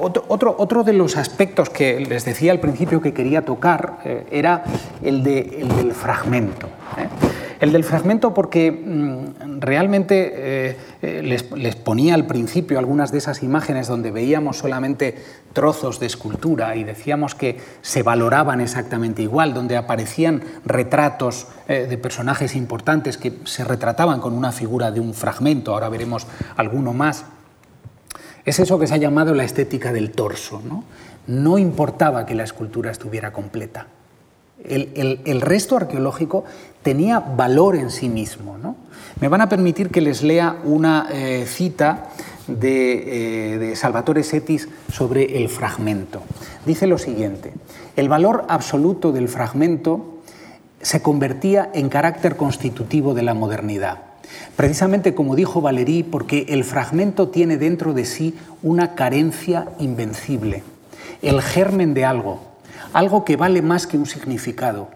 otro, 0.00 0.54
otro, 0.58 0.84
de 0.84 0.92
los 0.92 1.16
aspectos 1.16 1.68
que 1.68 2.00
les 2.00 2.24
decía 2.24 2.52
al 2.52 2.60
principio 2.60 3.02
que 3.02 3.12
quería 3.12 3.44
tocar 3.44 3.98
eh, 4.04 4.26
era 4.30 4.64
el, 5.02 5.22
del 5.22 5.92
fragmento. 5.92 6.68
El 7.58 7.72
del 7.72 7.84
fragmento 7.84 8.34
porque 8.34 8.70
mm, 8.70 9.60
realmente 9.60 10.32
eh, 10.34 10.76
eh, 11.00 11.22
les, 11.22 11.76
ponía 11.76 12.14
al 12.14 12.26
principio 12.26 12.78
algunas 12.78 13.12
de 13.12 13.18
esas 13.18 13.42
imágenes 13.42 13.88
donde 13.88 14.10
veíamos 14.10 14.58
solamente 14.58 15.16
trozos 15.54 15.98
de 15.98 16.06
escultura 16.06 16.76
y 16.76 16.84
decíamos 16.84 17.34
que 17.34 17.58
se 17.80 18.02
valoraban 18.02 18.60
exactamente 18.60 19.22
igual, 19.22 19.54
donde 19.54 19.76
aparecían 19.76 20.42
retratos 20.66 21.48
eh, 21.68 21.86
de 21.88 21.96
personajes 21.98 22.54
importantes 22.56 23.16
que 23.16 23.32
se 23.44 23.64
retrataban 23.64 24.20
con 24.20 24.34
una 24.34 24.52
figura 24.52 24.90
de 24.90 25.00
un 25.00 25.14
fragmento, 25.14 25.72
ahora 25.72 25.88
veremos 25.88 26.26
alguno 26.56 26.92
más. 26.92 27.24
Es 28.44 28.60
eso 28.60 28.78
que 28.78 28.86
se 28.86 28.94
ha 28.94 28.98
llamado 28.98 29.34
la 29.34 29.44
estética 29.44 29.92
del 29.92 30.12
torso. 30.12 30.62
No, 30.64 30.84
no 31.26 31.58
importaba 31.58 32.26
que 32.26 32.34
la 32.34 32.44
escultura 32.44 32.90
estuviera 32.90 33.32
completa. 33.32 33.88
El, 34.68 35.40
resto 35.40 35.76
arqueológico 35.76 36.44
tenía 36.82 37.20
valor 37.20 37.76
en 37.76 37.90
sí 37.90 38.08
mismo. 38.08 38.58
¿no? 38.58 38.76
Me 39.20 39.28
van 39.28 39.40
a 39.40 39.48
permitir 39.48 39.90
que 39.90 40.00
les 40.00 40.22
lea 40.22 40.56
una 40.64 41.08
eh, 41.12 41.44
cita 41.46 42.08
de, 42.46 43.54
eh, 43.54 43.58
de, 43.58 43.76
Salvatore 43.76 44.22
Setis 44.22 44.68
sobre 44.92 45.36
el 45.38 45.48
fragmento. 45.48 46.22
Dice 46.64 46.86
lo 46.86 46.98
siguiente, 46.98 47.52
el 47.96 48.08
valor 48.08 48.44
absoluto 48.48 49.12
del 49.12 49.28
fragmento 49.28 50.20
se 50.80 51.02
convertía 51.02 51.70
en 51.74 51.88
carácter 51.88 52.36
constitutivo 52.36 53.14
de 53.14 53.22
la 53.22 53.34
modernidad. 53.34 53.98
Precisamente 54.56 55.14
como 55.14 55.36
dijo 55.36 55.60
Valéry, 55.60 56.02
porque 56.02 56.46
el 56.48 56.64
fragmento 56.64 57.28
tiene 57.28 57.56
dentro 57.58 57.92
de 57.92 58.04
sí 58.04 58.34
una 58.62 58.94
carencia 58.94 59.68
invencible, 59.78 60.62
el 61.22 61.42
germen 61.42 61.94
de 61.94 62.04
algo, 62.04 62.40
algo 62.96 63.26
que 63.26 63.36
vale 63.36 63.60
más 63.60 63.86
que 63.86 63.98
un 63.98 64.06
significado, 64.06 64.88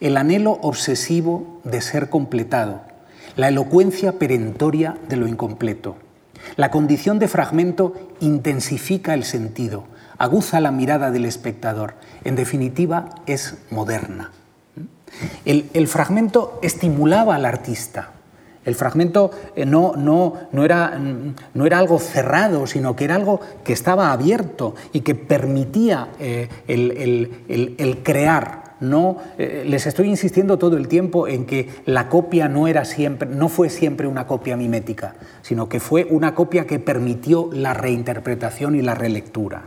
el 0.00 0.16
anhelo 0.16 0.58
obsesivo 0.62 1.60
de 1.62 1.82
ser 1.82 2.10
completado, 2.10 2.80
la 3.36 3.46
elocuencia 3.46 4.18
perentoria 4.18 4.96
de 5.08 5.16
lo 5.16 5.28
incompleto. 5.28 5.94
La 6.56 6.72
condición 6.72 7.20
de 7.20 7.28
fragmento 7.28 7.94
intensifica 8.18 9.14
el 9.14 9.22
sentido, 9.22 9.84
aguza 10.18 10.58
la 10.58 10.72
mirada 10.72 11.12
del 11.12 11.26
espectador, 11.26 11.94
en 12.24 12.34
definitiva 12.34 13.10
es 13.26 13.54
moderna. 13.70 14.32
El, 15.44 15.70
el 15.74 15.86
fragmento 15.86 16.58
estimulaba 16.60 17.36
al 17.36 17.46
artista, 17.46 18.14
el 18.64 18.74
fragmento 18.74 19.30
eh, 19.56 19.66
no, 19.66 19.94
no, 19.96 20.34
no, 20.52 20.64
era, 20.64 20.98
no, 20.98 21.66
era, 21.66 21.78
algo 21.78 21.98
cerrado, 21.98 22.66
sino 22.66 22.96
que 22.96 23.04
era 23.04 23.14
algo 23.14 23.40
que 23.62 23.72
estaba 23.72 24.12
abierto 24.12 24.74
y 24.92 25.00
que 25.00 25.14
permitía 25.14 26.08
eh, 26.18 26.48
el, 26.66 28.00
crear 28.02 28.63
no, 28.88 29.18
eh, 29.38 29.64
les 29.66 29.86
estoy 29.86 30.08
insistiendo 30.08 30.58
todo 30.58 30.76
el 30.76 30.88
tiempo 30.88 31.26
en 31.28 31.46
que 31.46 31.68
la 31.86 32.08
copia 32.08 32.48
no, 32.48 32.68
era 32.68 32.84
siempre, 32.84 33.28
no 33.28 33.48
fue 33.48 33.70
siempre 33.70 34.06
una 34.06 34.26
copia 34.26 34.56
mimética, 34.56 35.14
sino 35.42 35.68
que 35.68 35.80
fue 35.80 36.06
una 36.10 36.34
copia 36.34 36.66
que 36.66 36.78
permitió 36.78 37.50
la 37.52 37.74
reinterpretación 37.74 38.74
y 38.74 38.82
la 38.82 38.94
relectura. 38.94 39.62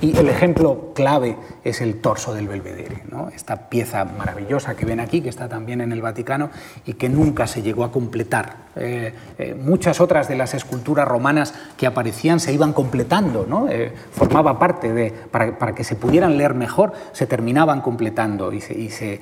Y 0.00 0.16
el 0.16 0.28
ejemplo 0.28 0.92
clave 0.94 1.36
es 1.64 1.80
el 1.80 2.00
torso 2.00 2.34
del 2.34 2.48
Belvedere, 2.48 3.02
esta 3.34 3.68
pieza 3.68 4.04
maravillosa 4.04 4.74
que 4.74 4.86
ven 4.86 5.00
aquí, 5.00 5.20
que 5.20 5.28
está 5.28 5.48
también 5.48 5.80
en 5.80 5.92
el 5.92 6.02
Vaticano 6.02 6.50
y 6.86 6.94
que 6.94 7.08
nunca 7.08 7.46
se 7.46 7.62
llegó 7.62 7.84
a 7.84 7.92
completar. 7.92 8.69
Eh, 8.76 9.12
eh, 9.38 9.54
muchas 9.54 10.00
otras 10.00 10.28
de 10.28 10.36
las 10.36 10.54
esculturas 10.54 11.06
romanas 11.06 11.54
que 11.76 11.86
aparecían 11.86 12.40
se 12.40 12.52
iban 12.52 12.72
completando, 12.72 13.46
¿no? 13.48 13.68
formaba 14.12 14.58
parte 14.58 14.92
de, 14.92 15.10
para, 15.10 15.58
para 15.58 15.74
que 15.74 15.84
se 15.84 15.96
pudieran 15.96 16.36
leer 16.36 16.54
mejor, 16.54 16.92
se 17.12 17.26
terminaban 17.26 17.80
completando 17.80 18.52
y, 18.52 18.60
se, 18.60 19.20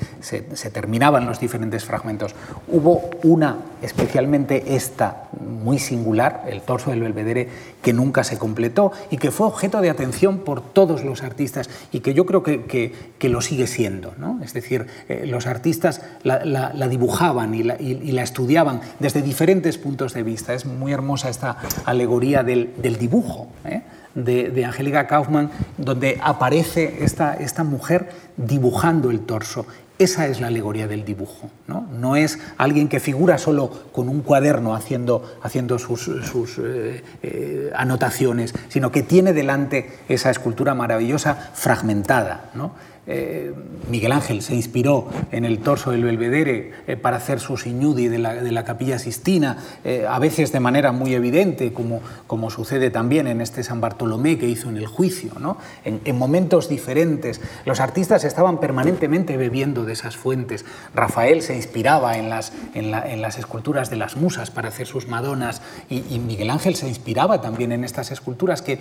terminaban 0.73 1.27
los 1.27 1.41
diferentes 1.41 1.85
fragmentos. 1.85 2.35
Hubo 2.69 3.11
una, 3.23 3.57
especialmente 3.83 4.75
esta, 4.75 5.29
muy 5.41 5.79
singular, 5.79 6.45
el 6.49 6.63
torso 6.63 6.91
del 6.91 7.03
Belvedere, 7.03 7.49
que 7.83 7.93
nunca 7.93 8.25
se 8.25 8.39
completó 8.39 8.93
y 9.11 9.19
que 9.19 9.31
fue 9.31 9.47
objeto 9.47 9.81
de 9.81 9.91
atención 9.91 10.39
por 10.39 10.61
todos 10.61 11.05
los 11.05 11.23
artistas 11.23 11.71
y 11.93 12.01
que 12.01 12.15
yo 12.15 12.27
creo 12.27 12.43
que, 12.43 12.93
lo 13.29 13.41
sigue 13.41 13.67
siendo. 13.67 14.15
¿no? 14.17 14.41
Es 14.43 14.55
decir, 14.55 14.87
eh, 15.09 15.27
los 15.27 15.47
artistas 15.47 16.01
la, 16.23 16.89
dibujaban 16.89 17.55
y 17.55 17.63
la, 17.63 18.23
estudiaban 18.23 18.81
desde 18.99 19.23
diferentes 19.23 19.38
puntos 19.79 20.15
de 20.15 20.23
vista. 20.23 20.55
Es 20.55 20.67
muy 20.67 20.93
hermosa 20.93 21.29
esta 21.29 21.57
alegoría 21.85 22.43
del, 22.43 22.99
dibujo. 22.99 23.49
¿eh? 23.65 23.83
de, 24.15 24.65
Angélica 24.65 25.07
Kaufmann, 25.07 25.51
donde 25.77 26.19
aparece 26.23 27.05
esta, 27.05 27.35
esta 27.35 27.65
mujer 27.65 28.11
dibujando 28.37 29.11
el 29.11 29.21
torso. 29.21 29.67
Esa 29.99 30.29
es 30.29 30.41
la 30.41 30.47
alegoría 30.47 30.87
del 30.87 31.05
dibujo. 31.05 31.51
No, 31.67 31.89
no 31.93 32.15
es 32.15 32.39
alguien 32.57 32.89
que 32.89 33.01
figura 33.01 33.37
solo 33.37 33.69
con 33.91 34.09
un 34.09 34.21
cuaderno 34.21 34.77
haciendo, 34.77 35.39
haciendo 35.43 35.77
sus, 35.79 36.03
sus 36.03 36.59
eh, 36.59 37.03
eh, 37.23 37.73
anotaciones, 37.75 38.55
sino 38.69 38.93
que 38.93 39.03
tiene 39.03 39.33
delante 39.33 39.91
esa 40.09 40.31
escultura 40.31 40.75
maravillosa 40.75 41.35
fragmentada. 41.53 42.51
¿no? 42.55 42.73
Eh, 43.11 43.55
Miguel 43.89 44.13
Ángel 44.13 44.43
se 44.43 44.55
inspiró 44.55 45.09
en 45.33 45.47
el 45.47 45.61
torso 45.61 45.93
del 45.93 46.05
Belvedere 46.05 46.73
eh, 46.87 46.97
para 46.99 47.17
hacer 47.17 47.41
su 47.41 47.57
Signudi 47.57 48.09
de 48.09 48.19
la, 48.19 48.65
Capilla 48.65 48.99
Sistina, 48.99 49.57
eh, 49.83 50.05
a 50.07 50.19
veces 50.19 50.53
de 50.53 50.61
manera 50.61 50.93
muy 50.93 51.15
evidente, 51.15 51.73
como, 51.73 52.03
como 52.27 52.51
sucede 52.51 52.91
también 52.91 53.27
en 53.27 53.41
este 53.41 53.63
San 53.63 53.81
Bartolomé 53.81 54.37
que 54.37 54.47
hizo 54.47 54.69
en 54.69 54.77
el 54.77 54.87
juicio. 54.87 55.33
¿no? 55.41 55.57
En, 55.85 56.19
momentos 56.19 56.69
diferentes, 56.69 57.41
los 57.65 57.81
artistas 57.81 58.25
estaban 58.25 58.61
permanentemente 58.61 59.39
bebiendo 59.39 59.85
de 59.85 59.95
esas 59.95 60.17
fuentes. 60.17 60.67
Rafael 60.95 61.41
se 61.41 61.57
inspiraba 61.57 62.19
en 62.19 62.29
las, 62.29 62.53
en, 62.75 62.91
las 62.91 63.39
esculturas 63.39 63.89
de 63.89 63.97
las 63.97 64.17
musas 64.17 64.51
para 64.51 64.69
hacer 64.69 64.87
sus 64.87 65.09
Madonas 65.09 65.63
y, 65.89 66.19
Miguel 66.19 66.51
Ángel 66.51 66.75
se 66.75 66.89
inspiraba 66.89 67.41
también 67.41 67.73
en 67.73 67.85
estas 67.85 68.11
esculturas 68.11 68.61
que 68.61 68.81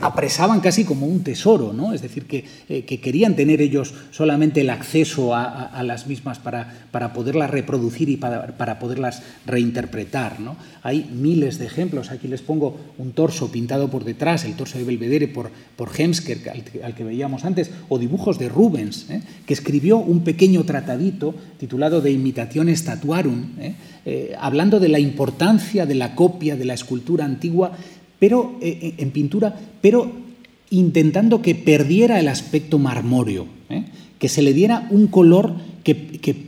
apresaban 0.00 0.60
casi 0.60 0.84
como 0.84 1.06
un 1.06 1.22
tesoro, 1.22 1.74
¿no? 1.74 1.92
es 1.92 2.00
decir, 2.00 2.26
que, 2.26 2.44
que 2.86 3.00
querían 3.18 3.34
tener 3.34 3.60
ellos 3.60 3.94
solamente 4.12 4.60
el 4.60 4.70
acceso 4.70 5.34
a, 5.34 5.82
las 5.82 6.06
mismas 6.06 6.38
para, 6.38 6.72
para, 6.92 7.12
poderlas 7.12 7.50
reproducir 7.50 8.08
y 8.10 8.16
para, 8.16 8.78
poderlas 8.78 9.24
reinterpretar. 9.44 10.38
¿no? 10.38 10.54
Hay 10.84 11.10
miles 11.12 11.58
de 11.58 11.66
ejemplos. 11.66 12.12
Aquí 12.12 12.28
les 12.28 12.42
pongo 12.42 12.78
un 12.96 13.10
torso 13.10 13.50
pintado 13.50 13.90
por 13.90 14.04
detrás, 14.04 14.44
el 14.44 14.54
torso 14.54 14.78
de 14.78 14.84
Belvedere 14.84 15.26
por, 15.26 15.50
por 15.74 15.90
Hemsker, 15.98 16.38
al, 16.84 16.94
que 16.94 17.02
veíamos 17.02 17.44
antes, 17.44 17.72
o 17.88 17.98
dibujos 17.98 18.38
de 18.38 18.48
Rubens, 18.48 19.10
¿eh? 19.10 19.20
que 19.44 19.54
escribió 19.54 19.96
un 19.96 20.22
pequeño 20.22 20.62
tratadito 20.62 21.34
titulado 21.58 22.00
De 22.00 22.12
Imitación 22.12 22.68
Statuarum, 22.68 23.58
¿eh? 23.58 23.74
Eh, 24.06 24.36
hablando 24.38 24.78
de 24.78 24.90
la 24.90 25.00
importancia 25.00 25.86
de 25.86 25.96
la 25.96 26.14
copia 26.14 26.54
de 26.54 26.64
la 26.64 26.74
escultura 26.74 27.24
antigua 27.24 27.72
pero 28.20 28.58
en 28.60 29.10
pintura, 29.12 29.54
pero 29.80 30.27
intentando 30.70 31.42
que 31.42 31.54
perdiera 31.54 32.20
el 32.20 32.28
aspecto 32.28 32.78
marmóreo, 32.78 33.46
¿eh? 33.70 33.84
que 34.18 34.28
se 34.28 34.42
le 34.42 34.52
diera 34.52 34.86
un 34.90 35.06
color 35.06 35.54
que, 35.84 35.94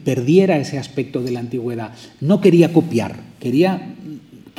perdiera 0.04 0.58
ese 0.58 0.78
aspecto 0.78 1.22
de 1.22 1.30
la 1.30 1.40
antigüedad. 1.40 1.92
No 2.20 2.40
quería 2.40 2.72
copiar, 2.72 3.20
quería, 3.38 3.94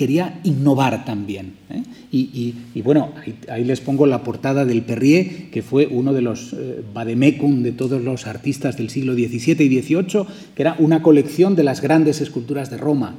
quería 0.01 0.39
innovar 0.45 1.05
también. 1.05 1.53
¿eh? 1.69 1.83
Y, 2.11 2.81
bueno, 2.81 3.13
ahí, 3.47 3.63
les 3.63 3.81
pongo 3.81 4.07
la 4.07 4.23
portada 4.23 4.65
del 4.65 4.81
Perrier, 4.81 5.51
que 5.51 5.61
fue 5.61 5.85
uno 5.85 6.11
de 6.11 6.23
los 6.23 6.53
eh, 6.53 6.83
vademecum 6.91 7.61
de 7.61 7.71
todos 7.71 8.01
los 8.01 8.25
artistas 8.25 8.77
del 8.77 8.89
siglo 8.89 9.13
XVII 9.13 9.63
y 9.63 9.81
XVIII, 9.81 10.25
que 10.55 10.63
era 10.63 10.75
una 10.79 11.03
colección 11.03 11.55
de 11.55 11.63
las 11.63 11.81
grandes 11.81 12.19
esculturas 12.19 12.71
de 12.71 12.77
Roma. 12.77 13.15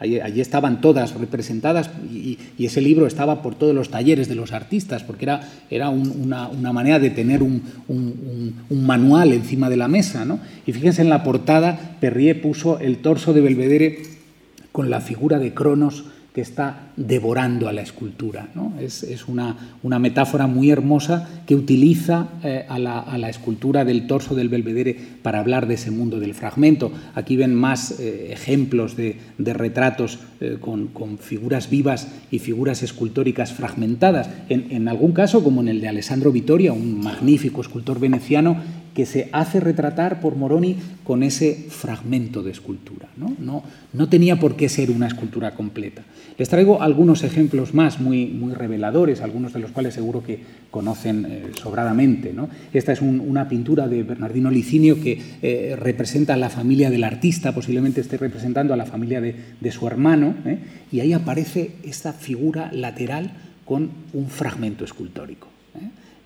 Allí, 0.00 0.40
estaban 0.40 0.80
todas 0.80 1.14
representadas 1.14 1.88
y, 2.12 2.36
ese 2.58 2.80
libro 2.80 3.06
estaba 3.06 3.40
por 3.40 3.54
todos 3.54 3.72
los 3.72 3.90
talleres 3.90 4.28
de 4.28 4.34
los 4.34 4.50
artistas, 4.50 5.04
porque 5.04 5.26
era, 5.26 5.48
era 5.70 5.88
una, 5.90 6.72
manera 6.72 6.98
de 6.98 7.10
tener 7.10 7.44
un, 7.44 7.62
manual 8.70 9.32
encima 9.32 9.70
de 9.70 9.76
la 9.76 9.86
mesa. 9.86 10.26
Y 10.66 10.72
fíjense 10.72 11.00
en 11.00 11.10
la 11.10 11.22
portada, 11.22 11.96
Perrier 12.00 12.42
puso 12.42 12.80
el 12.80 12.96
torso 12.96 13.32
de 13.32 13.40
Belvedere 13.40 14.14
con 14.74 14.90
la 14.90 15.00
figura 15.00 15.38
de 15.38 15.54
Cronos 15.54 16.06
que 16.34 16.40
está 16.40 16.88
devorando 16.96 17.68
a 17.68 17.72
la 17.72 17.82
escultura. 17.82 18.48
Es, 18.80 19.28
una, 19.28 19.56
metáfora 20.00 20.48
muy 20.48 20.68
hermosa 20.68 21.28
que 21.46 21.54
utiliza 21.54 22.26
eh, 22.42 22.66
a, 22.68 22.76
la, 22.80 23.28
escultura 23.30 23.84
del 23.84 24.08
torso 24.08 24.34
del 24.34 24.48
Belvedere 24.48 24.96
para 25.22 25.38
hablar 25.38 25.68
de 25.68 25.74
ese 25.74 25.92
mundo 25.92 26.18
del 26.18 26.34
fragmento. 26.34 26.90
Aquí 27.14 27.36
ven 27.36 27.54
más 27.54 28.00
eh, 28.00 28.32
ejemplos 28.32 28.96
de, 28.96 29.16
retratos 29.38 30.18
eh, 30.40 30.58
con, 30.60 31.18
figuras 31.18 31.70
vivas 31.70 32.08
y 32.32 32.40
figuras 32.40 32.82
escultóricas 32.82 33.52
fragmentadas. 33.52 34.28
En, 34.48 34.72
en 34.72 34.88
algún 34.88 35.12
caso, 35.12 35.44
como 35.44 35.60
en 35.60 35.68
el 35.68 35.80
de 35.80 35.86
Alessandro 35.86 36.32
Vittoria, 36.32 36.72
un 36.72 36.98
magnífico 36.98 37.60
escultor 37.60 38.00
veneciano, 38.00 38.60
que 38.94 39.06
se 39.06 39.28
hace 39.32 39.60
retratar 39.60 40.20
por 40.20 40.36
Moroni 40.36 40.76
con 41.02 41.22
ese 41.22 41.66
fragmento 41.68 42.42
de 42.42 42.52
escultura. 42.52 43.08
¿no? 43.16 43.34
No, 43.38 43.64
no 43.92 44.08
tenía 44.08 44.38
por 44.38 44.56
qué 44.56 44.68
ser 44.68 44.90
una 44.90 45.08
escultura 45.08 45.54
completa. 45.54 46.02
Les 46.38 46.48
traigo 46.48 46.80
algunos 46.80 47.22
ejemplos 47.24 47.74
más 47.74 48.00
muy, 48.00 48.26
muy 48.26 48.54
reveladores, 48.54 49.20
algunos 49.20 49.52
de 49.52 49.60
los 49.60 49.72
cuales 49.72 49.94
seguro 49.94 50.22
que 50.22 50.40
conocen 50.70 51.26
eh, 51.28 51.42
sobradamente. 51.60 52.32
¿no? 52.32 52.48
Esta 52.72 52.92
es 52.92 53.02
una 53.02 53.48
pintura 53.48 53.88
de 53.88 54.04
Bernardino 54.04 54.50
Licinio 54.50 55.00
que 55.00 55.20
eh, 55.42 55.76
representa 55.76 56.34
a 56.34 56.36
la 56.36 56.48
familia 56.48 56.90
del 56.90 57.04
artista, 57.04 57.54
posiblemente 57.54 58.00
esté 58.00 58.16
representando 58.16 58.74
a 58.74 58.76
la 58.76 58.86
familia 58.86 59.20
de, 59.20 59.34
de 59.60 59.72
su 59.72 59.86
hermano, 59.86 60.34
¿eh? 60.46 60.58
y 60.92 61.00
ahí 61.00 61.12
aparece 61.12 61.72
esta 61.82 62.12
figura 62.12 62.70
lateral 62.72 63.32
con 63.64 63.90
un 64.12 64.28
fragmento 64.28 64.84
escultórico 64.84 65.48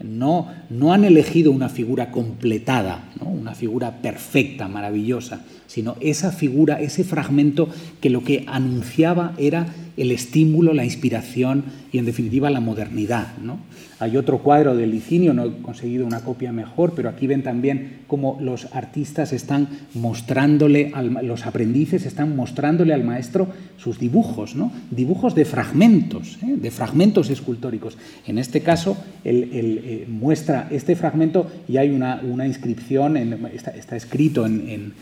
no, 0.01 0.49
no 0.71 0.93
han 0.93 1.05
elegido 1.05 1.51
una 1.51 1.69
figura 1.69 2.11
completada, 2.11 3.05
una 3.21 3.55
figura 3.55 4.01
perfecta, 4.01 4.69
maravillosa, 4.69 5.43
sino 5.67 5.97
esa 6.01 6.31
figura, 6.33 6.81
ese 6.81 7.05
fragmento 7.05 7.69
que 8.01 8.11
lo 8.11 8.23
que 8.23 8.45
anunciaba 8.47 9.35
era 9.39 9.67
el 9.97 10.13
estímulo, 10.13 10.73
la 10.73 10.85
inspiración 10.85 11.65
y 11.93 11.99
en 11.99 12.07
definitiva 12.07 12.51
la 12.51 12.61
modernidad. 12.61 13.37
¿no? 13.39 13.59
Hay 14.01 14.17
otro 14.17 14.39
cuadro 14.39 14.77
de 14.77 14.87
Licinio, 14.87 15.35
no 15.35 15.45
he 15.45 15.53
conseguido 15.63 16.07
una 16.07 16.21
copia 16.21 16.53
mejor, 16.53 16.93
pero 16.95 17.09
aquí 17.09 17.27
ven 17.27 17.43
también 17.43 18.01
cómo 18.07 18.39
los 18.41 18.73
artistas 18.75 19.33
están 19.33 19.69
mostrándole, 19.95 20.93
los 21.23 21.47
aprendices 21.47 22.07
están 22.07 22.37
mostrándole 22.37 22.95
al 22.95 23.03
maestro 23.03 23.49
sus 23.77 23.99
dibujos, 23.99 24.55
¿no? 24.55 24.71
dibujos 24.91 25.35
de 25.35 25.45
fragmentos, 25.45 26.39
¿eh? 26.43 26.57
de 26.57 26.71
fragmentos 26.71 27.29
escultóricos. 27.31 27.99
En 28.27 28.39
este 28.39 28.61
caso, 28.61 28.97
él, 29.25 29.51
eh, 29.53 30.07
muestra 30.09 30.69
este 30.71 30.95
fragmento 30.95 31.51
y 31.69 31.77
hay 31.77 31.91
una, 31.91 32.47
inscripción, 32.47 33.17
está, 33.17 33.97
escrito 33.97 34.47
en, 34.47 34.93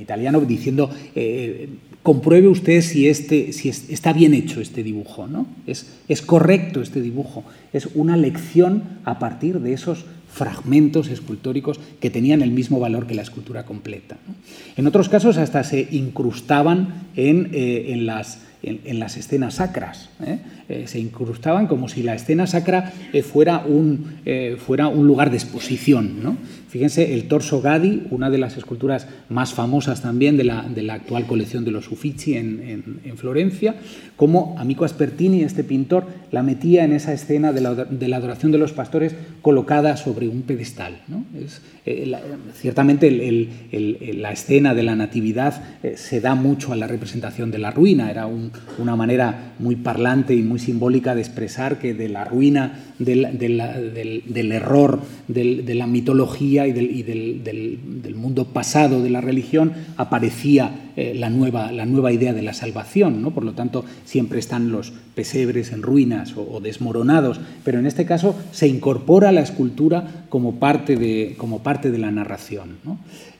italiano 0.00 0.40
diciendo, 0.40 0.88
eh, 1.16 1.68
compruebe 2.02 2.48
usted 2.48 2.80
si, 2.80 3.08
este, 3.08 3.52
si 3.52 3.68
está 3.68 4.12
bien 4.12 4.34
hecho 4.34 4.60
este 4.60 4.82
dibujo, 4.82 5.26
¿no? 5.26 5.46
es, 5.66 5.86
es 6.08 6.22
correcto 6.22 6.80
este 6.80 7.02
dibujo, 7.02 7.44
es 7.72 7.88
una 7.94 8.16
lección 8.16 8.84
a 9.04 9.18
partir 9.18 9.60
de 9.60 9.74
esos 9.74 10.06
fragmentos 10.32 11.08
escultóricos 11.08 11.80
que 12.00 12.10
tenían 12.10 12.40
el 12.40 12.52
mismo 12.52 12.78
valor 12.78 13.06
que 13.06 13.14
la 13.14 13.22
escultura 13.22 13.64
completa. 13.64 14.16
En 14.76 14.86
otros 14.86 15.08
casos 15.08 15.36
hasta 15.36 15.64
se 15.64 15.88
incrustaban 15.90 17.08
en, 17.16 17.50
eh, 17.52 17.94
las, 17.98 18.38
en, 18.62 19.00
las, 19.00 19.16
escenas 19.16 19.54
sacras. 19.54 20.08
¿eh? 20.24 20.38
eh, 20.68 20.84
se 20.86 21.00
incrustaban 21.00 21.66
como 21.66 21.88
si 21.88 22.02
la 22.02 22.14
escena 22.14 22.46
sacra 22.46 22.92
fuera, 23.24 23.64
un, 23.66 24.20
fuera 24.64 24.86
un 24.86 25.06
lugar 25.06 25.30
de 25.30 25.36
exposición. 25.36 26.22
¿no? 26.22 26.36
Fíjense, 26.70 27.14
el 27.14 27.26
torso 27.26 27.60
Gadi, 27.60 28.04
una 28.10 28.30
de 28.30 28.38
las 28.38 28.56
esculturas 28.56 29.08
más 29.28 29.52
famosas 29.52 30.02
también 30.02 30.36
de 30.36 30.44
la, 30.44 30.62
de 30.62 30.82
la 30.82 30.94
actual 30.94 31.26
colección 31.26 31.64
de 31.64 31.72
los 31.72 31.90
Uffizi 31.90 32.36
en, 32.36 33.00
en, 33.04 33.18
Florencia, 33.18 33.74
como 34.14 34.54
Amico 34.56 34.84
Aspertini, 34.84 35.42
este 35.42 35.64
pintor, 35.64 36.04
la 36.30 36.44
metía 36.44 36.84
en 36.84 36.92
esa 36.92 37.12
escena 37.12 37.52
de 37.52 37.60
la, 37.60 37.74
de 37.74 38.06
la 38.06 38.18
adoración 38.18 38.52
de 38.52 38.58
los 38.58 38.72
pastores 38.72 39.16
colocada 39.42 39.96
sobre 39.96 40.28
un 40.28 40.42
pedestal. 40.42 41.00
¿no? 41.08 41.24
Es, 41.36 41.60
eh, 41.86 42.12
ciertamente 42.54 43.08
el, 43.08 43.48
el, 43.72 44.22
la 44.22 44.30
escena 44.30 44.72
de 44.72 44.84
la 44.84 44.94
Natividad 44.94 45.80
eh, 45.82 45.94
se 45.96 46.20
da 46.20 46.36
mucho 46.36 46.72
a 46.72 46.76
la 46.76 46.86
representación 46.86 47.50
de 47.50 47.58
la 47.58 47.72
ruina, 47.72 48.12
era 48.12 48.26
un, 48.26 48.52
una 48.78 48.94
manera 48.94 49.54
muy 49.58 49.74
parlante 49.74 50.36
y 50.36 50.42
muy 50.42 50.60
simbólica 50.60 51.16
de 51.16 51.22
expresar 51.22 51.80
que 51.80 51.94
de 51.94 52.08
la 52.08 52.24
ruina, 52.24 52.92
del, 53.00 53.36
del, 53.36 54.22
del 54.24 54.52
error, 54.52 55.00
de 55.26 55.74
la 55.74 55.88
mitología, 55.88 56.59
y 56.66 56.72
del, 56.72 58.14
mundo 58.14 58.44
pasado 58.44 59.02
de 59.02 59.08
la 59.08 59.20
religión 59.20 59.72
aparecía 59.96 60.90
eh, 60.96 61.14
la, 61.14 61.30
nueva, 61.30 61.72
la 61.72 61.86
nueva 61.86 62.12
idea 62.12 62.34
de 62.34 62.42
la 62.42 62.52
salvación. 62.52 63.22
¿no? 63.22 63.30
Por 63.30 63.44
lo 63.44 63.52
tanto, 63.52 63.84
siempre 64.04 64.38
están 64.38 64.70
los 64.70 64.92
pesebres 65.14 65.72
en 65.72 65.82
ruinas 65.82 66.34
o, 66.36 66.60
desmoronados, 66.60 67.40
pero 67.64 67.78
en 67.78 67.86
este 67.86 68.04
caso 68.04 68.34
se 68.52 68.68
incorpora 68.68 69.32
la 69.32 69.40
escultura 69.40 70.26
como 70.28 70.56
parte 70.56 70.96
de, 70.96 71.34
como 71.38 71.62
parte 71.62 71.90
de 71.90 71.98
la 71.98 72.10
narración. 72.10 72.78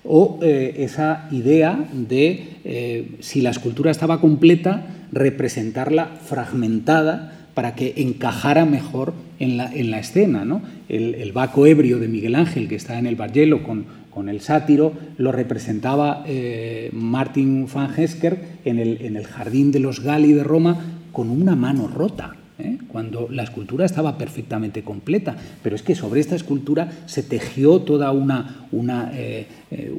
O 0.04 0.38
eh, 0.42 0.76
esa 0.78 1.28
idea 1.30 1.88
de, 1.92 2.48
eh, 2.64 3.16
si 3.20 3.42
la 3.42 3.50
escultura 3.50 3.90
estaba 3.90 4.20
completa, 4.20 4.86
representarla 5.12 6.06
fragmentada 6.24 7.36
para 7.54 7.74
que 7.74 7.94
encajara 7.96 8.64
mejor 8.64 9.12
en 9.40 9.56
la, 9.56 9.74
en 9.74 9.90
la 9.90 9.98
escena. 9.98 10.44
¿no? 10.44 10.62
El, 10.88 11.16
el, 11.16 11.32
Baco 11.32 11.66
ebrio 11.66 11.98
de 11.98 12.06
Miguel 12.06 12.36
Ángel, 12.36 12.68
que 12.68 12.76
está 12.76 12.98
en 12.98 13.06
el 13.06 13.16
Bargello 13.16 13.64
con, 13.64 14.28
el 14.28 14.40
sátiro, 14.42 14.92
lo 15.16 15.32
representaba 15.32 16.24
eh, 16.26 16.90
Martin 16.92 17.66
van 17.72 17.98
Hesker 17.98 18.38
en 18.66 18.78
el, 18.78 19.24
Jardín 19.24 19.72
de 19.72 19.80
los 19.80 20.00
Gali 20.00 20.34
de 20.34 20.44
Roma 20.44 20.76
con 21.10 21.30
una 21.30 21.56
mano 21.56 21.88
rota. 21.88 22.36
¿eh? 22.58 22.76
cuando 22.88 23.28
la 23.30 23.42
escultura 23.44 23.86
estaba 23.86 24.18
perfectamente 24.18 24.82
completa. 24.82 25.34
Pero 25.62 25.74
es 25.74 25.82
que 25.82 25.94
sobre 25.94 26.20
esta 26.20 26.36
escultura 26.36 26.90
se 27.06 27.22
tejió 27.22 27.80
toda 27.80 28.12
una, 28.12 28.66
una, 28.70 29.10
eh, 29.14 29.46
eh, 29.70 29.92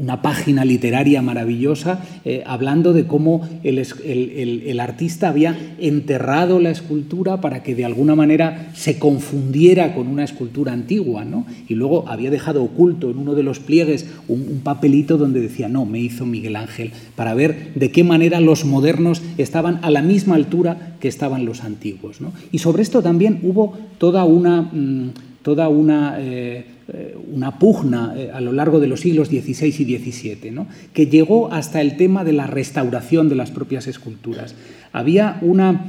una 0.00 0.22
página 0.22 0.64
literaria 0.64 1.22
maravillosa 1.22 2.04
hablando 2.44 2.92
de 2.92 3.06
cómo 3.06 3.40
el, 3.62 3.78
el, 3.78 4.62
el, 4.66 4.80
artista 4.80 5.28
había 5.30 5.56
enterrado 5.78 6.58
la 6.58 6.70
escultura 6.70 7.40
para 7.40 7.62
que 7.62 7.74
de 7.74 7.86
alguna 7.86 8.14
manera 8.14 8.70
se 8.74 8.98
confundiera 8.98 9.94
con 9.94 10.08
una 10.08 10.24
escultura 10.24 10.72
antigua. 10.72 11.24
¿no? 11.24 11.46
Y 11.68 11.74
luego 11.74 12.08
había 12.08 12.30
dejado 12.30 12.62
oculto 12.62 13.10
en 13.10 13.18
uno 13.18 13.34
de 13.34 13.42
los 13.42 13.60
pliegues 13.60 14.06
un, 14.28 14.60
papelito 14.62 15.18
donde 15.18 15.40
decía, 15.40 15.68
no, 15.68 15.84
me 15.84 15.98
hizo 15.98 16.26
Miguel 16.26 16.56
Ángel, 16.56 16.92
para 17.16 17.34
ver 17.34 17.74
de 17.74 17.90
qué 17.90 18.04
manera 18.04 18.40
los 18.40 18.64
modernos 18.64 19.22
estaban 19.38 19.78
a 19.82 19.90
la 19.90 20.02
misma 20.02 20.34
altura 20.34 20.96
que 21.00 21.08
estaban 21.08 21.44
los 21.44 21.64
antiguos. 21.64 22.18
Y 22.52 22.58
sobre 22.58 22.82
esto 22.82 23.02
también 23.02 23.40
hubo 23.42 23.76
toda 23.98 24.24
una, 24.24 24.62
mm, 24.62 25.10
toda 25.42 25.68
una, 25.68 26.16
eh, 26.18 26.24
eh, 26.24 26.64
una 27.32 27.58
pugna 27.58 28.14
eh, 28.16 28.30
a 28.32 28.40
lo 28.40 28.52
largo 28.52 28.78
de 28.80 28.86
los 28.86 29.00
siglos 29.00 29.28
XVI 29.28 29.66
y 29.66 29.98
XVII, 29.98 30.66
que 30.92 31.06
llegó 31.06 31.52
hasta 31.52 31.80
el 31.80 31.96
tema 31.96 32.24
de 32.24 32.32
la 32.32 32.46
restauración 32.46 33.28
de 33.28 33.36
las 33.36 33.50
propias 33.50 33.86
esculturas. 33.86 34.54
Había 34.94 35.38
una, 35.42 35.84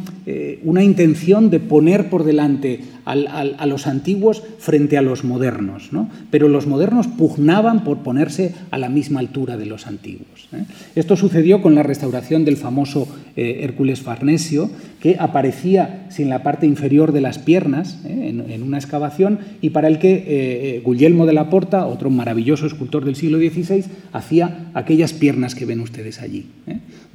una 0.64 0.84
intención 0.84 1.50
de 1.50 1.62
poner 1.62 2.10
por 2.10 2.26
delante 2.26 2.82
a 3.06 3.66
los 3.68 3.86
antiguos 3.86 4.42
frente 4.58 4.98
a 4.98 5.04
los 5.04 5.24
modernos, 5.24 5.94
¿no? 5.94 6.10
pero 6.32 6.48
los 6.50 6.66
modernos 6.66 7.08
pugnaban 7.08 7.84
por 7.84 8.00
ponerse 8.00 8.54
a 8.72 8.80
la 8.80 8.90
misma 8.90 9.20
altura 9.20 9.58
de 9.58 9.68
los 9.68 9.86
antiguos. 9.86 10.50
¿eh? 10.54 10.66
Esto 10.96 11.16
sucedió 11.16 11.62
con 11.62 11.76
la 11.76 11.84
restauración 11.84 12.46
del 12.46 12.58
famoso 12.58 13.08
eh, 13.36 13.60
Hércules 13.62 14.02
Farnesio, 14.02 14.72
que 15.00 15.18
aparecía 15.20 16.08
sin 16.10 16.30
la 16.30 16.42
parte 16.42 16.66
inferior 16.66 17.12
de 17.12 17.22
las 17.22 17.38
piernas 17.38 18.00
¿eh? 18.06 18.34
en, 18.50 18.64
una 18.64 18.78
excavación 18.78 19.40
y 19.62 19.70
para 19.70 19.88
el 19.88 20.00
que 20.00 20.82
Guglielmo 20.84 21.28
de 21.28 21.34
la 21.34 21.50
Porta, 21.52 21.86
otro 21.86 22.10
maravilloso 22.10 22.66
escultor 22.66 23.06
del 23.06 23.16
siglo 23.16 23.38
XVI, 23.38 23.86
hacía 24.14 24.72
aquellas 24.74 25.14
piernas 25.14 25.54
que 25.54 25.66
ven 25.66 25.82
ustedes 25.82 26.22
allí. 26.22 26.48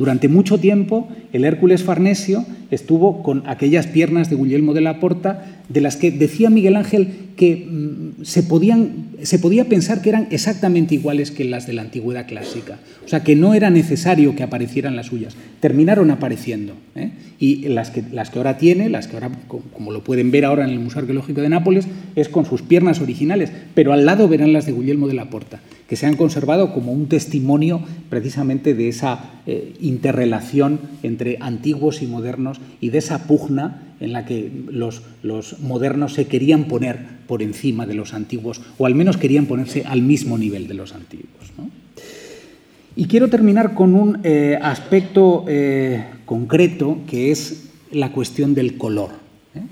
Durante 0.01 0.29
mucho 0.29 0.59
tiempo 0.59 1.11
el 1.31 1.45
Hércules 1.45 1.83
Farnesio 1.83 2.47
estuvo 2.71 3.23
con 3.23 3.43
aquellas 3.47 3.87
piernas 3.87 4.31
de 4.31 4.37
Guglielmo 4.37 4.73
de 4.73 4.81
la 4.81 4.99
Porta 4.99 5.45
de 5.69 5.83
las 5.83 5.97
que 5.97 6.11
decía 6.11 6.49
Miguel 6.49 6.77
Ángel 6.77 7.09
que 7.37 7.67
mm, 7.69 8.25
se, 8.25 8.43
podían, 8.43 9.09
se 9.21 9.39
podía 9.39 9.67
pensar 9.67 10.01
que 10.01 10.09
eran 10.09 10.29
exactamente 10.31 10.95
iguales 10.95 11.31
que 11.31 11.45
las 11.45 11.67
de 11.67 11.75
la 11.75 11.83
antigüedad 11.83 12.27
clásica. 12.27 12.79
O 13.05 13.09
sea, 13.09 13.23
que 13.23 13.37
no 13.37 13.53
era 13.53 13.69
necesario 13.69 14.35
que 14.35 14.43
aparecieran 14.43 14.97
las 14.97 15.09
suyas. 15.09 15.37
Terminaron 15.61 16.11
apareciendo. 16.11 16.73
¿eh? 16.95 17.11
Y 17.41 17.69
las 17.69 17.91
que, 17.91 18.05
las 18.13 18.29
que 18.29 18.39
ahora 18.39 18.59
tiene, 18.59 18.91
las 18.91 19.09
que 19.09 19.17
ahora, 19.17 19.31
como 19.49 19.93
lo 19.93 20.05
pueden 20.05 20.31
ver 20.31 20.45
ahora 20.45 20.65
en 20.65 20.71
el 20.71 20.79
Museo 20.79 21.01
Arqueológico 21.01 21.41
de 21.41 21.49
Nápoles, 21.49 21.89
es 22.15 22.29
con 22.29 22.45
sus 22.45 22.61
piernas 22.61 23.01
originales, 23.01 23.51
pero 23.75 23.95
al 23.95 24.05
lado 24.05 24.29
verán 24.29 24.53
las 24.53 24.67
de 24.67 24.73
Guillermo 24.73 25.09
de 25.09 25.15
la 25.15 25.31
Porta, 25.31 25.61
que 25.89 25.97
se 25.97 26.05
han 26.07 26.17
conservado 26.17 26.75
como 26.75 26.93
un 26.93 27.09
testimonio 27.09 27.81
precisamente 28.11 28.75
de 28.75 28.89
esa 28.89 29.41
eh, 29.47 29.73
interrelación 29.81 30.81
entre 31.03 31.39
antiguos 31.41 32.03
y 32.03 32.07
modernos 32.07 32.61
y 32.79 32.91
de 32.91 32.99
esa 32.99 33.27
pugna 33.27 33.95
en 34.01 34.13
la 34.13 34.27
que 34.27 34.53
los, 34.71 35.03
los, 35.23 35.61
modernos 35.61 36.13
se 36.13 36.27
querían 36.27 36.65
poner 36.65 36.99
por 37.27 37.43
encima 37.43 37.87
de 37.87 37.95
los 37.95 38.13
antiguos, 38.13 38.61
o 38.77 38.85
al 38.85 38.95
menos 38.95 39.17
querían 39.17 39.47
ponerse 39.47 39.85
al 39.87 40.03
mismo 40.03 40.37
nivel 40.37 40.69
de 40.69 40.75
los 40.75 40.95
antiguos. 40.95 41.41
Y 42.97 43.07
quiero 43.07 43.29
terminar 43.29 43.75
con 43.75 43.95
un 43.95 44.19
eh, 44.25 44.59
aspecto 44.61 45.45
eh, 45.49 46.05
concreto 46.31 46.99
que 47.09 47.33
es 47.33 47.71
la 47.91 48.13
cuestión 48.13 48.55
del 48.55 48.79
color. 48.79 49.11
¿eh? 49.57 49.63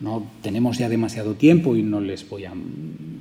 No 0.00 0.26
tenemos 0.42 0.78
ya 0.78 0.88
demasiado 0.88 1.34
tiempo 1.34 1.76
y 1.76 1.84
no 1.84 2.00
les 2.00 2.28
voy 2.28 2.44
a 2.44 2.52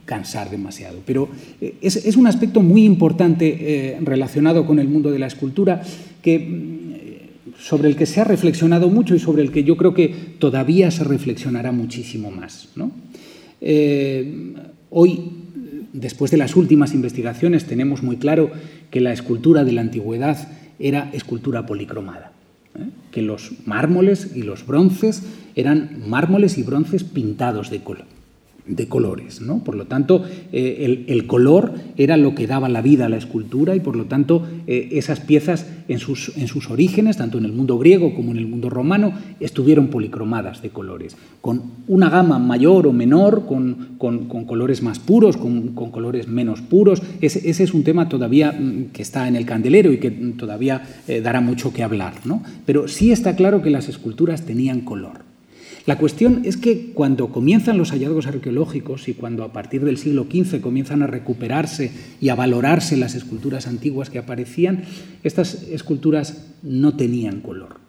cansar 0.05 0.49
demasiado, 0.49 0.97
pero 1.05 1.29
es, 1.59 1.95
es 1.95 2.15
un 2.17 2.25
aspecto 2.25 2.61
muy 2.61 2.85
importante 2.85 3.99
relacionado 4.01 4.65
con 4.65 4.79
el 4.79 4.87
mundo 4.87 5.11
de 5.11 5.19
la 5.19 5.27
escultura 5.27 5.83
que 6.23 6.81
sobre 7.61 7.87
el 7.87 7.95
que 7.95 8.07
se 8.07 8.19
ha 8.19 8.23
reflexionado 8.23 8.89
mucho 8.89 9.13
y 9.13 9.19
sobre 9.19 9.43
el 9.43 9.51
que 9.51 9.63
yo 9.63 9.77
creo 9.77 9.93
que 9.93 10.09
todavía 10.39 10.89
se 10.89 11.03
reflexionará 11.03 11.71
muchísimo 11.71 12.31
más. 12.31 12.69
Eh, 13.61 14.53
hoy, 14.89 15.19
después 15.93 16.31
de 16.31 16.37
las 16.37 16.55
últimas 16.55 16.95
investigaciones, 16.95 17.65
tenemos 17.65 18.01
muy 18.01 18.17
claro 18.17 18.49
que 18.89 19.01
la 19.01 19.13
escultura 19.13 19.63
de 19.63 19.71
la 19.73 19.81
antigüedad 19.81 20.47
era 20.79 21.11
escultura 21.13 21.67
policromada, 21.67 22.30
¿eh? 22.75 22.89
que 23.11 23.21
los 23.21 23.51
mármoles 23.65 24.31
y 24.35 24.43
los 24.43 24.65
bronces 24.65 25.23
eran 25.55 26.01
mármoles 26.07 26.57
y 26.57 26.63
bronces 26.63 27.03
pintados 27.03 27.69
de 27.69 27.83
color 27.83 28.20
de 28.75 28.87
colores. 28.87 29.41
¿no? 29.41 29.63
Por 29.63 29.75
lo 29.75 29.85
tanto, 29.85 30.23
eh, 30.51 31.05
el, 31.07 31.27
color 31.27 31.73
era 31.97 32.17
lo 32.17 32.35
que 32.35 32.47
daba 32.47 32.69
la 32.69 32.81
vida 32.81 33.05
a 33.05 33.09
la 33.09 33.17
escultura 33.17 33.75
y 33.75 33.79
por 33.79 33.95
lo 33.95 34.05
tanto 34.05 34.47
eh, 34.67 34.89
esas 34.93 35.19
piezas 35.19 35.67
en 35.87 35.99
sus, 35.99 36.35
en 36.37 36.47
sus, 36.47 36.69
orígenes, 36.69 37.17
tanto 37.17 37.37
en 37.37 37.45
el 37.45 37.51
mundo 37.51 37.77
griego 37.77 38.15
como 38.15 38.31
en 38.31 38.37
el 38.37 38.47
mundo 38.47 38.69
romano, 38.69 39.13
estuvieron 39.39 39.87
policromadas 39.87 40.61
de 40.61 40.69
colores, 40.69 41.17
con 41.41 41.63
una 41.87 42.09
gama 42.09 42.39
mayor 42.39 42.87
o 42.87 42.93
menor, 42.93 43.45
con, 43.45 43.97
con, 43.97 44.27
colores 44.45 44.81
más 44.81 44.99
puros, 44.99 45.37
con, 45.37 45.73
colores 45.73 46.27
menos 46.27 46.61
puros. 46.61 47.01
Ese, 47.19 47.49
ese, 47.49 47.63
es 47.63 47.73
un 47.73 47.83
tema 47.83 48.07
todavía 48.09 48.51
mm, 48.51 48.91
que 48.93 49.01
está 49.01 49.27
en 49.27 49.35
el 49.35 49.45
candelero 49.45 49.91
y 49.91 49.97
que 49.97 50.11
todavía 50.11 50.81
eh, 51.07 51.21
dará 51.21 51.41
mucho 51.41 51.73
que 51.73 51.83
hablar. 51.83 52.13
¿no? 52.25 52.41
Pero 52.65 52.87
sí 52.87 53.11
está 53.11 53.35
claro 53.35 53.61
que 53.61 53.69
las 53.69 53.89
esculturas 53.89 54.45
tenían 54.45 54.81
color. 54.81 55.30
La 55.85 55.97
cuestión 55.97 56.41
es 56.45 56.57
que 56.57 56.91
cuando 56.93 57.29
comienzan 57.29 57.77
los 57.77 57.91
hallazgos 57.91 58.27
arqueológicos 58.27 59.07
y 59.07 59.13
cuando 59.13 59.43
a 59.43 59.51
partir 59.51 59.83
del 59.83 59.97
siglo 59.97 60.27
XV 60.31 60.61
comienzan 60.61 61.01
a 61.01 61.07
recuperarse 61.07 61.91
y 62.19 62.29
a 62.29 62.35
valorarse 62.35 62.97
las 62.97 63.15
esculturas 63.15 63.65
antiguas 63.65 64.09
que 64.09 64.19
aparecían, 64.19 64.83
estas 65.23 65.63
esculturas 65.63 66.49
no 66.61 66.95
tenían 66.95 67.41
color. 67.41 67.79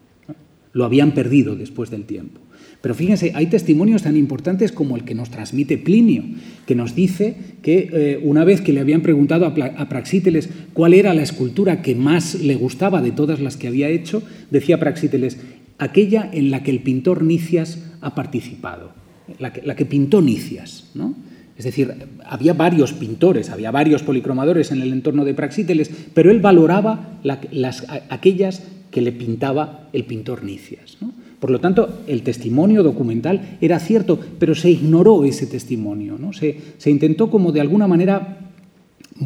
Lo 0.72 0.86
habían 0.86 1.12
perdido 1.12 1.54
después 1.54 1.90
del 1.90 2.04
tiempo. 2.04 2.40
Pero 2.80 2.94
fíjense, 2.94 3.32
hay 3.34 3.46
testimonios 3.46 4.02
tan 4.02 4.16
importantes 4.16 4.72
como 4.72 4.96
el 4.96 5.04
que 5.04 5.14
nos 5.14 5.30
transmite 5.30 5.78
Plinio, 5.78 6.24
que 6.66 6.74
nos 6.74 6.96
dice 6.96 7.36
que 7.62 7.90
eh, 7.92 8.20
una 8.22 8.44
vez 8.44 8.60
que 8.60 8.72
le 8.72 8.80
habían 8.80 9.02
preguntado 9.02 9.46
a, 9.46 9.88
Praxíteles 9.88 10.48
cuál 10.72 10.94
era 10.94 11.14
la 11.14 11.22
escultura 11.22 11.80
que 11.82 11.94
más 11.94 12.34
le 12.34 12.56
gustaba 12.56 13.00
de 13.00 13.12
todas 13.12 13.38
las 13.38 13.56
que 13.56 13.68
había 13.68 13.88
hecho, 13.88 14.22
decía 14.50 14.80
Praxíteles, 14.80 15.38
aquella 15.82 16.30
en 16.32 16.50
la 16.50 16.62
que 16.62 16.70
el 16.70 16.80
pintor 16.80 17.22
Nicias 17.22 17.82
ha 18.00 18.14
participado, 18.14 18.92
la 19.38 19.52
que, 19.52 19.86
pintó 19.86 20.22
Nicias. 20.22 20.90
¿no? 20.94 21.14
Es 21.56 21.64
decir, 21.64 21.92
había 22.24 22.54
varios 22.54 22.92
pintores, 22.92 23.50
había 23.50 23.70
varios 23.70 24.02
policromadores 24.02 24.70
en 24.70 24.80
el 24.80 24.92
entorno 24.92 25.24
de 25.24 25.34
Praxíteles, 25.34 25.90
pero 26.14 26.30
él 26.30 26.40
valoraba 26.40 27.18
las, 27.22 27.86
aquellas 28.08 28.62
que 28.90 29.00
le 29.00 29.12
pintaba 29.12 29.88
el 29.92 30.04
pintor 30.04 30.44
Nicias. 30.44 30.98
Por 31.40 31.50
lo 31.50 31.58
tanto, 31.58 32.02
el 32.06 32.22
testimonio 32.22 32.84
documental 32.84 33.58
era 33.60 33.80
cierto, 33.80 34.20
pero 34.38 34.54
se 34.54 34.70
ignoró 34.70 35.24
ese 35.24 35.46
testimonio. 35.46 36.16
¿no? 36.16 36.32
Se, 36.32 36.56
se 36.78 36.90
intentó 36.90 37.28
como 37.28 37.50
de 37.50 37.60
alguna 37.60 37.88
manera 37.88 38.51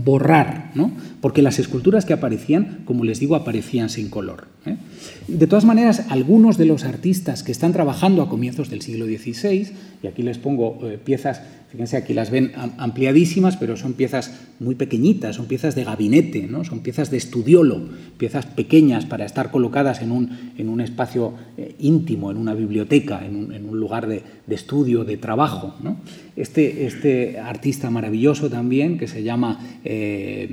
borrar, 0.05 0.70
¿no? 0.74 0.92
porque 1.20 1.42
las 1.42 1.59
esculturas 1.59 2.05
que 2.05 2.12
aparecían, 2.12 2.82
como 2.84 3.05
les 3.05 3.20
digo, 3.20 3.36
aparecían 3.36 3.88
sin 3.88 4.09
color. 4.09 4.47
¿eh? 4.66 4.76
De 5.28 5.47
todas 5.47 5.64
maneras, 5.64 6.05
algunos 6.09 6.59
de 6.59 6.66
los 6.66 6.84
artistas 6.84 7.42
que 7.42 7.53
están 7.53 7.72
trabajando 7.72 8.22
a 8.22 8.28
comienzos 8.28 8.70
del 8.70 8.82
siglo 8.82 9.07
XVI, 9.07 9.72
y 10.03 10.07
aquí 10.07 10.22
les 10.22 10.38
pongo 10.38 10.78
eh, 10.82 10.99
piezas 11.03 11.42
Fíjense, 11.77 11.99
aquí 11.99 12.14
las 12.14 12.31
ven 12.31 12.53
ampliadísimas, 12.79 13.59
pero 13.59 13.77
son 13.77 13.93
piezas 13.93 14.33
muy 14.61 14.77
pequeñitas, 14.77 15.37
son 15.37 15.45
piezas 15.45 15.74
de 15.74 15.85
gabinete, 15.85 16.47
¿no? 16.47 16.64
son 16.64 16.81
piezas 16.81 17.11
de 17.11 17.18
estudiolo, 17.18 17.83
piezas 18.16 18.47
pequeñas 18.47 19.05
para 19.05 19.27
estar 19.27 19.51
colocadas 19.51 20.01
en 20.01 20.11
un, 20.11 20.53
en 20.57 20.70
un 20.70 20.81
espacio 20.81 21.35
eh, 21.59 21.74
íntimo, 21.79 22.31
en 22.31 22.39
una 22.39 22.55
biblioteca, 22.55 23.27
en 23.27 23.37
un, 23.37 23.79
lugar 23.79 24.07
de, 24.07 24.22
estudio, 24.49 25.05
de 25.05 25.18
trabajo. 25.18 25.74
Este, 26.35 26.87
este, 26.87 27.39
artista 27.41 27.91
maravilloso 27.91 28.49
también, 28.49 28.97
que 28.97 29.07
se 29.07 29.22
llama 29.22 29.61
eh, 29.85 30.49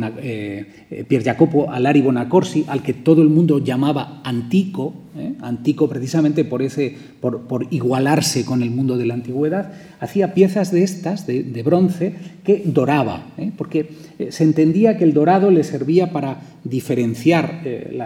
eh, 0.00 1.04
Pier 1.06 1.22
Jacopo 1.22 1.70
Alari 1.70 2.02
Bonacorsi, 2.02 2.64
al 2.66 2.82
que 2.82 2.92
todo 2.92 3.22
el 3.22 3.28
mundo 3.28 3.60
llamaba 3.60 4.20
Antico, 4.24 5.05
Antico 5.40 5.88
precisamente 5.88 6.44
por, 6.44 6.62
ese, 6.62 6.94
por, 7.20 7.66
igualarse 7.70 8.44
con 8.44 8.62
el 8.62 8.70
mundo 8.70 8.96
de 8.96 9.06
la 9.06 9.14
antigüedad, 9.14 9.72
hacía 10.00 10.34
piezas 10.34 10.72
de 10.72 10.82
estas, 10.82 11.26
de, 11.26 11.62
bronce, 11.64 12.14
que 12.44 12.62
doraba, 12.64 13.28
¿eh? 13.38 13.50
porque 13.56 13.90
eh, 14.18 14.30
se 14.30 14.44
entendía 14.44 14.96
que 14.96 15.04
el 15.04 15.12
dorado 15.12 15.50
le 15.50 15.64
servía 15.64 16.12
para 16.12 16.40
diferenciar, 16.64 17.62
eh, 17.64 17.98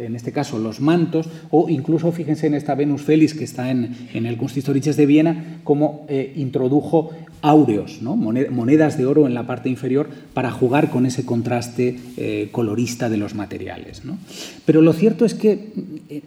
en 0.00 0.16
este 0.16 0.32
caso, 0.32 0.58
los 0.58 0.80
mantos, 0.80 1.28
o 1.50 1.68
incluso, 1.68 2.12
fíjense 2.12 2.46
en 2.46 2.54
esta 2.54 2.74
Venus 2.74 3.02
Félix 3.02 3.34
que 3.34 3.44
está 3.44 3.70
en, 3.70 3.96
el 4.12 4.36
Kunsthistoriches 4.36 4.96
de 4.96 5.06
Viena, 5.06 5.60
como 5.64 6.06
introdujo 6.34 7.10
áureos, 7.42 8.00
monedas 8.02 8.98
de 8.98 9.06
oro 9.06 9.26
en 9.26 9.34
la 9.34 9.46
parte 9.46 9.68
inferior 9.68 10.08
para 10.34 10.50
jugar 10.50 10.90
con 10.90 11.06
ese 11.06 11.24
contraste 11.24 12.48
colorista 12.52 13.08
de 13.08 13.18
los 13.18 13.34
materiales. 13.34 14.02
Pero 14.64 14.80
lo 14.82 14.92
cierto 14.92 15.24
es 15.24 15.34
que 15.34 16.22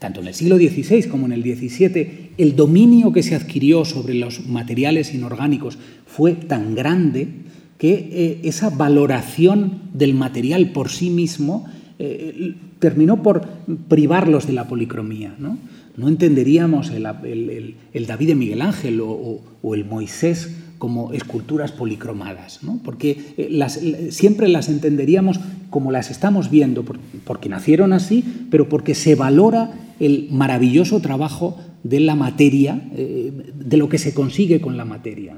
tanto 0.00 0.20
en 0.20 0.28
el 0.28 0.34
siglo 0.34 0.56
XVI 0.56 1.04
como 1.04 1.26
en 1.26 1.32
el 1.32 1.42
XVII, 1.42 2.30
el 2.38 2.56
dominio 2.56 3.12
que 3.12 3.22
se 3.22 3.36
adquirió 3.36 3.84
sobre 3.84 4.14
los 4.14 4.46
materiales 4.46 5.14
inorgánicos 5.14 5.78
fue 6.06 6.32
tan 6.32 6.74
grande 6.74 7.28
que 7.76 7.92
eh, 7.92 8.40
esa 8.44 8.70
valoración 8.70 9.82
del 9.92 10.14
material 10.14 10.72
por 10.72 10.88
sí 10.88 11.10
mismo 11.10 11.66
eh, 11.98 12.54
terminó 12.78 13.22
por 13.22 13.46
privarlos 13.88 14.46
de 14.46 14.54
la 14.54 14.66
policromía. 14.68 15.34
No, 15.38 15.58
entenderíamos 16.08 16.90
el, 16.90 18.06
David 18.06 18.26
de 18.28 18.34
Miguel 18.34 18.62
Ángel 18.62 19.00
o, 19.02 19.74
el 19.74 19.84
Moisés 19.84 20.56
como 20.78 21.12
esculturas 21.12 21.72
policromadas, 21.72 22.60
porque 22.82 23.34
eh, 23.36 24.10
siempre 24.10 24.48
las 24.48 24.70
entenderíamos 24.70 25.40
como 25.68 25.92
las 25.92 26.10
estamos 26.10 26.50
viendo, 26.50 26.86
porque 27.24 27.50
nacieron 27.50 27.92
así, 27.92 28.24
pero 28.50 28.66
porque 28.66 28.94
se 28.94 29.14
valora 29.14 29.89
el 30.00 30.28
maravilloso 30.30 31.00
trabajo 31.00 31.56
de 31.82 32.00
la 32.00 32.14
materia, 32.14 32.82
eh, 32.96 33.32
de 33.54 33.76
lo 33.76 33.88
que 33.88 33.98
se 33.98 34.12
consigue 34.12 34.60
con 34.60 34.76
la 34.76 34.84
materia. 34.84 35.36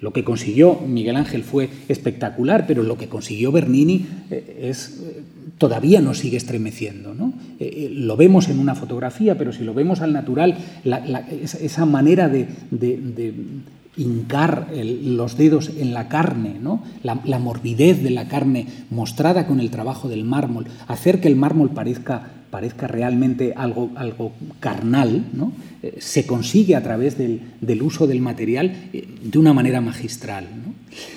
Lo 0.00 0.12
que 0.12 0.24
consiguió 0.24 0.80
Miguel 0.86 1.16
Ángel 1.16 1.44
fue 1.44 1.68
espectacular, 1.88 2.66
pero 2.66 2.82
lo 2.82 2.98
que 2.98 3.08
consiguió 3.08 3.52
Bernini 3.52 4.04
eh, 4.30 4.68
es, 4.68 5.00
eh, 5.04 5.22
todavía 5.58 6.00
nos 6.00 6.18
sigue 6.18 6.36
estremeciendo. 6.36 7.14
lo 7.14 8.16
vemos 8.16 8.48
en 8.48 8.58
una 8.58 8.74
fotografía, 8.74 9.38
pero 9.38 9.52
si 9.52 9.64
lo 9.64 9.74
vemos 9.74 10.00
al 10.00 10.12
natural, 10.12 10.56
esa 11.60 11.86
manera 11.86 12.28
de, 12.28 12.48
hincar 13.94 14.68
los 14.74 15.36
dedos 15.36 15.70
en 15.78 15.92
la 15.94 16.08
carne, 16.08 16.56
la, 17.02 17.38
morbidez 17.38 18.02
de 18.02 18.10
la 18.10 18.26
carne 18.26 18.66
mostrada 18.90 19.46
con 19.46 19.60
el 19.60 19.70
trabajo 19.70 20.08
del 20.08 20.24
mármol, 20.24 20.66
hacer 20.88 21.20
que 21.20 21.28
el 21.28 21.36
mármol 21.36 21.70
parezca 21.70 22.41
parezca 22.52 22.86
realmente 22.86 23.54
algo, 23.56 23.90
algo 23.96 24.32
carnal, 24.60 25.24
¿no? 25.32 25.54
Eh, 25.82 25.96
se 26.00 26.26
consigue 26.26 26.76
a 26.76 26.82
través 26.82 27.16
del, 27.16 27.82
uso 27.82 28.06
del 28.06 28.20
material 28.20 28.90
eh, 28.92 29.08
de 29.22 29.38
una 29.38 29.54
manera 29.54 29.80
magistral. 29.80 30.44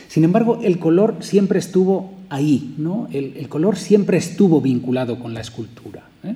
Sin 0.07 0.23
embargo, 0.23 0.61
el 0.63 0.79
color 0.79 1.17
siempre 1.19 1.59
estuvo 1.59 2.13
ahí, 2.29 2.75
¿no? 2.77 3.09
el, 3.11 3.49
color 3.49 3.75
siempre 3.75 4.17
estuvo 4.17 4.61
vinculado 4.61 5.19
con 5.19 5.33
la 5.33 5.41
escultura. 5.41 6.03
¿eh? 6.23 6.35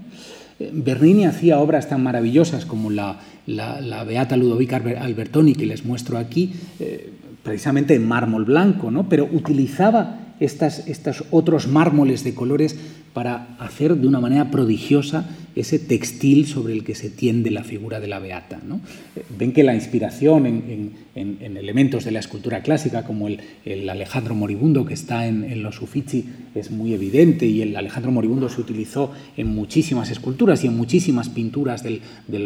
Bernini 0.74 1.24
hacía 1.24 1.60
obras 1.60 1.88
tan 1.88 2.04
maravillosas 2.04 2.66
como 2.66 2.89
la, 2.89 3.22
la, 3.47 4.04
Beata 4.04 4.36
Ludovica 4.36 4.84
Albertoni, 5.00 5.56
que 5.56 5.66
les 5.66 5.86
muestro 5.86 6.18
aquí, 6.18 6.52
precisamente 7.41 7.95
en 7.95 8.06
mármol 8.06 8.43
blanco, 8.43 8.91
¿no? 8.91 9.08
pero 9.08 9.30
utilizaba 9.32 10.20
estos 10.39 11.23
otros 11.31 11.67
mármoles 11.67 12.23
de 12.23 12.33
colores 12.33 12.75
para 13.13 13.55
hacer 13.59 13.95
de 13.95 14.07
una 14.07 14.19
manera 14.19 14.51
prodigiosa 14.51 15.29
ese 15.55 15.79
textil 15.79 16.47
sobre 16.47 16.73
el 16.73 16.83
que 16.83 16.95
se 16.95 17.09
tiende 17.09 17.51
la 17.51 17.63
figura 17.63 17.99
de 17.99 18.07
la 18.07 18.19
beata. 18.19 18.59
¿no? 18.65 18.79
Eh, 19.15 19.23
ven 19.37 19.51
que 19.51 19.63
la 19.63 19.75
inspiración 19.75 20.45
en, 20.45 21.09
elementos 21.15 22.05
de 22.05 22.11
la 22.11 22.19
escultura 22.19 22.61
clásica, 22.61 23.03
como 23.03 23.27
el, 23.27 23.89
Alejandro 23.89 24.35
Moribundo 24.35 24.85
que 24.85 24.93
está 24.93 25.27
en, 25.27 25.61
los 25.61 25.81
Uffizi, 25.81 26.25
es 26.55 26.71
muy 26.71 26.93
evidente, 26.93 27.45
y 27.45 27.61
el 27.61 27.75
Alejandro 27.75 28.11
Moribundo 28.11 28.47
se 28.47 28.61
utilizó 28.61 29.11
en 29.35 29.47
muchísimas 29.47 30.11
esculturas 30.11 30.63
y 30.63 30.67
en 30.67 30.77
muchísimas 30.77 31.27
pinturas 31.27 31.83
del, 31.83 32.01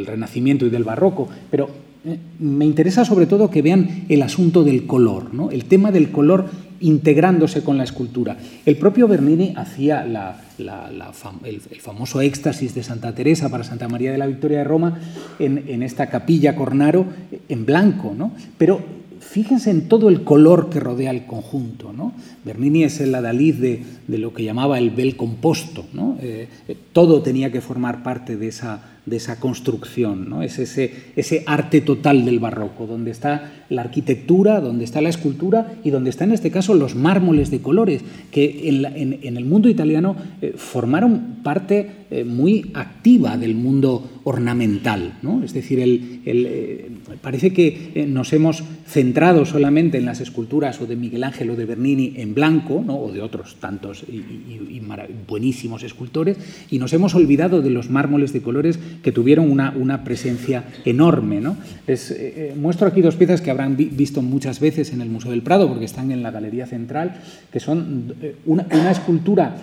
Renacimiento 0.06 0.66
y 0.66 0.72
del 0.72 0.84
Barroco, 0.84 1.30
pero 1.52 1.70
eh, 2.06 2.18
me 2.40 2.66
interesa 2.66 3.06
sobre 3.06 3.28
todo 3.28 3.52
que 3.52 3.62
vean 3.62 4.06
el 4.10 4.24
asunto 4.24 4.64
del 4.64 4.88
color, 4.88 5.34
¿no? 5.34 5.52
el 5.52 5.66
tema 5.66 5.92
del 5.92 6.10
color 6.10 6.50
integrándose 6.84 7.64
con 7.64 7.78
la 7.78 7.86
escultura. 7.86 8.38
El 8.66 8.78
propio 8.78 9.08
Bernini 9.08 9.54
hacía 9.56 10.04
el, 10.04 11.80
famoso 11.80 12.22
éxtasis 12.22 12.76
de 12.76 12.84
Santa 12.84 13.16
Teresa 13.16 13.50
para 13.50 13.64
Santa 13.64 13.88
María 13.88 14.12
de 14.12 14.18
la 14.18 14.28
Victoria 14.28 14.60
de 14.60 14.64
Roma 14.66 15.00
en, 15.40 15.82
esta 15.82 16.08
capilla 16.08 16.56
Cornaro 16.56 17.06
en 17.48 17.66
blanco, 17.66 18.14
¿no? 18.16 18.34
pero 18.58 18.82
fíjense 19.22 19.72
en 19.72 19.88
todo 19.88 20.10
el 20.10 20.24
color 20.26 20.70
que 20.70 20.82
rodea 20.82 21.12
el 21.12 21.26
conjunto. 21.26 21.94
¿no? 21.94 22.12
Bernini 22.44 22.84
es 22.84 23.00
el 23.00 23.16
adalid 23.16 23.56
de, 23.56 24.18
lo 24.18 24.34
que 24.34 24.44
llamaba 24.44 24.78
el 24.78 24.90
bel 24.90 25.16
composto. 25.16 25.86
¿no? 25.94 26.18
Eh, 26.22 26.50
eh, 26.68 26.78
todo 26.92 27.22
tenía 27.22 27.50
que 27.50 27.62
formar 27.62 28.04
parte 28.04 28.36
de 28.36 28.50
esa 28.50 28.93
de 29.06 29.18
esa 29.18 29.40
construcción, 29.40 30.30
¿no? 30.30 30.44
es 30.44 30.60
ese, 30.60 30.94
ese 31.16 31.44
arte 31.46 31.82
total 31.82 32.24
del 32.24 32.40
barroco, 32.40 32.88
donde 32.88 33.12
está 33.12 33.52
la 33.70 33.82
arquitectura, 33.82 34.62
donde 34.62 34.86
está 34.86 35.02
la 35.02 35.10
escultura 35.10 35.74
y 35.84 35.90
donde 35.90 36.10
están 36.10 36.30
en 36.30 36.36
este 36.36 36.52
caso 36.52 36.74
los 36.74 36.96
mármoles 36.96 37.52
de 37.52 37.60
colores, 37.60 38.02
que 38.32 38.70
en, 38.70 39.38
el 39.38 39.46
mundo 39.46 39.68
italiano 39.68 40.16
eh, 40.42 40.54
formaron 40.56 41.40
parte 41.44 42.06
eh, 42.12 42.24
muy 42.24 42.72
activa 42.74 43.36
del 43.38 43.56
mundo 43.56 44.22
ornamental. 44.24 45.18
¿no? 45.22 45.44
Es 45.44 45.54
decir, 45.54 45.80
el, 45.80 46.22
eh, 46.26 46.90
parece 47.22 47.52
que 47.52 48.06
nos 48.08 48.32
hemos 48.32 48.64
centrado 48.88 49.46
solamente 49.46 49.98
en 49.98 50.06
las 50.06 50.22
esculturas 50.22 50.80
o 50.80 50.86
de 50.86 50.96
Miguel 50.96 51.24
Ángel 51.24 51.50
o 51.50 51.56
de 51.56 51.66
Bernini 51.66 52.14
en 52.18 52.34
blanco, 52.34 52.84
¿no? 52.86 52.98
o 52.98 53.12
de 53.12 53.22
otros 53.22 53.56
tantos 53.60 54.04
y 54.08 54.80
buenísimos 55.28 55.84
escultores, 55.84 56.38
y 56.70 56.78
nos 56.78 56.94
hemos 56.94 57.16
olvidado 57.16 57.62
de 57.62 57.70
los 57.70 57.90
mármoles 57.90 58.34
de 58.34 58.42
colores 58.42 58.80
que 59.02 59.12
tuvieron 59.12 59.50
una, 59.50 59.74
una 59.76 60.04
presencia 60.04 60.64
enorme. 60.86 61.42
¿no? 61.42 61.58
Eh, 61.88 61.98
eh, 62.10 62.54
muestro 62.56 62.88
aquí 62.88 63.02
dos 63.02 63.16
piezas 63.16 63.42
que 63.42 63.52
habrán 63.52 63.76
visto 63.76 64.22
muchas 64.22 64.60
veces 64.60 64.94
en 64.94 65.02
el 65.02 65.10
Museo 65.10 65.32
del 65.32 65.42
Prado, 65.42 65.68
porque 65.68 65.86
están 65.86 66.12
en 66.12 66.24
la 66.24 66.32
Galería 66.32 66.66
Central, 66.66 67.22
que 67.52 67.60
son 67.60 68.16
eh, 68.22 68.36
una, 68.46 68.66
una 68.72 68.92
escultura, 68.92 69.56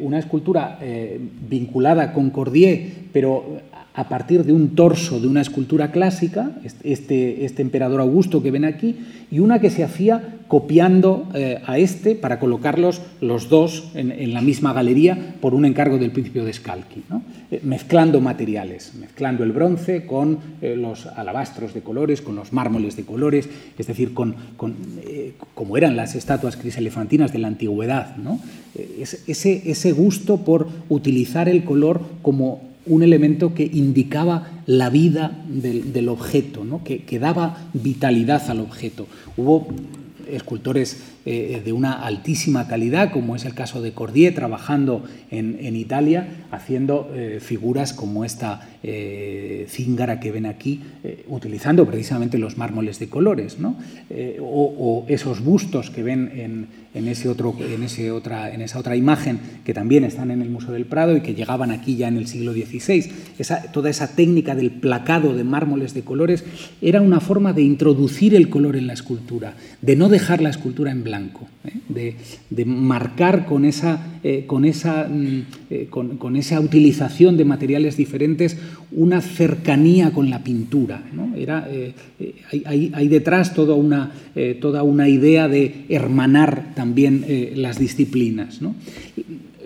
una 0.00 0.18
escultura 0.18 0.78
vinculada 1.48 2.12
con 2.12 2.30
Cordier, 2.30 2.88
pero 3.12 3.60
a 3.94 4.08
partir 4.08 4.44
de 4.44 4.52
un 4.52 4.74
torso 4.76 5.20
de 5.20 5.26
una 5.26 5.40
escultura 5.40 5.90
clásica, 5.90 6.52
este, 6.84 7.44
este 7.44 7.62
emperador 7.62 8.00
Augusto 8.00 8.42
que 8.42 8.50
ven 8.50 8.64
aquí, 8.64 8.96
y 9.30 9.40
una 9.40 9.60
que 9.60 9.70
se 9.70 9.84
hacía 9.84 10.36
copiando 10.48 11.28
eh, 11.34 11.60
a 11.66 11.78
este 11.78 12.16
para 12.16 12.40
colocarlos 12.40 13.00
los 13.20 13.48
dos 13.48 13.90
en, 13.94 14.34
la 14.34 14.40
misma 14.40 14.72
galería 14.72 15.36
por 15.40 15.54
un 15.54 15.64
encargo 15.64 15.98
del 15.98 16.10
principio 16.10 16.44
de 16.44 16.52
Scalchi, 16.52 17.04
eh, 17.50 17.60
mezclando 17.62 18.20
materiales, 18.20 18.92
mezclando 18.98 19.44
el 19.44 19.52
bronce 19.52 20.06
con 20.06 20.38
eh, 20.60 20.74
los 20.76 21.06
alabastros 21.06 21.74
de 21.74 21.82
colores, 21.82 22.20
con 22.20 22.34
los 22.34 22.52
mármoles 22.52 22.96
de 22.96 23.04
colores, 23.04 23.48
es 23.78 23.86
decir, 23.86 24.12
con, 24.12 24.34
como 25.54 25.76
eran 25.76 25.94
las 25.94 26.14
estatuas 26.14 26.56
criselefantinas 26.56 27.32
de 27.32 27.38
la 27.38 27.48
antigüedad. 27.48 28.16
ese, 28.98 29.70
ese 29.70 29.92
gusto 29.92 30.38
por 30.38 30.68
utilizar 30.88 31.48
el 31.48 31.64
color 31.64 32.00
como 32.22 32.69
un 32.86 33.02
elemento 33.02 33.54
que 33.54 33.64
indicaba 33.64 34.62
la 34.66 34.90
vida 34.90 35.42
del, 35.48 36.08
objeto, 36.08 36.64
¿no? 36.64 36.82
que, 36.82 37.02
que, 37.02 37.18
daba 37.18 37.68
vitalidad 37.72 38.50
al 38.50 38.60
objeto. 38.60 39.06
Hubo 39.36 39.68
escultores 40.30 41.02
eh, 41.26 41.60
de 41.62 41.72
una 41.74 41.92
altísima 41.92 42.66
calidad, 42.66 43.12
como 43.12 43.36
es 43.36 43.44
el 43.44 43.52
caso 43.52 43.82
de 43.82 43.92
Cordier, 43.92 44.34
trabajando 44.34 45.04
en, 45.30 45.76
Italia, 45.76 46.46
haciendo 46.50 47.12
eh, 47.14 47.40
figuras 47.42 47.92
como 47.92 48.24
esta 48.24 48.68
eh, 48.82 49.66
cíngara 49.68 50.18
que 50.18 50.32
ven 50.32 50.46
aquí, 50.46 50.80
utilizando 51.28 51.86
precisamente 51.86 52.38
los 52.38 52.56
mármoles 52.56 52.98
de 52.98 53.08
colores, 53.08 53.58
o, 54.40 55.04
esos 55.08 55.44
bustos 55.44 55.90
que 55.90 56.02
ven 56.02 56.66
en, 56.94 57.08
ese 57.08 57.28
otro, 57.28 57.54
en, 57.60 57.82
ese 57.82 58.10
otra, 58.10 58.52
en 58.52 58.62
esa 58.62 58.78
otra 58.78 58.96
imagen 58.96 59.38
que 59.64 59.74
también 59.74 60.04
están 60.04 60.30
en 60.30 60.40
el 60.40 60.48
Museo 60.48 60.72
del 60.72 60.86
Prado 60.86 61.16
y 61.16 61.20
que 61.20 61.34
llegaban 61.34 61.70
aquí 61.70 61.96
ya 61.96 62.08
en 62.08 62.16
el 62.16 62.26
siglo 62.26 62.52
XVI. 62.52 63.12
toda 63.72 63.90
esa 63.90 64.14
técnica 64.16 64.54
del 64.54 64.70
placado 64.70 65.34
de 65.34 65.44
mármoles 65.44 65.94
de 65.94 66.02
colores 66.02 66.44
era 66.80 67.00
una 67.02 67.20
forma 67.20 67.52
de 67.52 67.62
introducir 67.62 68.34
el 68.34 68.48
color 68.48 68.76
en 68.76 68.86
la 68.86 68.94
escultura, 68.94 69.54
de 69.82 69.96
no 69.96 70.08
dejar 70.08 70.40
la 70.40 70.50
escultura 70.50 70.90
en 70.90 71.04
blanco, 71.04 71.09
¿eh? 71.14 72.14
de, 72.50 72.64
marcar 72.64 73.46
con 73.46 73.64
esa, 73.64 74.18
eh, 74.22 74.44
con, 74.46 74.64
esa, 74.64 75.08
mm, 75.08 75.42
eh, 75.70 75.86
con, 75.90 76.36
esa, 76.36 76.60
utilización 76.60 77.36
de 77.36 77.44
materiales 77.44 77.96
diferentes 77.96 78.56
una 78.92 79.20
cercanía 79.20 80.12
con 80.12 80.30
la 80.30 80.42
pintura. 80.42 81.02
Era, 81.36 81.68
hay, 82.66 82.90
hay, 82.92 83.08
detrás 83.08 83.54
toda 83.54 83.74
una, 83.74 84.12
toda 84.60 84.82
una 84.82 85.08
idea 85.08 85.48
de 85.48 85.86
hermanar 85.88 86.72
también 86.74 87.24
las 87.54 87.78
disciplinas 87.78 88.60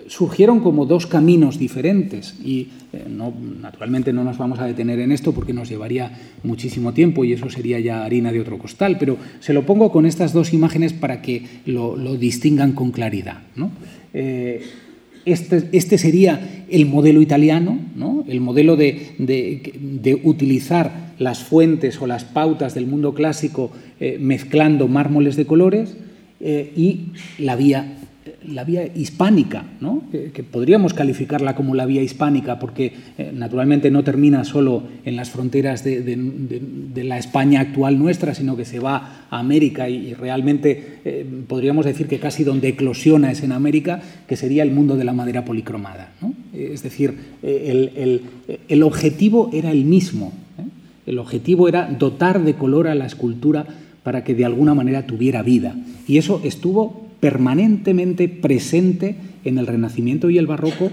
surgieron 0.07 0.59
como 0.59 0.85
dos 0.85 1.07
caminos 1.07 1.57
diferentes 1.57 2.35
y 2.43 2.69
eh, 2.93 3.05
no, 3.09 3.33
naturalmente 3.61 4.13
no 4.13 4.23
nos 4.23 4.37
vamos 4.37 4.59
a 4.59 4.65
detener 4.65 4.99
en 4.99 5.11
esto 5.11 5.33
porque 5.33 5.53
nos 5.53 5.69
llevaría 5.69 6.11
muchísimo 6.43 6.93
tiempo 6.93 7.25
y 7.25 7.33
eso 7.33 7.49
sería 7.49 7.79
ya 7.79 8.03
harina 8.03 8.31
de 8.31 8.39
otro 8.39 8.57
costal, 8.57 8.97
pero 8.99 9.17
se 9.39 9.53
lo 9.53 9.65
pongo 9.65 9.91
con 9.91 10.05
estas 10.05 10.33
dos 10.33 10.53
imágenes 10.53 10.93
para 10.93 11.21
que 11.21 11.43
lo, 11.65 11.95
distingan 12.17 12.73
con 12.73 12.91
claridad. 12.91 13.39
Eh, 14.13 14.61
este, 15.25 15.69
este, 15.71 15.97
sería 15.97 16.65
el 16.69 16.85
modelo 16.85 17.21
italiano, 17.21 17.79
el 18.27 18.41
modelo 18.41 18.75
de, 18.77 20.19
utilizar 20.23 21.13
las 21.17 21.43
fuentes 21.43 21.99
o 22.01 22.07
las 22.07 22.25
pautas 22.25 22.75
del 22.75 22.85
mundo 22.85 23.13
clásico 23.15 23.71
eh, 23.99 24.17
mezclando 24.19 24.87
mármoles 24.87 25.35
de 25.35 25.45
colores 25.45 25.97
y 26.39 27.13
la 27.39 27.55
vía 27.55 27.97
la 28.47 28.63
vía 28.63 28.85
hispánica, 28.95 29.65
que, 30.11 30.43
podríamos 30.43 30.93
calificarla 30.93 31.55
como 31.55 31.75
la 31.75 31.85
vía 31.85 32.01
hispánica, 32.01 32.57
porque 32.57 32.93
eh, 33.17 33.31
naturalmente 33.33 33.91
no 33.91 34.03
termina 34.03 34.43
solo 34.43 34.83
en 35.03 35.15
las 35.15 35.29
fronteras 35.29 35.83
de, 35.83 37.03
la 37.03 37.17
España 37.19 37.59
actual 37.59 37.99
nuestra, 37.99 38.33
sino 38.33 38.57
que 38.57 38.65
se 38.65 38.79
va 38.79 39.25
a 39.29 39.39
América 39.39 39.89
y, 39.89 40.13
realmente 40.13 40.99
eh, 41.05 41.25
podríamos 41.47 41.85
decir 41.85 42.07
que 42.07 42.19
casi 42.19 42.43
donde 42.43 42.69
eclosiona 42.69 43.31
es 43.31 43.43
en 43.43 43.51
América, 43.51 44.01
que 44.27 44.35
sería 44.35 44.63
el 44.63 44.71
mundo 44.71 44.95
de 44.95 45.03
la 45.03 45.13
madera 45.13 45.45
policromada. 45.45 46.11
Es 46.53 46.83
decir, 46.83 47.15
eh, 47.43 48.21
el, 48.67 48.83
objetivo 48.83 49.49
era 49.53 49.71
el 49.71 49.85
mismo. 49.85 50.33
El 51.05 51.19
objetivo 51.19 51.67
era 51.67 51.87
dotar 51.87 52.43
de 52.43 52.55
color 52.55 52.87
a 52.87 52.95
la 52.95 53.05
escultura 53.05 53.67
para 54.01 54.23
que 54.23 54.33
de 54.33 54.45
alguna 54.45 54.73
manera 54.73 55.05
tuviera 55.05 55.43
vida. 55.43 55.75
Y 56.07 56.17
eso 56.17 56.41
estuvo 56.43 57.04
permanentemente 57.25 58.29
presente 58.29 59.15
en 59.45 59.57
el 59.57 59.65
Renacimiento 59.65 60.29
y 60.29 60.37
el 60.37 60.45
Barroco 60.45 60.91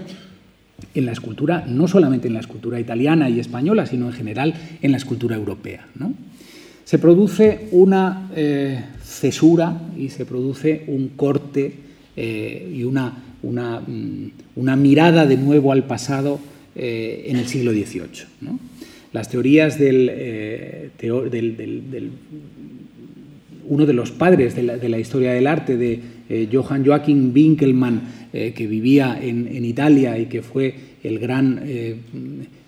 en 0.95 1.05
la 1.05 1.11
escultura, 1.11 1.63
no 1.67 1.87
solamente 1.87 2.27
en 2.27 2.33
la 2.33 2.39
escultura 2.39 2.79
italiana 2.79 3.29
y 3.29 3.39
española, 3.39 3.85
sino 3.85 4.07
en 4.07 4.13
general 4.13 4.55
en 4.81 4.89
la 4.89 4.97
escultura 4.97 5.35
europea. 5.35 5.85
Se 6.85 6.97
produce 6.97 7.67
una 7.69 8.31
eh, 8.35 8.83
cesura 9.03 9.79
y 9.95 10.09
se 10.09 10.25
produce 10.25 10.85
un 10.87 11.09
corte 11.09 11.75
eh, 12.17 12.73
y 12.75 12.83
una, 12.83 13.13
mm, 13.43 14.25
una, 14.55 14.75
mirada 14.75 15.27
de 15.27 15.37
nuevo 15.37 15.71
al 15.71 15.83
pasado 15.83 16.39
eh, 16.75 17.25
en 17.27 17.35
el 17.35 17.45
siglo 17.45 17.73
XVIII. 17.73 18.57
Las 19.11 19.29
teorías 19.29 19.77
del, 19.77 20.07
del, 20.97 22.11
uno 23.69 23.85
de 23.85 23.93
los 23.93 24.09
padres 24.09 24.55
de 24.55 24.63
la, 24.63 24.77
de 24.77 24.89
la 24.89 24.97
historia 24.97 25.33
del 25.33 25.45
arte, 25.45 25.77
de 25.77 26.12
eh, 26.29 26.47
Johann 26.51 26.85
Joachim 26.85 27.33
Winkelmann, 27.33 28.01
eh, 28.31 28.53
que 28.55 28.65
vivía 28.65 29.19
en, 29.21 29.65
Italia 29.65 30.17
y 30.17 30.27
que 30.27 30.41
fue 30.41 30.73
el 31.03 31.19
gran, 31.19 31.61
eh, 31.63 31.97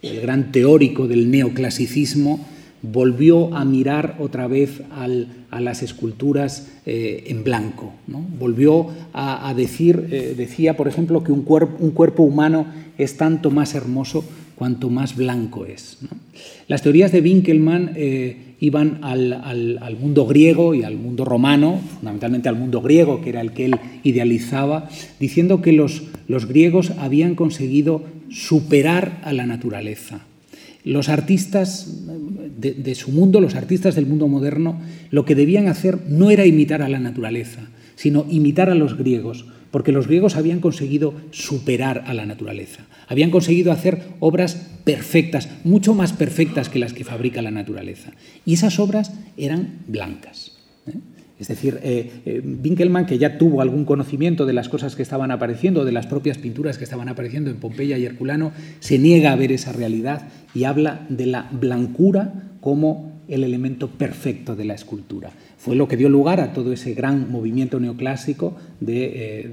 el 0.02 0.22
gran 0.22 0.52
teórico 0.52 1.08
del 1.08 1.32
neoclasicismo, 1.32 2.46
volvió 2.82 3.56
a 3.56 3.66
mirar 3.66 4.18
otra 4.20 4.48
vez 4.48 4.82
a 4.92 5.60
las 5.60 5.82
esculturas 5.82 6.72
en 6.86 7.44
blanco. 7.44 7.96
Volvió 8.06 8.90
a, 9.12 9.52
decir, 9.58 10.08
decía, 10.38 10.78
por 10.78 10.88
ejemplo, 10.88 11.24
que 11.24 11.32
un, 11.32 11.44
un, 11.80 11.92
cuerpo 11.92 12.22
humano 12.22 12.68
es 13.00 13.18
tanto 13.18 13.50
más 13.50 13.74
hermoso 13.74 14.24
cuanto 14.54 14.92
más 14.92 15.16
blanco 15.16 15.66
es. 15.66 15.98
Las 16.68 16.84
teorías 16.84 17.12
de 17.12 17.22
Winkelmann 17.22 17.96
iban 18.60 19.00
al, 19.04 19.98
mundo 20.00 20.26
griego 20.26 20.74
y 20.74 20.84
al 20.84 20.98
mundo 20.98 21.26
romano, 21.26 21.80
fundamentalmente 21.96 22.50
al 22.50 22.56
mundo 22.56 22.82
griego, 22.82 23.22
que 23.22 23.30
era 23.30 23.42
el 23.42 23.52
que 23.52 23.66
él 23.66 23.76
idealizaba, 24.04 24.90
diciendo 25.20 25.62
que 25.62 25.74
los, 25.74 26.04
los 26.28 26.48
griegos 26.48 26.92
habían 26.98 27.36
conseguido 27.36 28.04
superar 28.30 29.22
a 29.24 29.34
la 29.34 29.46
naturaleza. 29.46 30.22
Los 30.84 31.10
artistas 31.10 32.04
de, 32.58 32.96
su 32.96 33.12
mundo, 33.12 33.42
los 33.42 33.56
artistas 33.56 33.96
del 33.96 34.06
mundo 34.06 34.28
moderno, 34.28 34.80
lo 35.10 35.26
que 35.26 35.36
debían 35.36 35.68
hacer 35.68 36.00
no 36.08 36.30
era 36.30 36.46
imitar 36.46 36.82
a 36.82 36.90
la 36.90 37.00
naturaleza, 37.00 37.62
sino 37.96 38.26
imitar 38.30 38.70
a 38.70 38.76
los 38.76 38.96
griegos, 38.96 39.46
porque 39.76 39.92
los 39.92 40.08
griegos 40.08 40.38
habían 40.38 40.62
conseguido 40.62 41.14
superar 41.32 42.06
a 42.08 42.14
la 42.14 42.26
naturaleza, 42.26 42.86
habían 43.10 43.30
conseguido 43.30 43.74
hacer 43.74 44.04
obras 44.22 44.56
perfectas, 44.86 45.50
mucho 45.66 45.94
más 45.94 46.14
perfectas 46.14 46.70
que 46.70 46.80
las 46.80 46.94
que 46.94 47.04
fabrica 47.04 47.42
la 47.42 47.52
naturaleza. 47.52 48.12
Y 48.46 48.54
esas 48.54 48.80
obras 48.80 49.12
eran 49.36 49.80
blancas. 49.86 50.54
¿eh? 50.88 50.94
Es 51.42 51.50
decir, 51.50 51.82
eh, 51.84 52.10
eh, 52.26 52.42
Winkelmann, 52.42 53.06
que 53.06 53.18
ya 53.18 53.38
tuvo 53.38 53.60
algún 53.60 53.84
conocimiento 53.84 54.46
de 54.46 54.54
las 54.54 54.70
cosas 54.70 54.96
que 54.96 55.04
estaban 55.04 55.30
apareciendo, 55.30 55.84
de 55.84 55.92
las 55.92 56.08
propias 56.08 56.38
pinturas 56.38 56.78
que 56.78 56.86
estaban 56.86 57.10
apareciendo 57.10 57.50
en 57.50 57.58
Pompeya 57.58 57.98
y 57.98 58.06
Herculano, 58.06 58.54
se 58.80 58.98
niega 58.98 59.34
a 59.34 59.36
ver 59.36 59.52
esa 59.52 59.74
realidad 59.74 60.30
y 60.54 60.64
habla 60.64 61.06
de 61.10 61.26
la 61.26 61.50
blancura 61.52 62.54
como 62.62 63.12
el 63.28 63.44
elemento 63.44 63.90
perfecto 63.90 64.56
de 64.56 64.64
la 64.64 64.76
escultura 64.76 65.32
fue 65.66 65.76
lo 65.76 65.88
que 65.88 65.98
dio 65.98 66.10
lugar 66.10 66.42
a 66.42 66.54
todo 66.54 66.72
ese 66.72 66.94
gran 66.94 67.32
movimiento 67.32 67.80
neoclásico 67.80 68.56
eh, 68.86 69.50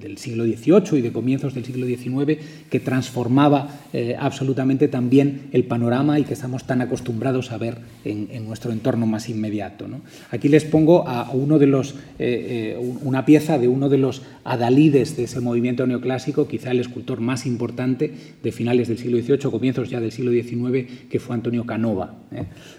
del, 0.00 0.18
siglo 0.18 0.44
XVIII 0.44 0.98
y 0.98 1.02
de 1.02 1.10
comienzos 1.10 1.54
del 1.54 1.64
siglo 1.64 1.86
XIX 1.86 2.38
que 2.70 2.78
transformaba 2.78 3.80
eh, 3.92 4.14
absolutamente 4.16 4.86
también 4.86 5.48
el 5.50 5.64
panorama 5.64 6.20
y 6.20 6.24
que 6.24 6.34
estamos 6.34 6.64
tan 6.64 6.80
acostumbrados 6.80 7.50
a 7.50 7.58
ver 7.58 7.78
en, 8.04 8.46
nuestro 8.46 8.70
entorno 8.70 9.06
más 9.06 9.28
inmediato. 9.28 9.86
Aquí 10.30 10.48
les 10.48 10.64
pongo 10.64 11.08
a 11.08 11.30
uno 11.32 11.58
de 11.58 11.66
los, 11.66 11.96
eh, 12.20 12.78
una 13.02 13.26
pieza 13.26 13.58
de 13.58 13.66
uno 13.66 13.88
de 13.88 13.98
los 13.98 14.22
adalides 14.44 15.16
de 15.16 15.24
ese 15.24 15.40
movimiento 15.40 15.84
neoclásico, 15.86 16.46
quizá 16.46 16.70
el 16.70 16.80
escultor 16.80 17.20
más 17.20 17.44
importante 17.46 18.14
de 18.42 18.52
finales 18.52 18.86
del 18.86 18.98
siglo 18.98 19.18
XVIII, 19.18 19.50
comienzos 19.50 19.90
ya 19.90 20.00
del 20.00 20.12
siglo 20.12 20.30
XIX, 20.30 21.08
que 21.10 21.18
fue 21.18 21.34
Antonio 21.34 21.66
Canova. 21.66 22.14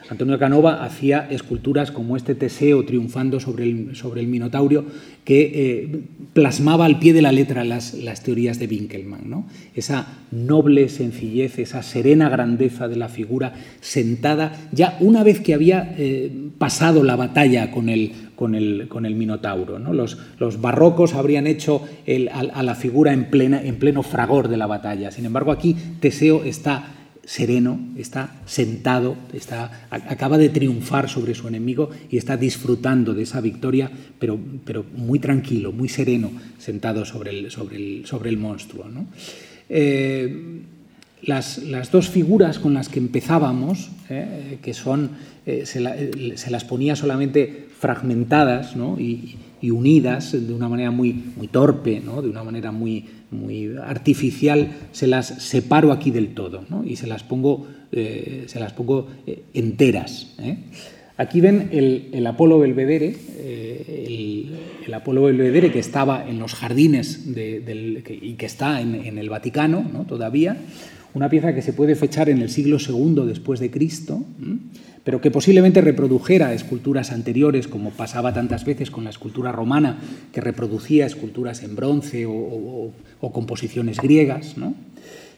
Antonio 0.10 0.40
Canova 0.40 0.84
hacía 0.84 1.28
esculturas 1.30 1.92
como 1.92 2.16
este 2.16 2.36
Teseo 2.36 2.86
triunfando 2.86 3.40
sobre 3.40 3.66
el, 3.66 3.96
sobre 3.96 4.22
el 4.22 4.28
Minotaurio, 4.28 4.86
que 5.26 5.52
eh, 5.54 6.02
plasmaba 6.34 6.86
al 6.86 7.00
pie 7.00 7.12
de 7.12 7.24
la 7.24 7.32
letra 7.32 7.64
las, 7.64 7.96
las 7.96 8.22
teorías 8.22 8.60
de 8.60 8.68
Winkelmann. 8.68 9.28
¿no? 9.30 9.48
Esa 9.74 10.08
noble 10.32 10.88
sencillez, 10.88 11.58
esa 11.58 11.82
serena 11.82 12.30
grandeza 12.30 12.88
de 12.88 12.96
la 12.96 13.10
figura 13.10 13.54
sentada, 13.82 14.56
ya 14.72 14.98
una 15.00 15.24
vez 15.24 15.40
que 15.40 15.56
había 15.56 15.96
eh, 15.98 16.32
pasado 16.60 17.04
la 17.04 17.16
batalla 17.16 17.72
con 17.72 17.90
el, 17.90 18.12
con 18.36 18.54
el, 18.54 18.88
con 18.88 19.08
el 19.08 19.16
Minotauro. 19.16 19.80
¿no? 19.80 19.94
Los, 19.94 20.20
los, 20.38 20.62
barrocos 20.62 21.16
habrían 21.16 21.48
hecho 21.48 21.82
a, 22.32 22.64
la 22.64 22.76
figura 22.76 23.12
en, 23.12 23.26
plena, 23.32 23.62
en 23.64 23.78
pleno 23.78 24.04
fragor 24.04 24.48
de 24.48 24.58
la 24.58 24.68
batalla. 24.68 25.10
Sin 25.12 25.26
embargo, 25.26 25.52
aquí 25.52 25.76
Teseo 26.00 26.44
está 26.44 26.96
sereno, 27.26 27.80
está 27.98 28.36
sentado, 28.46 29.18
está, 29.34 29.88
acaba 29.90 30.38
de 30.38 30.50
triunfar 30.50 31.10
sobre 31.10 31.34
su 31.34 31.48
enemigo 31.48 31.90
y 32.10 32.18
está 32.18 32.38
disfrutando 32.38 33.14
de 33.14 33.24
esa 33.24 33.42
victoria, 33.42 33.92
pero, 34.20 34.40
pero 34.64 34.86
muy 34.96 35.20
tranquilo, 35.20 35.72
muy 35.72 35.90
sereno, 35.90 36.32
sentado 36.60 37.04
sobre 37.04 37.32
el, 37.32 37.52
sobre 37.52 37.78
el, 37.78 38.06
sobre 38.06 38.30
el 38.30 38.38
monstruo. 38.38 38.86
Eh, 39.70 40.62
las, 41.24 41.58
las, 41.58 41.92
dos 41.92 42.10
figuras 42.10 42.60
con 42.60 42.76
las 42.76 42.88
que 42.88 43.00
empezábamos, 43.00 43.90
eh, 44.10 44.60
que 44.62 44.76
son, 44.76 45.10
eh, 45.48 45.66
se, 45.66 45.82
las 45.82 46.64
ponía 46.66 46.96
solamente 46.96 47.68
fragmentadas 47.80 48.76
y, 49.00 49.36
y, 49.66 49.72
unidas 49.72 50.32
de 50.32 50.54
una 50.54 50.70
manera 50.70 50.92
muy, 50.92 51.14
muy 51.36 51.48
torpe, 51.48 52.02
¿no? 52.04 52.22
de 52.22 52.30
una 52.30 52.44
manera 52.44 52.72
muy, 52.72 53.06
muy 53.32 53.76
artificial, 53.78 54.70
se 54.92 55.08
las 55.08 55.28
separo 55.28 55.92
aquí 55.92 56.12
del 56.12 56.34
todo 56.34 56.66
y 56.86 56.96
se 56.96 57.08
las 57.08 57.24
pongo, 57.24 57.68
eh, 57.92 58.44
se 58.48 58.60
las 58.60 58.74
pongo 58.74 59.08
eh, 59.26 59.44
enteras. 59.54 60.36
¿eh? 60.40 60.58
Aquí 61.18 61.42
ven 61.42 61.70
el, 61.72 62.28
Apolo 62.28 62.60
Belvedere, 62.60 63.16
el, 63.38 64.94
Apolo 64.94 65.24
Belvedere 65.24 65.72
que 65.72 65.80
estaba 65.80 66.28
en 66.28 66.40
los 66.40 66.54
jardines 66.54 67.26
y 67.26 68.34
que 68.34 68.46
está 68.46 68.82
en, 68.82 69.18
el 69.18 69.30
Vaticano 69.30 69.86
¿no? 69.92 70.06
todavía, 70.06 70.58
una 71.14 71.30
pieza 71.30 71.56
que 71.56 71.62
se 71.62 71.72
puede 71.72 71.96
fechar 71.96 72.30
en 72.30 72.42
el 72.42 72.50
siglo 72.50 72.78
II 72.86 73.24
después 73.26 73.62
de 73.62 73.72
Cristo, 73.72 74.26
pero 75.06 75.22
que 75.22 75.30
posiblemente 75.30 75.82
reprodujera 75.82 76.54
esculturas 76.54 77.12
anteriores, 77.12 77.68
como 77.68 77.92
pasaba 77.92 78.34
tantas 78.34 78.66
veces 78.66 78.90
con 78.90 79.04
la 79.04 79.12
escultura 79.12 79.52
romana, 79.52 80.00
que 80.34 80.42
reproducía 80.42 81.06
esculturas 81.06 81.62
en 81.62 81.76
bronce 81.76 82.26
o, 82.28 82.92
composiciones 83.32 84.00
griegas. 84.00 84.56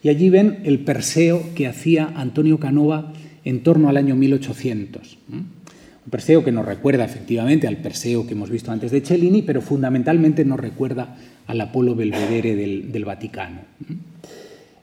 Y 0.02 0.10
allí 0.10 0.30
ven 0.30 0.62
el 0.64 0.80
Perseo 0.80 1.54
que 1.54 1.68
hacía 1.68 2.12
Antonio 2.16 2.60
Canova 2.60 3.12
en 3.44 3.62
torno 3.62 3.90
al 3.90 3.98
año 3.98 4.16
1800. 4.16 5.18
Un 5.30 6.12
Perseo 6.12 6.46
que 6.46 6.54
nos 6.54 6.66
recuerda 6.66 7.04
efectivamente 7.04 7.68
al 7.68 7.78
Perseo 7.78 8.26
que 8.26 8.34
hemos 8.34 8.50
visto 8.50 8.72
antes 8.72 8.92
de 8.92 9.02
Cellini, 9.02 9.42
pero 9.42 9.62
fundamentalmente 9.62 10.46
nos 10.46 10.62
recuerda 10.62 11.18
al 11.46 11.60
Apolo 11.60 11.94
Belvedere 11.94 12.56
del, 12.56 13.06
Vaticano. 13.06 13.60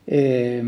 Eh, 0.06 0.62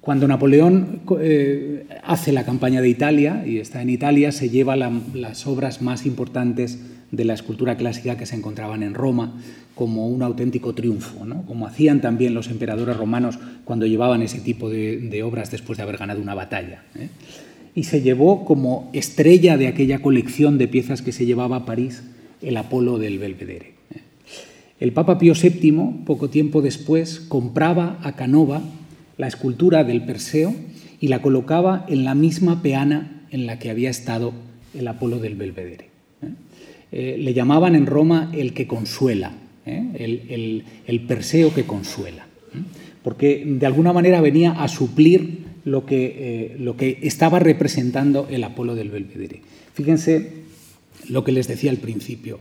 cuando 0.00 0.28
Napoleón 0.28 1.00
eh, 1.20 1.86
hace 2.04 2.32
la 2.32 2.44
campaña 2.44 2.80
de 2.80 2.88
Italia 2.88 3.44
y 3.46 3.58
está 3.58 3.82
en 3.82 3.90
Italia, 3.90 4.32
se 4.32 4.48
lleva 4.48 4.76
las 4.76 5.46
obras 5.46 5.82
más 5.82 6.06
importantes 6.06 6.78
de 7.10 7.24
la 7.24 7.34
escultura 7.34 7.76
clásica 7.76 8.16
que 8.16 8.26
se 8.26 8.36
encontraban 8.36 8.82
en 8.82 8.94
Roma 8.94 9.40
como 9.74 10.08
un 10.08 10.22
auténtico 10.22 10.74
triunfo, 10.74 11.26
como 11.46 11.66
hacían 11.66 12.00
también 12.00 12.34
los 12.34 12.48
emperadores 12.48 12.96
romanos 12.96 13.38
cuando 13.64 13.86
llevaban 13.86 14.22
ese 14.22 14.40
tipo 14.40 14.68
de, 14.68 15.22
obras 15.22 15.50
después 15.50 15.76
de 15.76 15.82
haber 15.82 15.98
ganado 15.98 16.20
una 16.20 16.34
batalla. 16.34 16.82
¿eh? 16.96 17.08
y 17.74 17.84
se 17.84 18.02
llevó 18.02 18.44
como 18.44 18.90
estrella 18.92 19.56
de 19.56 19.68
aquella 19.68 20.00
colección 20.00 20.58
de 20.58 20.66
piezas 20.66 21.00
que 21.00 21.12
se 21.12 21.26
llevaba 21.26 21.56
a 21.56 21.64
París 21.64 22.02
el 22.42 22.56
Apolo 22.56 22.98
del 22.98 23.20
Belvedere. 23.20 23.74
El 24.80 24.92
Papa 24.92 25.18
Pío 25.18 25.34
VII, 25.40 26.04
poco 26.04 26.28
tiempo 26.28 26.60
después, 26.60 27.20
compraba 27.20 27.98
a 28.02 28.16
Canova 28.16 28.62
la 29.18 29.26
escultura 29.26 29.84
del 29.84 30.04
Perseo 30.04 30.54
y 31.00 31.08
la 31.08 31.20
colocaba 31.20 31.84
en 31.88 32.04
la 32.04 32.14
misma 32.14 32.62
peana 32.62 33.26
en 33.30 33.46
la 33.46 33.58
que 33.58 33.70
había 33.70 33.90
estado 33.90 34.32
el 34.74 34.88
Apolo 34.88 35.18
del 35.18 35.34
Belvedere. 35.34 35.88
Eh, 36.90 37.16
le 37.18 37.34
llamaban 37.34 37.74
en 37.74 37.84
Roma 37.84 38.32
el 38.34 38.54
que 38.54 38.66
consuela, 38.66 39.32
¿eh? 39.66 40.62
el, 40.86 41.00
Perseo 41.02 41.52
que 41.52 41.64
consuela, 41.64 42.26
¿eh? 42.54 42.62
porque 43.02 43.44
de 43.46 43.66
alguna 43.66 43.92
manera 43.92 44.22
venía 44.22 44.52
a 44.52 44.68
suplir 44.68 45.40
lo 45.64 45.84
que, 45.84 46.06
eh, 46.18 46.56
lo 46.58 46.76
que 46.76 46.98
estaba 47.02 47.38
representando 47.40 48.26
el 48.30 48.42
Apolo 48.42 48.74
del 48.74 48.90
Belvedere. 48.90 49.42
Fíjense 49.74 50.32
lo 51.08 51.24
que 51.24 51.32
les 51.32 51.46
decía 51.46 51.70
al 51.70 51.76
principio. 51.76 52.40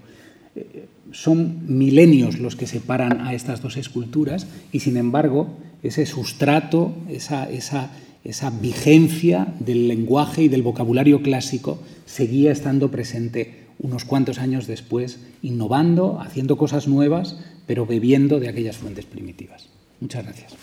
Son 1.12 1.62
milenios 1.68 2.40
los 2.40 2.56
que 2.56 2.68
separan 2.68 3.22
a 3.22 3.34
estas 3.34 3.62
dos 3.62 3.78
esculturas 3.78 4.48
y, 4.72 4.80
sin 4.82 4.98
embargo, 4.98 5.50
ese 5.84 6.06
sustrato, 6.06 6.94
esa, 7.10 7.50
esa, 7.50 7.92
esa 8.24 8.50
vigencia 8.50 9.54
del 9.60 9.88
lenguaje 9.88 10.44
y 10.44 10.48
del 10.48 10.64
vocabulario 10.64 11.22
clásico 11.22 11.80
seguía 12.06 12.52
estando 12.52 12.92
presente 12.92 13.68
unos 13.80 14.06
cuantos 14.06 14.40
años 14.40 14.68
después, 14.68 15.20
innovando, 15.42 16.20
haciendo 16.20 16.58
cosas 16.58 16.88
nuevas, 16.88 17.38
pero 17.68 17.86
bebiendo 17.86 18.40
de 18.40 18.50
aquellas 18.50 18.78
fuentes 18.78 19.06
primitivas. 19.06 19.70
Muchas 20.00 20.24
gracias. 20.24 20.54